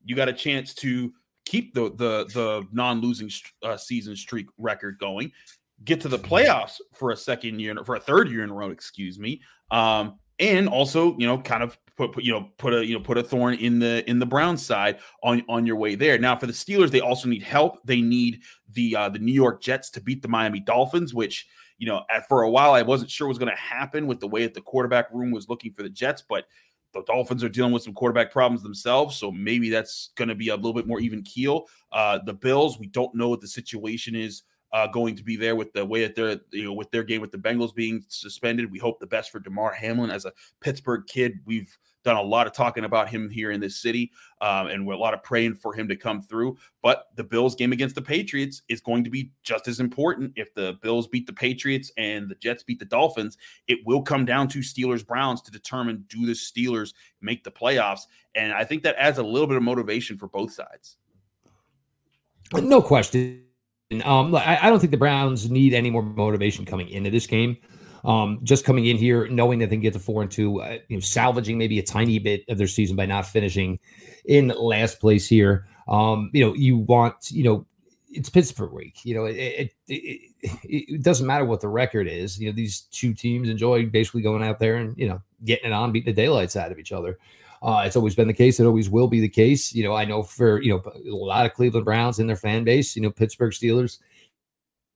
you 0.04 0.14
got 0.14 0.28
a 0.28 0.32
chance 0.32 0.74
to 0.74 1.12
keep 1.44 1.74
the 1.74 1.90
the 1.96 2.26
the 2.32 2.66
non-losing 2.72 3.30
uh, 3.62 3.76
season 3.76 4.16
streak 4.16 4.46
record 4.58 4.98
going 4.98 5.30
get 5.84 6.00
to 6.00 6.08
the 6.08 6.18
playoffs 6.18 6.80
for 6.94 7.10
a 7.10 7.16
second 7.16 7.60
year 7.60 7.74
for 7.84 7.96
a 7.96 8.00
third 8.00 8.30
year 8.30 8.42
in 8.42 8.50
a 8.50 8.54
row 8.54 8.70
excuse 8.70 9.18
me 9.18 9.42
um 9.70 10.18
and 10.38 10.68
also 10.68 11.16
you 11.18 11.26
know 11.26 11.38
kind 11.38 11.62
of 11.62 11.78
put, 11.96 12.12
put 12.12 12.24
you 12.24 12.32
know 12.32 12.48
put 12.58 12.74
a 12.74 12.84
you 12.84 12.94
know 12.94 13.00
put 13.02 13.18
a 13.18 13.22
thorn 13.22 13.54
in 13.54 13.78
the 13.78 14.08
in 14.08 14.18
the 14.18 14.26
brown 14.26 14.56
side 14.56 14.98
on 15.22 15.42
on 15.48 15.66
your 15.66 15.76
way 15.76 15.94
there. 15.94 16.18
Now 16.18 16.36
for 16.36 16.46
the 16.46 16.52
steelers 16.52 16.90
they 16.90 17.00
also 17.00 17.28
need 17.28 17.42
help. 17.42 17.78
They 17.84 18.00
need 18.00 18.42
the 18.72 18.96
uh 18.96 19.08
the 19.08 19.18
new 19.18 19.32
york 19.32 19.62
jets 19.62 19.90
to 19.90 20.00
beat 20.00 20.22
the 20.22 20.28
miami 20.28 20.60
dolphins 20.60 21.14
which 21.14 21.46
you 21.78 21.86
know, 21.86 22.02
at, 22.10 22.26
for 22.28 22.42
a 22.42 22.50
while, 22.50 22.72
I 22.72 22.82
wasn't 22.82 23.10
sure 23.10 23.26
what 23.26 23.30
was 23.30 23.38
going 23.38 23.50
to 23.50 23.56
happen 23.56 24.06
with 24.06 24.20
the 24.20 24.28
way 24.28 24.42
that 24.42 24.54
the 24.54 24.60
quarterback 24.60 25.12
room 25.12 25.30
was 25.30 25.48
looking 25.48 25.72
for 25.72 25.82
the 25.82 25.88
Jets, 25.88 26.22
but 26.26 26.46
the 26.92 27.02
Dolphins 27.02 27.44
are 27.44 27.48
dealing 27.48 27.72
with 27.72 27.82
some 27.82 27.92
quarterback 27.92 28.32
problems 28.32 28.62
themselves, 28.62 29.16
so 29.16 29.30
maybe 29.30 29.68
that's 29.68 30.10
going 30.16 30.28
to 30.28 30.34
be 30.34 30.48
a 30.48 30.56
little 30.56 30.72
bit 30.72 30.86
more 30.86 31.00
even 31.00 31.22
keel. 31.22 31.66
Uh, 31.92 32.18
the 32.24 32.32
Bills, 32.32 32.78
we 32.78 32.86
don't 32.86 33.14
know 33.14 33.28
what 33.28 33.40
the 33.40 33.48
situation 33.48 34.14
is 34.14 34.42
uh, 34.76 34.86
going 34.86 35.16
to 35.16 35.24
be 35.24 35.36
there 35.36 35.56
with 35.56 35.72
the 35.72 35.82
way 35.82 36.02
that 36.02 36.14
they're 36.14 36.38
you 36.50 36.64
know 36.64 36.72
with 36.74 36.90
their 36.90 37.02
game 37.02 37.22
with 37.22 37.32
the 37.32 37.38
Bengals 37.38 37.74
being 37.74 38.04
suspended. 38.08 38.70
We 38.70 38.78
hope 38.78 39.00
the 39.00 39.06
best 39.06 39.32
for 39.32 39.40
Damar 39.40 39.72
Hamlin 39.72 40.10
as 40.10 40.26
a 40.26 40.32
Pittsburgh 40.60 41.04
kid. 41.06 41.38
We've 41.46 41.74
done 42.04 42.16
a 42.16 42.22
lot 42.22 42.46
of 42.46 42.52
talking 42.52 42.84
about 42.84 43.08
him 43.08 43.30
here 43.30 43.52
in 43.52 43.58
this 43.58 43.80
city, 43.80 44.12
um, 44.42 44.66
and 44.66 44.86
a 44.86 44.96
lot 44.96 45.14
of 45.14 45.22
praying 45.22 45.54
for 45.54 45.72
him 45.72 45.88
to 45.88 45.96
come 45.96 46.20
through. 46.20 46.58
But 46.82 47.06
the 47.16 47.24
Bills 47.24 47.54
game 47.54 47.72
against 47.72 47.94
the 47.94 48.02
Patriots 48.02 48.60
is 48.68 48.82
going 48.82 49.02
to 49.04 49.08
be 49.08 49.32
just 49.42 49.66
as 49.66 49.80
important. 49.80 50.34
If 50.36 50.52
the 50.52 50.76
Bills 50.82 51.08
beat 51.08 51.26
the 51.26 51.32
Patriots 51.32 51.90
and 51.96 52.28
the 52.28 52.34
Jets 52.34 52.62
beat 52.62 52.78
the 52.78 52.84
Dolphins, 52.84 53.38
it 53.68 53.78
will 53.86 54.02
come 54.02 54.26
down 54.26 54.46
to 54.48 54.58
Steelers 54.58 55.06
Browns 55.06 55.40
to 55.42 55.50
determine 55.50 56.04
do 56.10 56.26
the 56.26 56.32
Steelers 56.32 56.92
make 57.22 57.44
the 57.44 57.50
playoffs, 57.50 58.02
and 58.34 58.52
I 58.52 58.64
think 58.64 58.82
that 58.82 58.96
adds 58.98 59.16
a 59.16 59.22
little 59.22 59.48
bit 59.48 59.56
of 59.56 59.62
motivation 59.62 60.18
for 60.18 60.28
both 60.28 60.52
sides. 60.52 60.98
No 62.52 62.82
question. 62.82 63.45
Um, 64.04 64.34
I, 64.34 64.68
don't 64.68 64.80
think 64.80 64.90
the 64.90 64.96
Browns 64.96 65.48
need 65.48 65.72
any 65.72 65.90
more 65.90 66.02
motivation 66.02 66.64
coming 66.64 66.88
into 66.88 67.08
this 67.10 67.26
game. 67.26 67.56
Um, 68.04 68.40
just 68.42 68.64
coming 68.64 68.86
in 68.86 68.96
here, 68.96 69.28
knowing 69.28 69.60
that 69.60 69.70
they 69.70 69.76
can 69.76 69.82
get 69.82 69.92
to 69.92 70.00
four 70.00 70.22
and 70.22 70.30
two, 70.30 70.60
uh, 70.60 70.78
you 70.88 70.96
know, 70.96 71.00
salvaging 71.00 71.56
maybe 71.56 71.78
a 71.78 71.82
tiny 71.82 72.18
bit 72.18 72.44
of 72.48 72.58
their 72.58 72.66
season 72.66 72.96
by 72.96 73.06
not 73.06 73.26
finishing 73.26 73.78
in 74.24 74.48
last 74.48 75.00
place 75.00 75.28
here. 75.28 75.66
Um, 75.86 76.30
you 76.32 76.44
know, 76.44 76.52
you 76.54 76.78
want, 76.78 77.30
you 77.30 77.44
know, 77.44 77.66
it's 78.08 78.28
Pittsburgh 78.28 78.72
week. 78.72 79.04
You 79.04 79.14
know, 79.14 79.24
it, 79.26 79.36
it, 79.36 79.72
it, 79.88 80.32
it, 80.64 81.02
doesn't 81.02 81.26
matter 81.26 81.44
what 81.44 81.60
the 81.60 81.68
record 81.68 82.08
is. 82.08 82.40
You 82.40 82.48
know, 82.48 82.56
these 82.56 82.82
two 82.90 83.14
teams 83.14 83.48
enjoy 83.48 83.86
basically 83.86 84.22
going 84.22 84.42
out 84.42 84.58
there 84.58 84.76
and, 84.76 84.96
you 84.98 85.08
know, 85.08 85.20
getting 85.44 85.70
it 85.70 85.72
on, 85.72 85.92
beating 85.92 86.12
the 86.12 86.20
daylights 86.20 86.56
out 86.56 86.72
of 86.72 86.78
each 86.78 86.92
other. 86.92 87.18
Uh, 87.66 87.82
it's 87.84 87.96
always 87.96 88.14
been 88.14 88.28
the 88.28 88.32
case. 88.32 88.60
It 88.60 88.64
always 88.64 88.88
will 88.88 89.08
be 89.08 89.20
the 89.20 89.28
case. 89.28 89.74
You 89.74 89.82
know, 89.82 89.92
I 89.92 90.04
know 90.04 90.22
for, 90.22 90.62
you 90.62 90.70
know, 90.70 90.82
a 91.10 91.16
lot 91.16 91.46
of 91.46 91.52
Cleveland 91.52 91.84
Browns 91.84 92.20
in 92.20 92.28
their 92.28 92.36
fan 92.36 92.62
base, 92.62 92.94
you 92.94 93.02
know, 93.02 93.10
Pittsburgh 93.10 93.50
Steelers, 93.50 93.98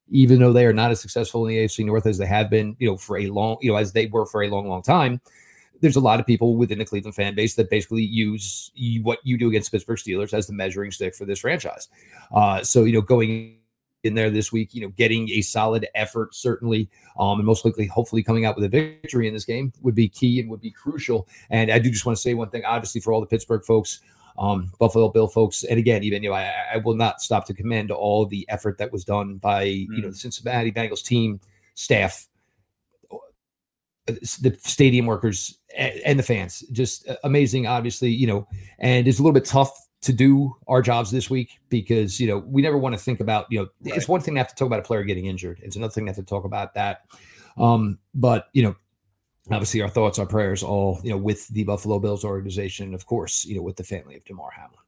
even 0.09 0.39
though 0.39 0.53
they 0.53 0.65
are 0.65 0.73
not 0.73 0.93
as 0.93 1.01
successful 1.01 1.45
in 1.45 1.49
the 1.49 1.65
AFC 1.65 1.85
North 1.85 2.07
as 2.07 2.17
they 2.17 2.27
have 2.27 2.49
been, 2.49 2.77
you 2.79 2.89
know, 2.89 2.97
for 2.97 3.19
a 3.19 3.27
long, 3.27 3.57
you 3.61 3.73
know, 3.73 3.77
as 3.77 3.93
they 3.93 4.07
were 4.07 4.25
for 4.25 4.45
a 4.45 4.49
long, 4.49 4.69
long 4.69 4.83
time. 4.83 5.21
There's 5.81 5.97
a 5.97 6.01
lot 6.01 6.21
of 6.21 6.27
people 6.27 6.57
within 6.57 6.79
the 6.79 6.85
Cleveland 6.85 7.17
fan 7.17 7.35
base 7.35 7.57
that 7.57 7.71
basically 7.71 8.03
use 8.03 8.71
what 9.03 9.19
you 9.25 9.37
do 9.37 9.49
against 9.49 9.73
Pittsburgh 9.73 9.99
Steelers 9.99 10.33
as 10.33 10.47
the 10.47 10.53
measuring 10.53 10.93
stick 10.93 11.17
for 11.17 11.25
this 11.25 11.41
franchise. 11.41 11.89
Uh, 12.33 12.63
so, 12.63 12.85
you 12.85 12.93
know, 12.93 13.01
going 13.01 13.57
in 14.05 14.15
there 14.15 14.31
this 14.31 14.53
week, 14.53 14.75
you 14.75 14.81
know, 14.81 14.89
getting 14.89 15.29
a 15.31 15.43
solid 15.43 15.87
effort, 15.95 16.35
certainly, 16.35 16.89
um, 17.19 17.39
and 17.39 17.47
most 17.47 17.65
likely, 17.65 17.87
hopefully, 17.87 18.23
coming 18.23 18.45
out 18.45 18.57
with 18.57 18.65
a 18.65 18.69
victory 18.69 19.27
in 19.29 19.35
this 19.35 19.45
game 19.45 19.73
would 19.83 19.95
be 19.95 20.09
key 20.09 20.41
and 20.41 20.49
would 20.51 20.61
be 20.61 20.71
crucial. 20.71 21.29
And 21.51 21.71
I 21.71 21.79
do 21.79 21.91
just 21.91 22.07
want 22.07 22.17
to 22.17 22.23
say 22.23 22.35
one 22.35 22.51
thing, 22.51 22.65
obviously, 22.65 23.01
for 23.01 23.13
all 23.13 23.21
the 23.21 23.27
Pittsburgh 23.27 23.65
folks, 23.65 24.01
um, 24.39 24.71
Buffalo 24.79 25.09
Bill 25.11 25.29
folks, 25.29 25.65
and 25.65 25.79
again, 25.79 26.03
even 26.03 26.23
you 26.23 26.31
know, 26.31 26.35
I, 26.35 26.53
I, 26.75 26.77
will 26.79 26.95
not 26.95 27.21
stop 27.21 27.45
to 27.47 27.55
commend 27.55 27.91
all 27.91 28.25
the 28.25 28.47
effort 28.49 28.79
that 28.79 28.91
was 28.91 29.05
done 29.05 29.37
by 29.37 29.67
mm. 29.67 29.87
you 29.91 30.03
know 30.03 30.09
mm. 30.09 30.13
the 30.13 30.17
Cincinnati 30.17 30.73
Bengals 30.73 31.05
team, 31.05 31.41
staff, 31.75 32.27
uh, 33.13 33.17
the 34.07 34.57
stadium 34.63 35.05
workers, 35.05 35.59
and 35.77 36.19
the 36.19 36.23
fans. 36.23 36.61
Just 36.73 37.07
uh, 37.09 37.17
amazing, 37.25 37.67
obviously, 37.67 38.11
you 38.11 38.27
know, 38.27 38.49
and 38.79 39.07
it's 39.07 39.19
a 39.19 39.23
little 39.23 39.35
bit 39.35 39.45
tough 39.45 39.89
to 40.03 40.13
do 40.13 40.57
our 40.67 40.81
jobs 40.81 41.11
this 41.11 41.29
week 41.29 41.59
because 41.69 42.19
you 42.19 42.27
know 42.27 42.39
we 42.39 42.63
never 42.63 42.79
want 42.79 42.95
to 42.95 43.01
think 43.01 43.21
about 43.21 43.47
you 43.51 43.59
know 43.59 43.69
right. 43.83 43.97
it's 43.97 44.09
one 44.09 44.21
thing 44.21 44.35
to 44.35 44.41
have 44.41 44.49
to 44.49 44.55
talk 44.55 44.67
about 44.67 44.81
a 44.81 44.83
player 44.83 45.05
getting 45.05 45.27
injured. 45.27 45.61
It's 45.63 45.77
another 45.77 45.93
thing 45.93 46.07
to 46.07 46.11
have 46.11 46.17
to 46.17 46.23
talk 46.23 46.45
about 46.45 46.75
that. 46.75 47.05
Um, 47.59 47.99
but 48.15 48.49
you 48.53 48.63
know 48.63 48.77
obviously 49.51 49.83
our 49.83 49.89
thoughts, 49.89 50.19
our 50.19 50.27
prayers, 50.27 50.63
all 50.63 51.01
you 51.03 51.11
know, 51.11 51.17
with 51.17 51.49
the 51.49 51.65
Buffalo 51.65 51.99
Bills 51.99 52.25
organization, 52.25 52.87
and 52.87 52.95
of 52.95 53.07
course, 53.07 53.45
you 53.45 53.57
know, 53.57 53.63
with 53.63 53.77
the 53.77 53.85
family 53.85 54.17
of 54.17 54.25
Damar 54.25 54.51
Hamlin. 54.51 54.79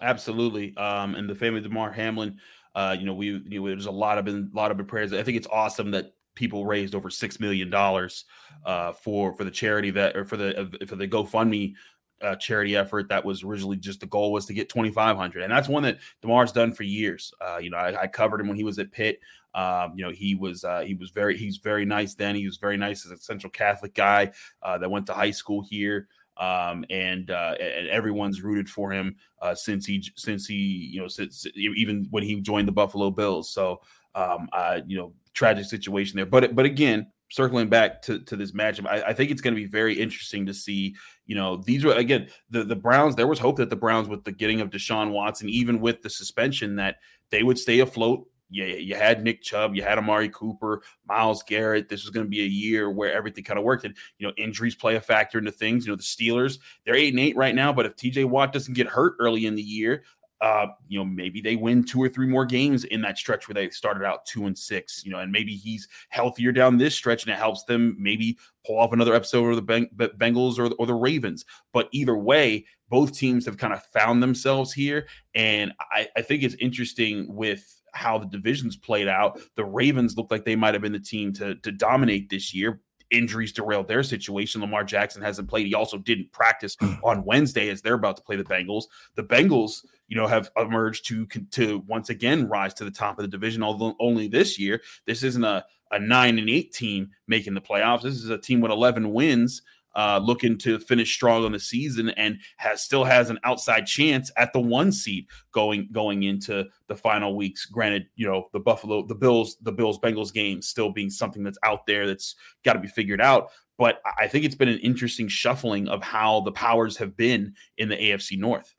Absolutely, 0.00 0.76
um, 0.76 1.14
and 1.14 1.28
the 1.28 1.34
family 1.34 1.58
of 1.58 1.64
Damar 1.64 1.92
Hamlin. 1.92 2.38
Uh, 2.74 2.96
you 2.98 3.06
know, 3.06 3.14
we 3.14 3.42
you 3.48 3.60
know, 3.60 3.66
there's 3.66 3.86
a 3.86 3.90
lot 3.90 4.18
of 4.18 4.24
been 4.24 4.50
a 4.52 4.56
lot 4.56 4.70
of 4.70 4.76
been 4.76 4.86
prayers. 4.86 5.12
I 5.12 5.22
think 5.22 5.36
it's 5.36 5.48
awesome 5.50 5.90
that 5.92 6.14
people 6.34 6.64
raised 6.64 6.94
over 6.94 7.10
six 7.10 7.40
million 7.40 7.70
dollars 7.70 8.24
uh, 8.64 8.92
for 8.92 9.32
for 9.34 9.44
the 9.44 9.50
charity 9.50 9.90
that 9.90 10.16
or 10.16 10.24
for 10.24 10.36
the 10.36 10.70
for 10.86 10.96
the 10.96 11.08
GoFundMe 11.08 11.74
uh, 12.20 12.36
charity 12.36 12.76
effort 12.76 13.08
that 13.08 13.24
was 13.24 13.44
originally 13.44 13.76
just 13.76 14.00
the 14.00 14.06
goal 14.06 14.32
was 14.32 14.46
to 14.46 14.54
get 14.54 14.68
2500 14.68 15.42
and 15.42 15.52
that's 15.52 15.68
one 15.68 15.82
that 15.82 15.98
damar's 16.20 16.52
done 16.52 16.72
for 16.72 16.82
years. 16.82 17.32
Uh, 17.40 17.58
you 17.58 17.70
know 17.70 17.76
I, 17.76 18.02
I, 18.02 18.06
covered 18.06 18.40
him 18.40 18.48
when 18.48 18.56
he 18.56 18.64
was 18.64 18.78
at 18.78 18.90
pitt. 18.92 19.20
Um, 19.54 19.92
you 19.96 20.04
know 20.04 20.10
he 20.10 20.34
was 20.34 20.64
uh, 20.64 20.80
he 20.80 20.94
was 20.94 21.10
very 21.10 21.36
he's 21.36 21.58
very 21.58 21.84
nice 21.84 22.14
then. 22.14 22.34
He 22.34 22.46
was 22.46 22.56
very 22.56 22.76
nice 22.76 23.04
as 23.06 23.12
a 23.12 23.18
central 23.18 23.50
catholic 23.50 23.94
guy 23.94 24.32
uh, 24.62 24.78
that 24.78 24.90
went 24.90 25.06
to 25.06 25.14
high 25.14 25.30
school 25.30 25.62
here. 25.62 26.08
Um, 26.36 26.84
and, 26.88 27.32
uh, 27.32 27.56
and 27.60 27.88
everyone's 27.88 28.42
rooted 28.42 28.68
for 28.68 28.92
him 28.92 29.16
uh, 29.42 29.56
since 29.56 29.84
he 29.84 30.04
since 30.14 30.46
he 30.46 30.54
you 30.92 31.00
know 31.00 31.08
since 31.08 31.46
even 31.56 32.06
when 32.10 32.22
he 32.22 32.40
joined 32.40 32.68
the 32.68 32.72
buffalo 32.72 33.10
bills. 33.10 33.50
So 33.50 33.80
um, 34.14 34.48
you 34.86 34.98
know 34.98 35.12
tragic 35.34 35.64
situation 35.64 36.16
there. 36.16 36.26
But 36.26 36.54
but 36.54 36.64
again 36.64 37.08
circling 37.30 37.68
back 37.68 38.02
to, 38.02 38.20
to 38.20 38.36
this 38.36 38.52
matchup, 38.52 38.86
I, 38.86 39.02
I 39.02 39.12
think 39.12 39.30
it's 39.30 39.40
going 39.40 39.54
to 39.54 39.60
be 39.60 39.66
very 39.66 39.98
interesting 39.98 40.46
to 40.46 40.54
see. 40.54 40.94
You 41.26 41.34
know, 41.34 41.56
these 41.56 41.84
were 41.84 41.92
again 41.92 42.28
the 42.50 42.64
the 42.64 42.76
Browns. 42.76 43.16
There 43.16 43.26
was 43.26 43.38
hope 43.38 43.56
that 43.56 43.70
the 43.70 43.76
Browns, 43.76 44.08
with 44.08 44.24
the 44.24 44.32
getting 44.32 44.60
of 44.60 44.70
Deshaun 44.70 45.12
Watson, 45.12 45.48
even 45.48 45.80
with 45.80 46.02
the 46.02 46.10
suspension, 46.10 46.76
that 46.76 46.96
they 47.30 47.42
would 47.42 47.58
stay 47.58 47.80
afloat. 47.80 48.26
Yeah, 48.50 48.64
you, 48.64 48.76
you 48.76 48.94
had 48.94 49.22
Nick 49.22 49.42
Chubb, 49.42 49.74
you 49.74 49.82
had 49.82 49.98
Amari 49.98 50.30
Cooper, 50.30 50.82
Myles 51.06 51.42
Garrett. 51.42 51.90
This 51.90 52.04
was 52.04 52.10
going 52.10 52.24
to 52.24 52.30
be 52.30 52.40
a 52.40 52.46
year 52.46 52.90
where 52.90 53.12
everything 53.12 53.44
kind 53.44 53.58
of 53.58 53.64
worked, 53.64 53.84
and 53.84 53.94
you 54.18 54.26
know 54.26 54.32
injuries 54.38 54.74
play 54.74 54.96
a 54.96 55.00
factor 55.00 55.38
into 55.38 55.52
things. 55.52 55.84
You 55.84 55.92
know 55.92 55.96
the 55.96 56.02
Steelers, 56.02 56.58
they're 56.84 56.94
eight 56.94 57.12
and 57.12 57.20
eight 57.20 57.36
right 57.36 57.54
now, 57.54 57.72
but 57.72 57.84
if 57.84 57.94
T.J. 57.96 58.24
Watt 58.24 58.52
doesn't 58.52 58.74
get 58.74 58.86
hurt 58.86 59.16
early 59.18 59.44
in 59.44 59.54
the 59.54 59.62
year, 59.62 60.04
uh, 60.40 60.66
you 60.86 60.98
know, 60.98 61.04
maybe 61.04 61.40
they 61.40 61.56
win 61.56 61.82
two 61.84 62.02
or 62.02 62.08
three 62.08 62.26
more 62.26 62.44
games 62.44 62.84
in 62.84 63.00
that 63.02 63.18
stretch 63.18 63.48
where 63.48 63.54
they 63.54 63.70
started 63.70 64.04
out 64.04 64.24
two 64.24 64.46
and 64.46 64.56
six, 64.56 65.04
you 65.04 65.10
know, 65.10 65.18
and 65.18 65.32
maybe 65.32 65.54
he's 65.54 65.88
healthier 66.10 66.52
down 66.52 66.78
this 66.78 66.94
stretch 66.94 67.24
and 67.24 67.32
it 67.32 67.38
helps 67.38 67.64
them 67.64 67.96
maybe 67.98 68.38
pull 68.64 68.78
off 68.78 68.92
another 68.92 69.14
episode 69.14 69.50
of 69.50 69.56
the 69.56 69.62
Beng- 69.62 69.92
Bengals 70.16 70.58
or, 70.58 70.72
or 70.78 70.86
the 70.86 70.94
Ravens. 70.94 71.44
But 71.72 71.88
either 71.92 72.16
way, 72.16 72.66
both 72.88 73.12
teams 73.12 73.44
have 73.46 73.56
kind 73.56 73.72
of 73.72 73.82
found 73.86 74.22
themselves 74.22 74.72
here. 74.72 75.08
And 75.34 75.72
I, 75.92 76.08
I 76.16 76.22
think 76.22 76.42
it's 76.42 76.54
interesting 76.56 77.34
with 77.34 77.82
how 77.92 78.18
the 78.18 78.26
divisions 78.26 78.76
played 78.76 79.08
out. 79.08 79.40
The 79.56 79.64
Ravens 79.64 80.16
looked 80.16 80.30
like 80.30 80.44
they 80.44 80.56
might 80.56 80.74
have 80.74 80.82
been 80.82 80.92
the 80.92 81.00
team 81.00 81.32
to, 81.34 81.56
to 81.56 81.72
dominate 81.72 82.30
this 82.30 82.54
year, 82.54 82.80
injuries 83.10 83.52
derailed 83.52 83.88
their 83.88 84.02
situation. 84.02 84.60
Lamar 84.60 84.84
Jackson 84.84 85.22
hasn't 85.22 85.48
played. 85.48 85.66
He 85.66 85.74
also 85.74 85.98
didn't 85.98 86.32
practice 86.32 86.76
hmm. 86.78 86.94
on 87.02 87.24
Wednesday 87.24 87.68
as 87.68 87.82
they're 87.82 87.94
about 87.94 88.16
to 88.16 88.22
play 88.22 88.36
the 88.36 88.44
Bengals. 88.44 88.84
The 89.14 89.24
Bengals, 89.24 89.84
you 90.08 90.16
know, 90.16 90.26
have 90.26 90.50
emerged 90.56 91.06
to 91.08 91.26
to 91.26 91.84
once 91.86 92.10
again 92.10 92.48
rise 92.48 92.74
to 92.74 92.84
the 92.84 92.90
top 92.90 93.18
of 93.18 93.22
the 93.22 93.28
division. 93.28 93.62
Although 93.62 93.96
only 94.00 94.28
this 94.28 94.58
year, 94.58 94.80
this 95.06 95.22
isn't 95.22 95.44
a 95.44 95.64
a 95.90 95.98
nine 95.98 96.38
and 96.38 96.50
eight 96.50 96.72
team 96.72 97.10
making 97.26 97.54
the 97.54 97.60
playoffs. 97.60 98.02
This 98.02 98.14
is 98.14 98.30
a 98.30 98.38
team 98.38 98.60
with 98.60 98.70
eleven 98.70 99.12
wins 99.12 99.62
uh, 99.98 100.20
looking 100.22 100.56
to 100.56 100.78
finish 100.78 101.12
strong 101.12 101.44
on 101.44 101.50
the 101.50 101.58
season 101.58 102.10
and 102.10 102.38
has 102.58 102.80
still 102.80 103.02
has 103.02 103.30
an 103.30 103.38
outside 103.42 103.84
chance 103.84 104.30
at 104.36 104.52
the 104.52 104.60
one 104.60 104.92
seat 104.92 105.26
going 105.50 105.88
going 105.90 106.22
into 106.22 106.64
the 106.86 106.94
final 106.94 107.34
weeks. 107.34 107.66
Granted, 107.66 108.06
you 108.14 108.24
know 108.24 108.48
the 108.52 108.60
Buffalo, 108.60 109.04
the 109.04 109.16
Bills, 109.16 109.56
the 109.60 109.72
Bills 109.72 109.98
Bengals 109.98 110.32
game 110.32 110.62
still 110.62 110.90
being 110.90 111.10
something 111.10 111.42
that's 111.42 111.58
out 111.64 111.84
there 111.84 112.06
that's 112.06 112.36
got 112.64 112.74
to 112.74 112.78
be 112.78 112.86
figured 112.86 113.20
out. 113.20 113.50
But 113.76 114.00
I 114.16 114.28
think 114.28 114.44
it's 114.44 114.54
been 114.54 114.68
an 114.68 114.78
interesting 114.78 115.26
shuffling 115.26 115.88
of 115.88 116.00
how 116.00 116.42
the 116.42 116.52
powers 116.52 116.96
have 116.98 117.16
been 117.16 117.54
in 117.76 117.88
the 117.88 117.96
AFC 117.96 118.38
North. 118.38 118.76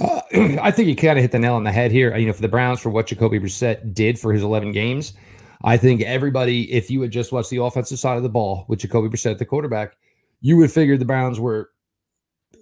Uh, 0.00 0.20
I 0.60 0.72
think 0.72 0.88
you 0.88 0.96
kind 0.96 1.16
of 1.16 1.22
hit 1.22 1.30
the 1.30 1.38
nail 1.38 1.54
on 1.54 1.62
the 1.62 1.70
head 1.70 1.92
here. 1.92 2.16
You 2.16 2.26
know, 2.26 2.32
for 2.32 2.42
the 2.42 2.48
Browns, 2.48 2.80
for 2.80 2.90
what 2.90 3.06
Jacoby 3.06 3.38
Brissett 3.38 3.94
did 3.94 4.18
for 4.18 4.32
his 4.32 4.42
11 4.42 4.72
games, 4.72 5.12
I 5.62 5.76
think 5.76 6.02
everybody, 6.02 6.72
if 6.72 6.90
you 6.90 7.00
had 7.02 7.12
just 7.12 7.30
watched 7.30 7.50
the 7.50 7.62
offensive 7.62 8.00
side 8.00 8.16
of 8.16 8.24
the 8.24 8.28
ball 8.28 8.64
with 8.66 8.80
Jacoby 8.80 9.08
Brissett, 9.08 9.38
the 9.38 9.44
quarterback, 9.44 9.96
you 10.44 10.58
would 10.58 10.70
figure 10.70 10.98
the 10.98 11.06
Browns 11.06 11.40
were 11.40 11.70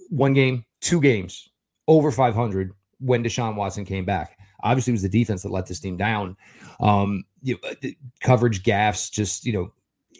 one 0.08 0.34
game, 0.34 0.64
two 0.80 1.00
games 1.00 1.50
over 1.88 2.12
500 2.12 2.70
when 3.00 3.24
Deshaun 3.24 3.56
Watson 3.56 3.84
came 3.84 4.04
back. 4.04 4.38
Obviously, 4.62 4.92
it 4.92 4.94
was 4.94 5.02
the 5.02 5.08
defense 5.08 5.42
that 5.42 5.50
let 5.50 5.66
this 5.66 5.80
team 5.80 5.96
down. 5.96 6.36
Um, 6.78 7.24
you 7.42 7.58
know, 7.60 7.90
coverage 8.20 8.62
gaffes, 8.62 9.10
just 9.10 9.44
you 9.44 9.52
know, 9.52 9.72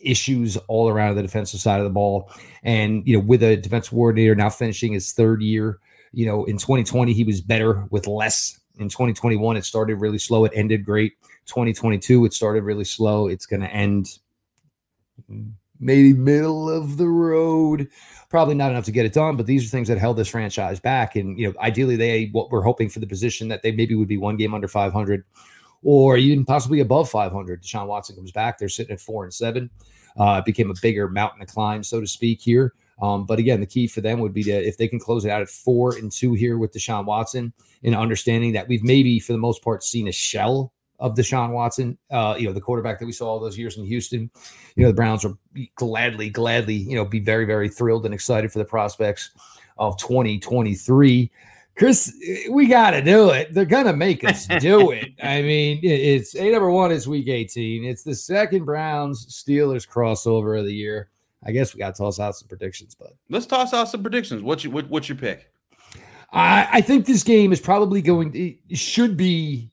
issues 0.03 0.57
all 0.67 0.89
around 0.89 1.15
the 1.15 1.23
defensive 1.23 1.61
side 1.61 1.79
of 1.79 1.85
the 1.85 1.91
ball. 1.91 2.33
And 2.65 3.07
you 3.07 3.17
know, 3.17 3.25
with 3.25 3.45
a 3.45 3.57
defense 3.57 3.91
coordinator 3.91 4.35
now 4.35 4.51
finishing 4.51 4.93
his 4.93 5.13
third 5.13 5.41
year, 5.41 5.79
you 6.11 6.27
know, 6.27 6.45
in 6.47 6.59
2020 6.59 7.13
he 7.13 7.23
was 7.23 7.41
better 7.41 7.87
with 7.91 8.09
less. 8.09 8.59
In 8.81 8.89
2021, 8.89 9.57
it 9.57 9.65
started 9.65 10.01
really 10.01 10.19
slow. 10.19 10.45
It 10.47 10.53
ended 10.53 10.85
great. 10.85 11.13
2022, 11.47 12.25
it 12.25 12.33
started 12.33 12.65
really 12.65 12.85
slow. 12.85 13.29
It's 13.29 13.47
going 13.47 13.61
to 13.61 13.73
end 13.73 14.19
maybe 15.83 16.13
middle 16.13 16.71
of 16.71 16.97
the 16.97 17.09
road. 17.09 17.89
Probably 18.31 18.55
not 18.55 18.71
enough 18.71 18.85
to 18.85 18.93
get 18.93 19.05
it 19.05 19.13
done, 19.13 19.37
but 19.37 19.47
these 19.47 19.67
are 19.67 19.69
things 19.69 19.89
that 19.89 19.99
held 19.99 20.17
this 20.17 20.29
franchise 20.29 20.81
back. 20.81 21.17
And 21.17 21.39
you 21.39 21.49
know, 21.49 21.55
ideally, 21.61 21.97
they 21.97 22.27
what 22.33 22.51
we're 22.51 22.63
hoping 22.63 22.89
for 22.89 23.01
the 23.01 23.07
position 23.07 23.49
that 23.49 23.63
they 23.63 23.73
maybe 23.73 23.95
would 23.95 24.09
be 24.09 24.17
one 24.17 24.37
game 24.37 24.55
under 24.55 24.69
500, 24.69 25.25
or 25.83 26.17
even 26.17 26.45
possibly 26.45 26.81
above 26.81 27.11
500. 27.11 27.63
Deshaun 27.63 27.89
Watson 27.89 28.17
comes 28.17 28.33
back; 28.33 28.57
they're 28.57 28.71
sitting 28.71 28.95
at 28.95 29.01
four 29.01 29.25
and 29.25 29.35
seven. 29.35 29.69
Uh, 30.17 30.37
it 30.39 30.45
became 30.45 30.71
a 30.71 30.75
bigger 30.81 31.09
mountain 31.09 31.41
to 31.41 31.47
climb, 31.47 31.83
so 31.83 32.01
to 32.01 32.07
speak, 32.07 32.41
here. 32.41 32.73
Um, 33.01 33.27
but 33.27 33.39
again, 33.39 33.61
the 33.61 33.67
key 33.67 33.87
for 33.87 34.01
them 34.01 34.21
would 34.21 34.33
be 34.33 34.45
to 34.45 34.53
if 34.53 34.77
they 34.77 34.89
can 34.89 35.01
close 35.01 35.25
it 35.25 35.31
out 35.31 35.43
at 35.43 35.49
four 35.49 35.97
and 35.97 36.11
two 36.11 36.35
here 36.35 36.57
with 36.57 36.73
Deshaun 36.73 37.05
Watson, 37.05 37.53
and 37.83 37.95
understanding 37.95 38.53
that 38.53 38.69
we've 38.69 38.85
maybe 38.85 39.19
for 39.19 39.33
the 39.33 39.39
most 39.39 39.63
part 39.63 39.83
seen 39.83 40.09
a 40.09 40.13
shell 40.13 40.73
of 41.03 41.17
Deshaun 41.17 41.51
Watson, 41.51 41.99
uh, 42.13 42.37
you 42.39 42.47
know, 42.47 42.53
the 42.53 42.61
quarterback 42.61 43.01
that 43.01 43.07
we 43.07 43.13
saw 43.13 43.27
all 43.27 43.41
those 43.41 43.59
years 43.59 43.77
in 43.77 43.85
Houston. 43.85 44.31
You 44.77 44.85
know, 44.85 44.89
the 44.91 44.95
Browns 44.95 45.25
will 45.25 45.37
gladly, 45.75 46.31
gladly, 46.31 46.77
you 46.77 46.95
know, 46.95 47.05
be 47.05 47.19
very, 47.19 47.45
very 47.45 47.69
thrilled 47.69 48.05
and 48.05 48.15
excited 48.15 48.53
for 48.53 48.61
the 48.61 48.65
prospects 48.65 49.33
of 49.79 49.99
2023. 49.99 51.29
Chris, 51.77 52.15
we 52.51 52.67
got 52.67 52.93
to 52.93 53.03
do 53.03 53.31
it. 53.31 53.53
They're 53.53 53.65
going 53.65 53.87
to 53.87 53.97
make 53.97 54.23
us 54.23 54.47
do 54.61 54.93
it. 54.93 55.11
I 55.21 55.43
mean, 55.43 55.81
it's 55.83 56.37
a 56.37 56.53
number 56.53 56.71
one 56.71 56.93
is 56.93 57.09
week 57.09 57.27
18. 57.27 57.85
It's 57.85 58.05
the 58.05 58.15
second 58.15 58.65
Browns 58.65 59.27
Steelers 59.27 59.89
crossover 59.89 60.57
of 60.57 60.67
the 60.67 60.75
year. 60.75 61.09
I 61.45 61.51
guess 61.51 61.75
we 61.75 61.81
got 61.81 61.97
to 61.97 62.03
toss 62.03 62.21
out 62.21 62.37
some 62.37 62.47
predictions, 62.47 62.95
but 62.95 63.15
let's 63.29 63.47
toss 63.47 63.75
out 63.75 63.89
some 63.89 64.03
predictions. 64.03 64.45
What's 64.45 64.63
your 64.63 64.73
what, 64.73 64.89
what's 64.89 65.09
your 65.09 65.19
pick? 65.19 65.51
I, 66.33 66.69
I 66.75 66.81
think 66.81 67.07
this 67.07 67.25
game 67.25 67.53
is 67.53 67.61
probably 67.61 68.01
going. 68.01 68.31
to, 68.33 68.77
should 68.77 69.17
be, 69.17 69.72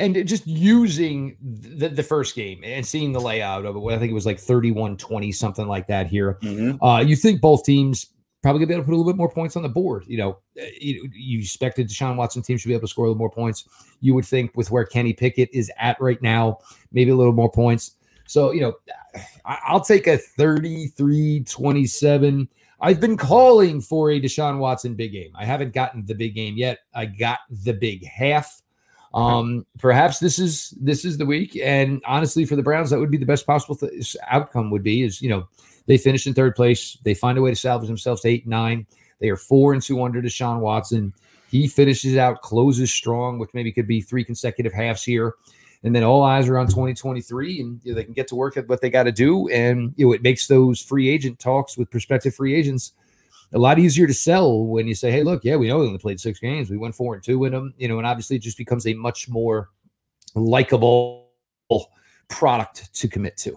and 0.00 0.26
just 0.26 0.46
using 0.46 1.36
the, 1.40 1.88
the 1.88 2.02
first 2.02 2.34
game 2.34 2.62
and 2.64 2.84
seeing 2.84 3.12
the 3.12 3.20
layout 3.20 3.64
of 3.66 3.76
it. 3.76 3.80
I 3.80 3.98
think 3.98 4.10
it 4.10 4.14
was 4.14 4.26
like 4.26 4.38
31-20, 4.38 5.34
something 5.34 5.68
like 5.68 5.86
that 5.88 6.06
here. 6.06 6.38
Mm-hmm. 6.42 6.82
Uh, 6.82 7.00
you 7.00 7.16
think 7.16 7.40
both 7.40 7.64
teams 7.64 8.06
probably 8.42 8.58
gonna 8.60 8.68
be 8.68 8.74
able 8.74 8.84
to 8.84 8.86
put 8.86 8.94
a 8.94 8.96
little 8.96 9.12
bit 9.12 9.16
more 9.16 9.30
points 9.30 9.56
on 9.56 9.62
the 9.62 9.68
board. 9.68 10.04
You 10.06 10.18
know, 10.18 10.30
uh, 10.60 10.64
you, 10.80 11.08
you 11.14 11.40
expected 11.40 11.88
Deshaun 11.88 12.16
Watson 12.16 12.42
team 12.42 12.56
should 12.56 12.68
be 12.68 12.74
able 12.74 12.82
to 12.82 12.88
score 12.88 13.04
a 13.04 13.08
little 13.08 13.18
more 13.18 13.30
points. 13.30 13.64
You 14.00 14.14
would 14.14 14.24
think 14.24 14.56
with 14.56 14.70
where 14.70 14.84
Kenny 14.84 15.12
Pickett 15.12 15.50
is 15.52 15.70
at 15.78 16.00
right 16.00 16.20
now, 16.22 16.58
maybe 16.92 17.10
a 17.10 17.16
little 17.16 17.32
more 17.34 17.50
points. 17.50 17.96
So, 18.26 18.52
you 18.52 18.60
know, 18.60 18.74
I'll 19.44 19.80
take 19.80 20.06
a 20.06 20.16
33 20.16 21.44
27. 21.44 22.48
I've 22.80 23.00
been 23.00 23.16
calling 23.16 23.80
for 23.80 24.10
a 24.10 24.20
Deshaun 24.20 24.58
Watson 24.58 24.94
big 24.94 25.12
game. 25.12 25.32
I 25.34 25.44
haven't 25.44 25.74
gotten 25.74 26.06
the 26.06 26.14
big 26.14 26.34
game 26.34 26.56
yet. 26.56 26.78
I 26.94 27.06
got 27.06 27.40
the 27.50 27.72
big 27.74 28.06
half. 28.06 28.62
Um, 29.12 29.66
perhaps 29.78 30.18
this 30.18 30.38
is 30.38 30.74
this 30.80 31.04
is 31.04 31.18
the 31.18 31.26
week. 31.26 31.56
And 31.56 32.00
honestly, 32.06 32.44
for 32.44 32.56
the 32.56 32.62
Browns, 32.62 32.90
that 32.90 32.98
would 32.98 33.10
be 33.10 33.16
the 33.16 33.26
best 33.26 33.46
possible 33.46 33.76
th- 33.76 34.16
outcome. 34.28 34.70
Would 34.70 34.82
be 34.82 35.02
is 35.02 35.20
you 35.20 35.28
know 35.28 35.48
they 35.86 35.98
finish 35.98 36.26
in 36.26 36.34
third 36.34 36.54
place. 36.54 36.96
They 37.02 37.14
find 37.14 37.36
a 37.36 37.42
way 37.42 37.50
to 37.50 37.56
salvage 37.56 37.88
themselves 37.88 38.22
to 38.22 38.28
eight 38.28 38.46
nine. 38.46 38.86
They 39.18 39.28
are 39.28 39.36
four 39.36 39.72
and 39.72 39.82
two 39.82 40.02
under 40.02 40.22
Deshaun 40.22 40.60
Watson. 40.60 41.12
He 41.50 41.66
finishes 41.66 42.16
out, 42.16 42.42
closes 42.42 42.92
strong, 42.92 43.38
which 43.38 43.50
maybe 43.54 43.72
could 43.72 43.88
be 43.88 44.00
three 44.00 44.24
consecutive 44.24 44.72
halves 44.72 45.02
here 45.02 45.34
and 45.82 45.94
then 45.94 46.02
all 46.02 46.22
eyes 46.22 46.48
are 46.48 46.58
on 46.58 46.66
2023 46.66 47.60
and 47.60 47.80
you 47.82 47.92
know, 47.92 47.96
they 47.96 48.04
can 48.04 48.12
get 48.12 48.28
to 48.28 48.34
work 48.34 48.56
at 48.56 48.68
what 48.68 48.80
they 48.80 48.90
got 48.90 49.04
to 49.04 49.12
do 49.12 49.48
and 49.48 49.92
you 49.96 50.06
know 50.06 50.12
it 50.12 50.22
makes 50.22 50.46
those 50.46 50.80
free 50.80 51.08
agent 51.08 51.38
talks 51.38 51.76
with 51.76 51.90
prospective 51.90 52.34
free 52.34 52.54
agents 52.54 52.92
a 53.52 53.58
lot 53.58 53.78
easier 53.78 54.06
to 54.06 54.14
sell 54.14 54.64
when 54.64 54.86
you 54.86 54.94
say 54.94 55.10
hey 55.10 55.22
look 55.22 55.44
yeah 55.44 55.56
we 55.56 55.68
know 55.68 55.80
they 55.80 55.86
only 55.86 55.98
played 55.98 56.20
six 56.20 56.38
games. 56.38 56.70
We 56.70 56.76
went 56.76 56.94
four 56.94 57.14
and 57.14 57.22
two 57.22 57.38
with 57.38 57.52
them 57.52 57.74
you 57.78 57.88
know 57.88 57.98
and 57.98 58.06
obviously 58.06 58.36
it 58.36 58.42
just 58.42 58.58
becomes 58.58 58.86
a 58.86 58.94
much 58.94 59.28
more 59.28 59.70
likable 60.34 61.30
product 62.28 62.92
to 62.94 63.08
commit 63.08 63.36
to. 63.38 63.56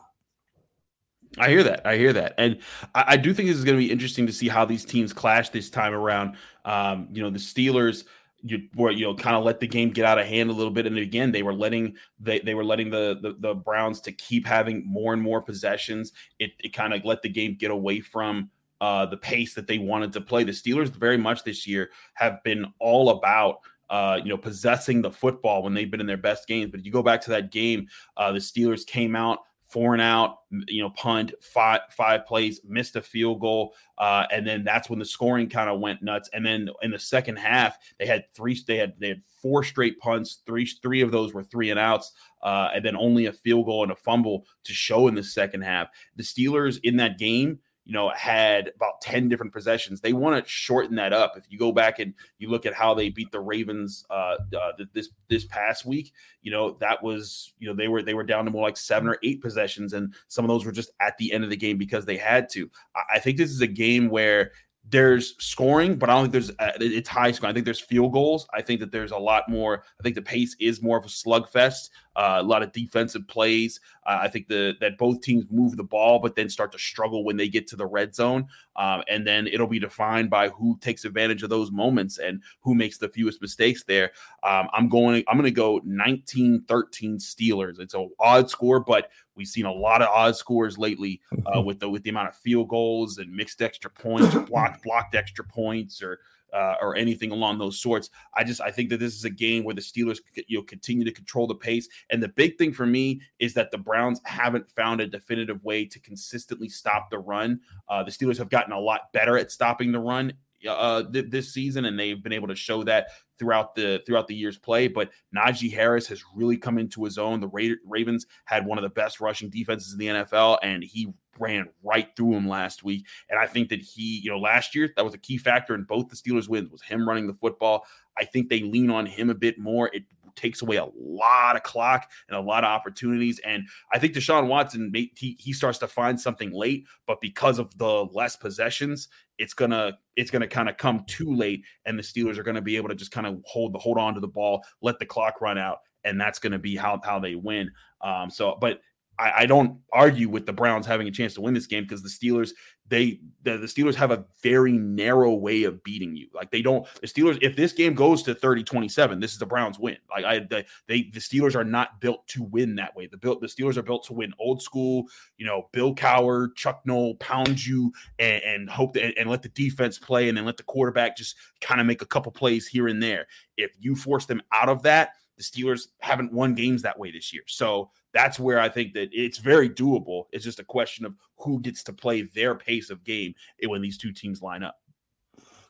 I 1.38 1.50
hear 1.50 1.64
that. 1.64 1.86
I 1.86 1.98
hear 1.98 2.14
that, 2.14 2.36
and 2.38 2.60
I, 2.94 3.06
I 3.08 3.18
do 3.18 3.34
think 3.34 3.50
this 3.50 3.58
is 3.58 3.64
going 3.64 3.78
to 3.78 3.84
be 3.84 3.92
interesting 3.92 4.28
to 4.28 4.34
see 4.34 4.48
how 4.48 4.66
these 4.66 4.86
teams 4.86 5.14
clash 5.14 5.50
this 5.50 5.68
time 5.68 5.94
around. 5.94 6.36
Um, 6.64 7.08
you 7.12 7.24
know, 7.24 7.32
the 7.32 7.40
Steelers 7.40 8.04
you 8.44 8.68
were 8.76 8.92
you 8.92 9.06
know 9.06 9.16
kind 9.16 9.36
of 9.36 9.44
let 9.44 9.60
the 9.60 9.68
game 9.68 9.90
get 9.90 10.06
out 10.06 10.20
of 10.20 10.28
hand 10.28 10.50
a 10.50 10.54
little 10.54 10.72
bit. 10.72 10.86
And 10.86 10.98
again 10.98 11.32
they 11.32 11.44
were 11.44 11.54
letting 11.54 11.96
they, 12.20 12.40
they 12.40 12.54
were 12.54 12.64
letting 12.64 12.90
the, 12.90 13.18
the, 13.22 13.36
the 13.40 13.56
browns 13.56 14.02
to 14.02 14.12
keep 14.12 14.46
having 14.46 14.86
more 14.86 15.14
and 15.14 15.22
more 15.22 15.42
possessions. 15.42 16.12
It, 16.40 16.52
it 16.60 16.74
kind 16.74 16.94
of 16.94 17.06
let 17.06 17.22
the 17.22 17.30
game 17.30 17.56
get 17.56 17.72
away 17.72 18.02
from 18.02 18.50
uh, 18.84 19.06
the 19.06 19.16
pace 19.16 19.54
that 19.54 19.66
they 19.66 19.78
wanted 19.78 20.12
to 20.12 20.20
play 20.20 20.44
the 20.44 20.52
steelers 20.52 20.90
very 20.90 21.16
much 21.16 21.46
this 21.46 21.66
year 21.66 21.90
have 22.16 22.44
been 22.44 22.66
all 22.80 23.12
about 23.12 23.60
uh, 23.90 24.20
you 24.22 24.30
know, 24.30 24.38
possessing 24.38 25.02
the 25.02 25.12
football 25.12 25.64
when 25.64 25.74
they've 25.74 25.90
been 25.90 26.02
in 26.02 26.08
their 26.08 26.18
best 26.18 26.48
games. 26.48 26.70
But 26.70 26.82
if 26.82 26.86
you 26.86 26.92
go 26.92 27.04
back 27.04 27.22
to 27.22 27.30
that 27.30 27.50
game, 27.50 27.88
uh, 28.18 28.34
the 28.34 28.40
Steelers 28.40 28.86
came 28.86 29.16
out 29.16 29.40
four 29.70 29.94
and 29.94 30.02
out, 30.02 30.40
you 30.68 30.82
know, 30.82 30.90
punt, 30.90 31.34
five 31.42 31.82
five 31.92 32.26
plays, 32.26 32.60
missed 32.68 32.98
a 32.98 33.02
field 33.02 33.40
goal, 33.40 33.74
uh, 34.00 34.26
and 34.32 34.46
then 34.46 34.66
that's 34.66 34.90
when 34.90 35.00
the 35.00 35.06
scoring 35.06 35.48
kind 35.48 35.70
of 35.70 35.80
went 35.80 36.04
nuts. 36.04 36.30
And 36.34 36.46
then 36.46 36.70
in 36.82 36.92
the 36.92 37.00
second 37.00 37.38
half, 37.38 37.78
they 38.00 38.06
had 38.06 38.26
three, 38.36 38.60
they 38.68 38.78
had 38.78 38.96
they 39.00 39.08
had 39.10 39.22
four 39.42 39.64
straight 39.64 39.98
punts, 40.00 40.42
three 40.46 40.66
three 40.66 41.02
of 41.02 41.12
those 41.12 41.34
were 41.34 41.44
three 41.44 41.70
and 41.70 41.80
outs, 41.80 42.12
uh, 42.42 42.70
and 42.76 42.84
then 42.84 42.98
only 42.98 43.28
a 43.28 43.34
field 43.34 43.66
goal 43.66 43.84
and 43.84 43.92
a 43.92 43.96
fumble 43.96 44.46
to 44.66 44.74
show 44.74 45.08
in 45.08 45.16
the 45.16 45.24
second 45.24 45.62
half. 45.62 45.88
The 46.18 46.24
Steelers 46.24 46.80
in 46.84 46.98
that 46.98 47.18
game 47.18 47.60
you 47.86 47.94
know, 47.94 48.10
had 48.10 48.72
about 48.76 49.02
10 49.02 49.28
different 49.28 49.52
possessions. 49.52 50.00
They 50.00 50.14
want 50.14 50.42
to 50.44 50.50
shorten 50.50 50.96
that 50.96 51.12
up. 51.12 51.34
If 51.36 51.46
you 51.50 51.58
go 51.58 51.72
back 51.72 52.00
and 52.00 52.14
you 52.38 52.50
look 52.50 52.66
at 52.66 52.74
how 52.74 52.94
they 52.94 53.10
beat 53.10 53.32
the 53.32 53.42
Ravens 53.42 54.06
uh, 54.10 54.38
uh, 54.58 54.72
this 54.94 55.10
this 55.28 55.46
past 55.46 55.86
week, 55.86 56.14
you 56.42 56.52
know, 56.52 56.78
that 56.80 57.04
was, 57.04 57.54
you 57.60 57.68
know, 57.68 57.76
they 57.76 57.90
were 57.90 58.02
they 58.02 58.14
were 58.14 58.24
down 58.24 58.46
to 58.46 58.52
more 58.52 58.64
like 58.64 58.78
seven 58.78 59.10
or 59.10 59.18
eight 59.24 59.42
possessions, 59.42 59.94
and 59.94 60.14
some 60.30 60.46
of 60.46 60.50
those 60.50 60.66
were 60.66 60.72
just 60.72 60.92
at 61.02 61.18
the 61.18 61.32
end 61.34 61.44
of 61.44 61.50
the 61.50 61.58
game 61.58 61.78
because 61.78 62.06
they 62.06 62.18
had 62.18 62.48
to. 62.50 62.70
I, 62.96 63.16
I 63.16 63.20
think 63.20 63.38
this 63.38 63.52
is 63.52 63.62
a 63.62 63.68
game 63.68 64.10
where 64.10 64.52
there's 64.90 65.36
scoring, 65.44 65.96
but 65.96 66.10
I 66.10 66.14
don't 66.14 66.24
think 66.24 66.34
there's 66.34 66.52
uh, 66.52 66.72
it's 66.80 67.10
high 67.10 67.32
scoring. 67.32 67.52
I 67.52 67.54
think 67.54 67.66
there's 67.66 67.80
field 67.80 68.12
goals. 68.12 68.48
I 68.54 68.62
think 68.62 68.80
that 68.82 68.92
there's 68.92 69.12
a 69.12 69.18
lot 69.18 69.48
more. 69.48 69.84
I 70.00 70.04
think 70.04 70.16
the 70.16 70.22
pace 70.22 70.56
is 70.60 70.82
more 70.82 70.98
of 70.98 71.06
a 71.06 71.10
slugfest. 71.10 71.90
Uh, 72.16 72.38
a 72.40 72.44
lot 72.44 72.62
of 72.62 72.72
defensive 72.72 73.28
plays. 73.28 73.80
Uh, 74.06 74.20
I 74.22 74.28
think 74.28 74.48
the 74.48 74.74
that 74.82 74.98
both 74.98 75.22
teams 75.22 75.46
move 75.50 75.78
the 75.78 75.84
ball, 75.84 76.20
but 76.20 76.36
then 76.36 76.50
start 76.50 76.72
to 76.74 76.80
struggle 76.80 77.24
when 77.24 77.38
they 77.38 77.48
get 77.48 77.68
to 77.68 77.76
the 77.76 77.86
red 77.86 78.14
zone. 78.14 78.48
Um, 78.76 79.04
and 79.08 79.26
then 79.26 79.48
it'll 79.48 79.68
be 79.68 79.80
defined 79.80 80.30
by 80.30 80.50
who 80.50 80.78
takes 80.80 81.06
advantage 81.06 81.44
of 81.44 81.50
those 81.50 81.72
moments 81.72 82.18
and 82.18 82.42
who 82.62 82.76
makes 82.76 82.98
the 82.98 83.10
fewest 83.10 83.42
mistakes 83.42 83.84
there. 83.84 84.12
Um, 84.44 84.68
I'm 84.74 84.90
going. 84.90 85.24
I'm 85.28 85.38
going 85.38 85.46
to 85.46 85.52
go 85.52 85.80
19-13 85.82 86.66
Steelers. 86.66 87.80
It's 87.80 87.94
a 87.94 88.08
odd 88.20 88.50
score, 88.50 88.80
but 88.80 89.10
we've 89.36 89.48
seen 89.48 89.66
a 89.66 89.74
lot 89.74 90.02
of 90.02 90.10
odd 90.10 90.36
scores 90.36 90.78
lately 90.78 91.22
uh, 91.46 91.62
with 91.66 91.80
the 91.80 91.90
with 91.90 92.04
the 92.04 92.10
amount 92.10 92.30
of 92.30 92.36
field 92.36 92.70
goals 92.70 93.18
and 93.18 93.34
mixed 93.34 93.62
extra 93.62 93.90
points, 93.90 94.36
or 94.36 94.42
blocked 94.42 94.84
blocked 94.84 95.16
extra 95.16 95.44
points, 95.44 96.02
or 96.02 96.20
uh, 96.54 96.76
or 96.82 96.96
anything 96.96 97.32
along 97.32 97.58
those 97.58 97.80
sorts. 97.80 98.10
I 98.36 98.44
just 98.44 98.62
I 98.62 98.72
think 98.72 98.90
that 98.90 99.00
this 99.00 99.16
is 99.16 99.26
a 99.26 99.30
game 99.30 99.64
where 99.64 99.76
the 99.76 99.82
Steelers 99.82 100.20
you 100.48 100.60
know 100.60 100.64
continue 100.64 101.04
to 101.06 101.12
control 101.12 101.48
the 101.48 101.56
pace. 101.56 101.88
And 102.10 102.22
the 102.22 102.30
big 102.30 102.58
thing 102.58 102.74
for 102.74 102.86
me 102.86 103.22
is 103.40 103.54
that 103.56 103.72
the 103.72 103.78
Browns 103.78 104.22
haven't 104.26 104.70
found 104.70 105.02
a 105.02 105.08
definitive 105.08 105.64
way 105.64 105.86
to 105.86 106.00
consistently 106.00 106.70
stop 106.70 107.10
the 107.10 107.20
run. 107.20 107.60
Uh, 107.90 108.04
the 108.04 108.12
Steelers 108.12 108.38
have 108.38 108.50
gotten 108.50 108.74
a 108.74 108.80
lot 108.80 109.12
better 109.14 109.38
at 109.38 109.52
stopping 109.52 109.92
the 109.92 110.00
run 110.00 110.34
uh, 110.68 111.04
th- 111.12 111.30
this 111.30 111.54
season, 111.54 111.86
and 111.86 112.00
they've 112.00 112.24
been 112.24 112.34
able 112.34 112.48
to 112.48 112.56
show 112.56 112.84
that 112.84 113.08
throughout 113.38 113.76
the 113.76 114.02
throughout 114.06 114.28
the 114.28 114.36
year's 114.36 114.58
play. 114.58 114.88
But 114.88 115.12
Najee 115.36 115.74
Harris 115.74 116.08
has 116.08 116.24
really 116.36 116.58
come 116.58 116.78
into 116.78 117.04
his 117.04 117.18
own. 117.18 117.40
The 117.40 117.48
Ra- 117.48 117.76
Ravens 117.86 118.26
had 118.46 118.66
one 118.66 118.78
of 118.78 118.84
the 118.84 118.90
best 118.90 119.20
rushing 119.20 119.50
defenses 119.50 119.94
in 119.94 120.00
the 120.00 120.08
NFL, 120.08 120.60
and 120.64 120.84
he 120.84 121.14
ran 121.40 121.70
right 121.84 122.10
through 122.16 122.34
him 122.34 122.48
last 122.48 122.84
week. 122.84 123.06
And 123.30 123.40
I 123.40 123.48
think 123.48 123.70
that 123.70 123.82
he, 123.82 124.20
you 124.24 124.32
know, 124.32 124.40
last 124.40 124.76
year 124.76 124.92
that 124.96 125.06
was 125.06 125.14
a 125.14 125.20
key 125.20 125.38
factor 125.38 125.76
in 125.76 125.84
both 125.84 126.10
the 126.10 126.16
Steelers' 126.16 126.50
wins 126.50 126.70
was 126.70 126.82
him 126.82 127.08
running 127.08 127.28
the 127.28 127.34
football. 127.34 127.86
I 128.18 128.26
think 128.26 128.50
they 128.50 128.62
lean 128.62 128.90
on 128.90 129.06
him 129.06 129.30
a 129.30 129.36
bit 129.36 129.58
more. 129.58 129.90
It 129.94 130.04
takes 130.36 130.62
away 130.62 130.78
a 130.78 130.88
lot 130.96 131.56
of 131.56 131.64
clock 131.64 132.10
and 132.28 132.38
a 132.38 132.42
lot 132.42 132.64
of 132.64 132.70
opportunities. 132.70 133.40
And 133.40 133.68
I 133.92 134.00
think 134.00 134.14
Deshaun 134.14 134.48
Watson, 134.48 134.92
he, 134.94 135.38
he 135.40 135.54
starts 135.54 135.78
to 135.80 135.88
find 135.88 136.20
something 136.20 136.52
late, 136.52 136.86
but 137.06 137.22
because 137.22 137.60
of 137.60 137.78
the 137.78 138.06
less 138.12 138.36
possessions, 138.36 139.10
it's 139.38 139.54
gonna 139.54 139.98
it's 140.16 140.30
gonna 140.30 140.48
kind 140.48 140.70
of 140.70 140.78
come 140.78 141.04
too 141.08 141.34
late, 141.36 141.64
and 141.86 141.98
the 141.98 142.04
Steelers 142.04 142.38
are 142.38 142.44
gonna 142.44 142.62
be 142.62 142.78
able 142.78 142.90
to 142.90 142.96
just 142.96 143.12
kind 143.12 143.26
of 143.26 143.42
hold 143.46 143.74
the 143.74 143.80
hold 143.80 143.98
on 143.98 144.14
to 144.14 144.20
the 144.20 144.28
ball, 144.28 144.64
let 144.82 145.00
the 145.00 145.06
clock 145.06 145.42
run 145.42 145.58
out, 145.58 145.80
and 146.04 146.22
that's 146.22 146.40
gonna 146.40 146.60
be 146.60 146.76
how 146.76 147.02
how 147.04 147.20
they 147.20 147.36
win. 147.36 147.72
Um, 148.02 148.30
so, 148.30 148.58
but 148.60 148.82
I, 149.20 149.32
I, 149.40 149.46
don't 149.46 149.80
argue 149.92 150.28
with 150.28 150.46
the 150.46 150.54
Browns 150.54 150.86
having 150.86 151.08
a 151.08 151.12
chance 151.12 151.36
to 151.36 151.42
win 151.42 151.54
this 151.54 151.68
game 151.68 151.84
because 151.84 152.02
the 152.02 152.10
Steelers 152.10 152.52
they 152.88 153.20
the, 153.44 153.58
the, 153.58 153.68
Steelers 153.68 153.96
have 153.96 154.12
a 154.12 154.26
very 154.42 154.74
narrow 154.74 155.34
way 155.34 155.64
of 155.64 155.84
beating 155.84 156.16
you. 156.16 156.28
Like 156.34 156.52
they 156.52 156.62
don't 156.62 156.86
the 157.02 157.08
Steelers 157.08 157.40
if 157.42 157.56
this 157.56 157.72
game 157.74 157.94
goes 157.94 158.24
to 158.24 158.36
30-27, 158.36 159.22
this 159.22 159.32
is 159.32 159.40
the 159.40 159.46
Browns 159.46 159.80
win. 159.80 159.98
Like 160.10 160.26
I 160.26 160.40
they, 160.40 160.66
they 160.88 161.04
the 161.14 161.20
Steelers 161.20 161.56
are 161.56 161.64
not 161.64 162.02
built 162.02 162.28
to 162.30 162.44
win 162.44 162.76
that 162.76 162.96
way. 162.96 163.08
The 163.08 163.18
built 163.18 163.42
the 163.42 163.48
Steelers 163.48 163.78
are 163.78 163.84
built 163.84 164.04
to 164.06 164.14
win 164.14 164.34
old 164.40 164.62
school, 164.62 165.06
you 165.38 165.46
know, 165.46 165.70
Bill 165.72 165.96
Cowher, 165.96 166.54
Chuck 166.56 166.82
Noll 166.86 167.16
pound 167.16 167.66
you 167.66 167.92
and, 168.20 168.44
and 168.44 168.70
hope 168.70 168.94
that 168.94 169.18
and 169.18 169.30
let 169.30 169.42
the 169.42 169.50
defense 169.50 169.98
play 169.98 170.28
and 170.28 170.38
then 170.38 170.46
let 170.46 170.58
the 170.58 170.64
quarterback 170.64 171.16
just 171.16 171.36
kind 171.62 171.80
of 171.80 171.88
make 171.88 172.02
a 172.02 172.08
couple 172.08 172.32
plays 172.32 172.68
here 172.68 172.88
and 172.88 173.02
there. 173.02 173.28
If 173.58 173.72
you 173.80 173.96
force 173.96 174.26
them 174.26 174.42
out 174.52 174.70
of 174.70 174.84
that, 174.84 175.14
the 175.38 175.44
Steelers 175.44 175.88
haven't 176.00 176.32
won 176.32 176.54
games 176.54 176.82
that 176.82 176.98
way 176.98 177.12
this 177.12 177.34
year. 177.34 177.44
So 177.48 177.90
that's 178.14 178.40
where 178.40 178.60
I 178.60 178.70
think 178.70 178.94
that 178.94 179.10
it's 179.12 179.38
very 179.38 179.70
doable. 179.70 180.26
It's 180.32 180.44
just 180.44 180.60
a 180.60 180.64
question 180.64 181.06
of 181.06 181.16
who 181.38 181.60
gets 181.60 181.84
to 181.84 181.94
play 181.94 182.22
their 182.22 182.56
pace 182.56 182.90
of 182.90 183.04
game 183.04 183.34
when 183.66 183.82
these 183.82 183.98
two 183.98 184.12
teams 184.12 184.42
line 184.42 184.64
up. 184.64 184.76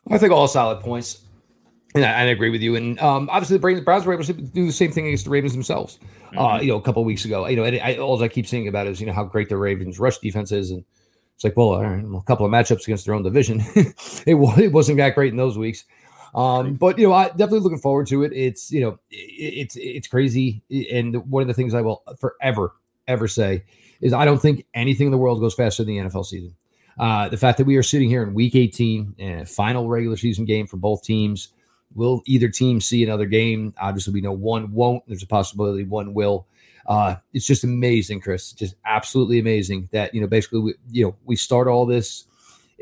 I 0.09 0.17
think 0.17 0.33
all 0.33 0.47
solid 0.47 0.81
points. 0.81 1.21
And 1.95 2.03
I, 2.03 2.11
I 2.11 2.23
agree 2.23 2.49
with 2.49 2.61
you. 2.61 2.75
And 2.75 2.99
um, 2.99 3.29
obviously, 3.31 3.57
the 3.57 3.81
Browns 3.81 4.05
were 4.05 4.13
able 4.13 4.23
to 4.23 4.33
do 4.33 4.65
the 4.65 4.71
same 4.71 4.91
thing 4.91 5.07
against 5.07 5.25
the 5.25 5.31
Ravens 5.31 5.53
themselves. 5.53 5.99
Uh, 6.01 6.05
mm-hmm. 6.07 6.39
Uh, 6.39 6.59
you 6.61 6.67
know, 6.69 6.77
a 6.77 6.81
couple 6.81 7.03
weeks 7.05 7.25
ago. 7.25 7.47
You 7.47 7.55
know, 7.55 7.63
and 7.63 7.79
I, 7.79 7.97
all 7.97 8.21
I 8.21 8.27
keep 8.27 8.47
saying 8.47 8.67
about 8.67 8.87
is 8.87 8.99
you 8.99 9.05
know 9.05 9.13
how 9.13 9.23
great 9.23 9.49
the 9.49 9.57
Ravens 9.57 9.99
rush 9.99 10.17
defense 10.17 10.51
is, 10.51 10.71
and 10.71 10.83
it's 11.35 11.43
like, 11.43 11.55
well, 11.55 11.75
a 11.75 12.23
couple 12.23 12.45
of 12.45 12.51
matchups 12.51 12.83
against 12.83 13.05
their 13.05 13.15
own 13.15 13.23
division, 13.23 13.61
it, 13.75 13.95
it 14.27 14.71
wasn't 14.71 14.97
that 14.97 15.15
great 15.15 15.31
in 15.31 15.37
those 15.37 15.57
weeks. 15.57 15.85
Um, 16.35 16.75
but 16.75 16.97
you 16.97 17.07
know, 17.07 17.13
I 17.13 17.27
definitely 17.29 17.59
looking 17.59 17.79
forward 17.79 18.07
to 18.07 18.23
it. 18.23 18.33
It's 18.33 18.71
you 18.71 18.81
know, 18.81 18.99
it, 19.11 19.17
it's 19.17 19.75
it's 19.75 20.07
crazy, 20.07 20.63
and 20.91 21.29
one 21.29 21.41
of 21.41 21.47
the 21.47 21.53
things 21.53 21.73
I 21.73 21.81
will 21.81 22.03
forever 22.19 22.73
ever 23.07 23.27
say 23.27 23.63
is 24.01 24.13
I 24.13 24.25
don't 24.25 24.41
think 24.41 24.65
anything 24.73 25.07
in 25.07 25.11
the 25.11 25.17
world 25.17 25.39
goes 25.39 25.53
faster 25.53 25.83
than 25.83 25.95
the 25.95 26.01
NFL 26.01 26.25
season. 26.25 26.55
Uh, 26.97 27.27
the 27.29 27.37
fact 27.37 27.57
that 27.57 27.65
we 27.65 27.75
are 27.75 27.83
sitting 27.83 28.09
here 28.09 28.23
in 28.23 28.33
Week 28.33 28.55
18 28.55 29.15
and 29.17 29.49
final 29.49 29.87
regular 29.87 30.17
season 30.17 30.45
game 30.45 30.67
for 30.67 30.77
both 30.77 31.03
teams. 31.03 31.49
Will 31.95 32.23
either 32.25 32.49
team 32.49 32.81
see 32.81 33.03
another 33.03 33.27
game? 33.27 33.73
Obviously, 33.79 34.13
we 34.13 34.21
know 34.21 34.31
one 34.31 34.71
won't. 34.73 35.03
There's 35.07 35.21
a 35.21 35.27
possibility 35.27 35.83
one 35.83 36.15
will. 36.15 36.47
Uh, 36.87 37.15
it's 37.33 37.45
just 37.45 37.63
amazing, 37.63 38.19
Chris. 38.19 38.51
Just 38.51 38.75
absolutely 38.85 39.39
amazing 39.39 39.89
that 39.91 40.13
you 40.13 40.19
know 40.19 40.27
basically 40.27 40.59
we, 40.59 40.73
you 40.91 41.05
know 41.05 41.15
we 41.25 41.35
start 41.35 41.67
all 41.67 41.85
this 41.85 42.25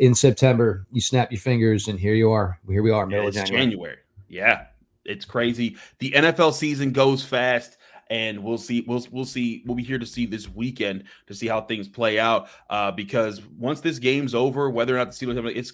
in 0.01 0.15
September. 0.15 0.87
You 0.91 0.99
snap 0.99 1.31
your 1.31 1.39
fingers, 1.39 1.87
and 1.87 1.97
here 1.97 2.15
you 2.15 2.31
are. 2.31 2.59
Here 2.67 2.81
we 2.81 2.91
are, 2.91 3.05
middle 3.05 3.23
yeah, 3.25 3.41
of 3.41 3.47
January. 3.47 3.65
January. 3.65 3.97
Yeah, 4.27 4.65
it's 5.05 5.25
crazy. 5.25 5.77
The 5.99 6.11
NFL 6.11 6.53
season 6.53 6.91
goes 6.91 7.23
fast 7.23 7.77
and 8.09 8.43
we'll 8.43 8.57
see. 8.57 8.83
We'll 8.87 9.05
we'll 9.11 9.25
see. 9.25 9.63
We'll 9.65 9.75
be 9.75 9.83
here 9.83 9.99
to 9.99 10.05
see 10.05 10.25
this 10.25 10.49
weekend 10.49 11.05
to 11.27 11.33
see 11.35 11.47
how 11.47 11.61
things 11.61 11.87
play 11.87 12.19
out. 12.19 12.49
Uh, 12.69 12.91
because 12.91 13.41
once 13.57 13.79
this 13.79 13.99
game's 13.99 14.33
over, 14.33 14.69
whether 14.69 14.95
or 14.95 14.97
not 14.97 15.11
the 15.11 15.25
Steelers, 15.25 15.55
it's 15.55 15.71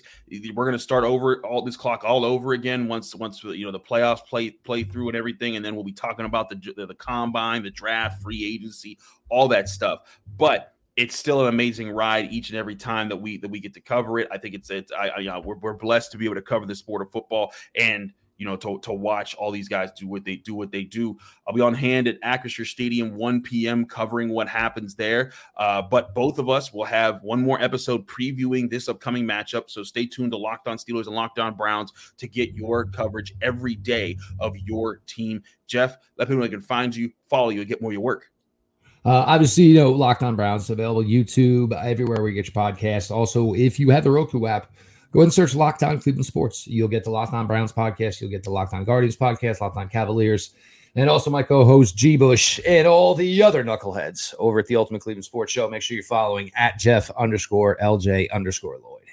we're 0.53 0.65
going 0.65 0.77
to 0.77 0.79
start 0.79 1.03
over 1.03 1.43
all 1.45 1.63
this 1.63 1.77
clock 1.77 2.03
all 2.03 2.25
over 2.25 2.51
again. 2.53 2.87
Once 2.87 3.15
once 3.15 3.43
you 3.43 3.65
know 3.65 3.71
the 3.71 3.79
playoffs 3.79 4.23
play 4.25 4.51
play 4.51 4.83
through 4.83 5.07
and 5.07 5.17
everything, 5.17 5.55
and 5.55 5.63
then 5.63 5.73
we'll 5.73 5.85
be 5.85 5.93
talking 5.93 6.25
about 6.25 6.49
the 6.49 6.73
the, 6.75 6.85
the 6.85 6.95
combine, 6.95 7.63
the 7.63 7.71
draft, 7.71 8.21
free 8.21 8.45
agency, 8.45 8.99
all 9.29 9.47
that 9.47 9.69
stuff. 9.69 10.01
But 10.37 10.75
it's 10.97 11.15
still 11.15 11.41
an 11.41 11.47
amazing 11.47 11.91
ride 11.91 12.33
each 12.33 12.49
and 12.49 12.57
every 12.57 12.75
time 12.75 13.07
that 13.09 13.17
we 13.17 13.37
that 13.37 13.49
we 13.49 13.59
get 13.59 13.73
to 13.75 13.81
cover 13.81 14.19
it. 14.19 14.27
I 14.31 14.37
think 14.37 14.55
it's 14.55 14.69
it's 14.69 14.91
I, 14.91 15.09
I 15.09 15.17
you 15.19 15.29
know, 15.29 15.39
we're, 15.39 15.57
we're 15.57 15.73
blessed 15.73 16.11
to 16.11 16.17
be 16.17 16.25
able 16.25 16.35
to 16.35 16.41
cover 16.41 16.65
the 16.65 16.75
sport 16.75 17.01
of 17.03 17.11
football 17.11 17.53
and 17.79 18.11
you 18.37 18.45
know, 18.45 18.55
to, 18.55 18.79
to 18.79 18.93
watch 18.93 19.35
all 19.35 19.51
these 19.51 19.67
guys 19.67 19.91
do 19.93 20.07
what 20.07 20.23
they 20.23 20.35
do, 20.35 20.53
what 20.53 20.71
they 20.71 20.83
do. 20.83 21.17
I'll 21.47 21.55
be 21.55 21.61
on 21.61 21.73
hand 21.73 22.07
at 22.07 22.21
Acrisure 22.21 22.67
Stadium 22.67 23.15
1 23.15 23.41
p.m. 23.41 23.85
covering 23.85 24.29
what 24.29 24.47
happens 24.47 24.95
there. 24.95 25.31
Uh, 25.57 25.81
but 25.81 26.13
both 26.13 26.37
of 26.37 26.47
us 26.49 26.71
will 26.71 26.85
have 26.85 27.21
one 27.23 27.41
more 27.41 27.59
episode 27.61 28.05
previewing 28.05 28.69
this 28.69 28.87
upcoming 28.87 29.25
matchup. 29.25 29.69
So 29.69 29.83
stay 29.83 30.05
tuned 30.05 30.31
to 30.33 30.37
Locked 30.37 30.67
On 30.67 30.77
Steelers 30.77 31.07
and 31.07 31.15
Locked 31.15 31.39
On 31.39 31.55
Browns 31.55 31.91
to 32.17 32.27
get 32.27 32.53
your 32.53 32.85
coverage 32.85 33.33
every 33.41 33.75
day 33.75 34.17
of 34.39 34.55
your 34.55 35.01
team. 35.07 35.41
Jeff, 35.65 35.97
let 36.17 36.27
people 36.27 36.37
know 36.37 36.43
they 36.43 36.49
can 36.49 36.61
find 36.61 36.95
you, 36.95 37.11
follow 37.27 37.49
you, 37.49 37.61
and 37.61 37.67
get 37.67 37.81
more 37.81 37.89
of 37.89 37.93
your 37.93 38.03
work. 38.03 38.29
Uh, 39.07 39.23
obviously, 39.25 39.63
you 39.63 39.75
know, 39.75 39.89
Locked 39.89 40.21
On 40.21 40.35
Browns 40.35 40.69
available 40.69 41.03
YouTube, 41.03 41.73
everywhere 41.81 42.21
where 42.21 42.27
you 42.29 42.35
get 42.35 42.53
your 42.53 42.61
podcast. 42.61 43.09
Also, 43.09 43.53
if 43.53 43.79
you 43.79 43.89
have 43.89 44.03
the 44.03 44.11
Roku 44.11 44.45
app, 44.45 44.69
Go 45.13 45.21
ahead 45.21 45.27
and 45.27 45.33
search 45.33 45.55
Locked 45.55 45.83
On 45.83 45.99
Cleveland 45.99 46.25
Sports. 46.25 46.67
You'll 46.67 46.89
get 46.89 47.03
the 47.03 47.09
Locked 47.09 47.33
On 47.33 47.47
Browns 47.47 47.71
podcast. 47.71 48.19
You'll 48.19 48.29
get 48.29 48.43
the 48.43 48.49
Locked 48.49 48.73
On 48.73 48.83
Guardians 48.83 49.15
podcast, 49.15 49.61
Locked 49.61 49.77
On 49.77 49.87
Cavaliers, 49.87 50.53
and 50.95 51.09
also 51.09 51.31
my 51.31 51.43
co-host 51.43 51.95
G. 51.95 52.17
Bush 52.17 52.59
and 52.67 52.85
all 52.87 53.15
the 53.15 53.41
other 53.41 53.63
knuckleheads 53.63 54.35
over 54.37 54.59
at 54.59 54.67
the 54.67 54.75
Ultimate 54.75 55.01
Cleveland 55.01 55.25
Sports 55.25 55.53
Show. 55.53 55.69
Make 55.69 55.81
sure 55.81 55.95
you're 55.95 56.03
following 56.03 56.51
at 56.55 56.77
Jeff 56.77 57.09
underscore 57.11 57.77
LJ 57.81 58.29
underscore 58.31 58.77
Lloyd. 58.83 59.06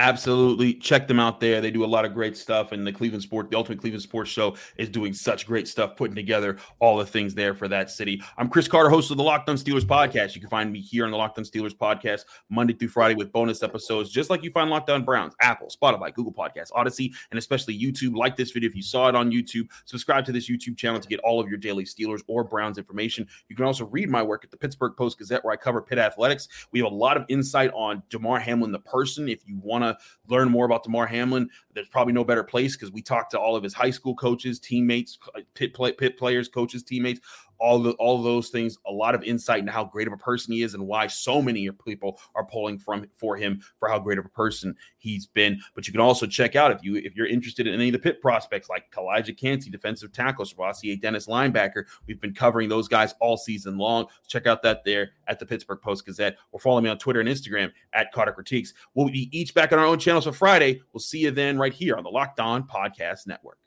Absolutely. 0.00 0.72
Check 0.72 1.06
them 1.06 1.20
out 1.20 1.40
there. 1.40 1.60
They 1.60 1.70
do 1.70 1.84
a 1.84 1.86
lot 1.86 2.06
of 2.06 2.14
great 2.14 2.34
stuff. 2.34 2.72
And 2.72 2.86
the 2.86 2.92
Cleveland 2.92 3.22
Sport, 3.22 3.50
the 3.50 3.56
Ultimate 3.58 3.80
Cleveland 3.80 4.02
Sports 4.02 4.30
Show 4.30 4.56
is 4.78 4.88
doing 4.88 5.12
such 5.12 5.46
great 5.46 5.68
stuff, 5.68 5.94
putting 5.94 6.16
together 6.16 6.56
all 6.78 6.96
the 6.96 7.04
things 7.04 7.34
there 7.34 7.54
for 7.54 7.68
that 7.68 7.90
city. 7.90 8.22
I'm 8.38 8.48
Chris 8.48 8.66
Carter, 8.66 8.88
host 8.88 9.10
of 9.10 9.18
the 9.18 9.22
Locked 9.22 9.50
On 9.50 9.56
Steelers 9.56 9.84
podcast. 9.84 10.34
You 10.34 10.40
can 10.40 10.48
find 10.48 10.72
me 10.72 10.80
here 10.80 11.04
on 11.04 11.10
the 11.10 11.18
Locked 11.18 11.36
On 11.36 11.44
Steelers 11.44 11.74
podcast 11.74 12.22
Monday 12.48 12.72
through 12.72 12.88
Friday 12.88 13.14
with 13.14 13.30
bonus 13.30 13.62
episodes, 13.62 14.08
just 14.08 14.30
like 14.30 14.42
you 14.42 14.50
find 14.50 14.70
Locked 14.70 14.88
On 14.88 15.04
Browns, 15.04 15.34
Apple, 15.42 15.68
Spotify, 15.68 16.14
Google 16.14 16.32
Podcasts, 16.32 16.70
Audacy, 16.70 17.12
and 17.30 17.36
especially 17.36 17.78
YouTube. 17.78 18.16
Like 18.16 18.36
this 18.36 18.52
video 18.52 18.70
if 18.70 18.74
you 18.74 18.82
saw 18.82 19.10
it 19.10 19.14
on 19.14 19.30
YouTube. 19.30 19.68
Subscribe 19.84 20.24
to 20.24 20.32
this 20.32 20.48
YouTube 20.48 20.78
channel 20.78 20.98
to 20.98 21.08
get 21.08 21.20
all 21.20 21.40
of 21.40 21.48
your 21.50 21.58
daily 21.58 21.84
Steelers 21.84 22.22
or 22.26 22.42
Browns 22.42 22.78
information. 22.78 23.28
You 23.50 23.56
can 23.56 23.66
also 23.66 23.84
read 23.84 24.08
my 24.08 24.22
work 24.22 24.44
at 24.44 24.50
the 24.50 24.56
Pittsburgh 24.56 24.94
Post 24.96 25.18
Gazette, 25.18 25.44
where 25.44 25.52
I 25.52 25.56
cover 25.56 25.82
Pitt 25.82 25.98
athletics. 25.98 26.48
We 26.72 26.78
have 26.78 26.90
a 26.90 26.94
lot 26.94 27.18
of 27.18 27.26
insight 27.28 27.70
on 27.74 28.02
Damar 28.08 28.38
Hamlin, 28.38 28.72
the 28.72 28.78
person. 28.78 29.28
If 29.28 29.46
you 29.46 29.58
want 29.62 29.84
to 29.84 29.89
Uh, 29.90 29.94
learn 30.28 30.48
more 30.50 30.66
about 30.66 30.84
Damar 30.84 31.06
Hamlin, 31.06 31.48
there's 31.74 31.88
probably 31.88 32.12
no 32.12 32.24
better 32.24 32.44
place 32.44 32.76
because 32.76 32.92
we 32.92 33.02
talked 33.02 33.30
to 33.32 33.38
all 33.38 33.56
of 33.56 33.62
his 33.62 33.74
high 33.74 33.90
school 33.90 34.14
coaches, 34.14 34.58
teammates, 34.58 35.18
uh, 35.36 35.40
Pitt, 35.54 35.74
play, 35.74 35.92
Pitt 35.92 36.18
players, 36.18 36.48
coaches, 36.48 36.82
teammates, 36.82 37.20
all 37.60 37.78
the 37.78 37.92
all 37.92 38.22
those 38.22 38.48
things. 38.48 38.78
A 38.86 38.92
lot 38.92 39.14
of 39.14 39.22
insight 39.22 39.60
into 39.60 39.72
how 39.72 39.84
great 39.84 40.06
of 40.06 40.12
a 40.12 40.16
person 40.16 40.52
he 40.52 40.62
is 40.62 40.74
and 40.74 40.86
why 40.86 41.06
so 41.06 41.40
many 41.40 41.70
people 41.84 42.18
are 42.34 42.44
pulling 42.44 42.78
from 42.78 43.06
for 43.16 43.36
him 43.36 43.60
for 43.78 43.88
how 43.88 43.98
great 43.98 44.18
of 44.18 44.24
a 44.24 44.30
person 44.30 44.74
he's 44.98 45.26
been. 45.26 45.60
But 45.74 45.86
you 45.86 45.92
can 45.92 46.00
also 46.00 46.26
check 46.26 46.56
out 46.56 46.72
if 46.72 46.82
you 46.82 46.96
if 46.96 47.14
you're 47.14 47.26
interested 47.26 47.66
in 47.66 47.74
any 47.74 47.88
of 47.88 47.92
the 47.92 47.98
Pitt 47.98 48.20
prospects 48.20 48.68
like 48.68 48.90
Calijah 48.90 49.36
Kancey, 49.36 49.70
defensive 49.70 50.12
tackle, 50.12 50.40
Rossi 50.56 50.96
Dennis 50.96 51.26
linebacker. 51.26 51.84
We've 52.06 52.20
been 52.20 52.34
covering 52.34 52.68
those 52.68 52.88
guys 52.88 53.14
all 53.20 53.36
season 53.36 53.78
long. 53.78 54.06
Check 54.26 54.46
out 54.46 54.62
that 54.62 54.84
there 54.84 55.10
at 55.26 55.38
the 55.38 55.46
Pittsburgh 55.46 55.80
Post 55.80 56.06
Gazette 56.06 56.36
or 56.52 56.60
follow 56.60 56.80
me 56.80 56.88
on 56.88 56.98
Twitter 56.98 57.20
and 57.20 57.28
Instagram 57.28 57.70
at 57.92 58.12
Carter 58.12 58.32
Critiques. 58.32 58.72
We'll 58.94 59.08
be 59.08 59.28
each 59.36 59.54
back 59.54 59.72
on 59.72 59.78
our 59.78 59.86
own 59.86 59.98
channels 59.98 60.24
for 60.24 60.32
Friday. 60.32 60.80
We'll 60.92 61.00
see 61.00 61.20
you 61.20 61.30
then 61.30 61.58
right 61.58 61.72
here 61.72 61.96
on 61.96 62.04
the 62.04 62.10
Locked 62.10 62.40
On 62.40 62.66
Podcast 62.66 63.26
Network. 63.26 63.58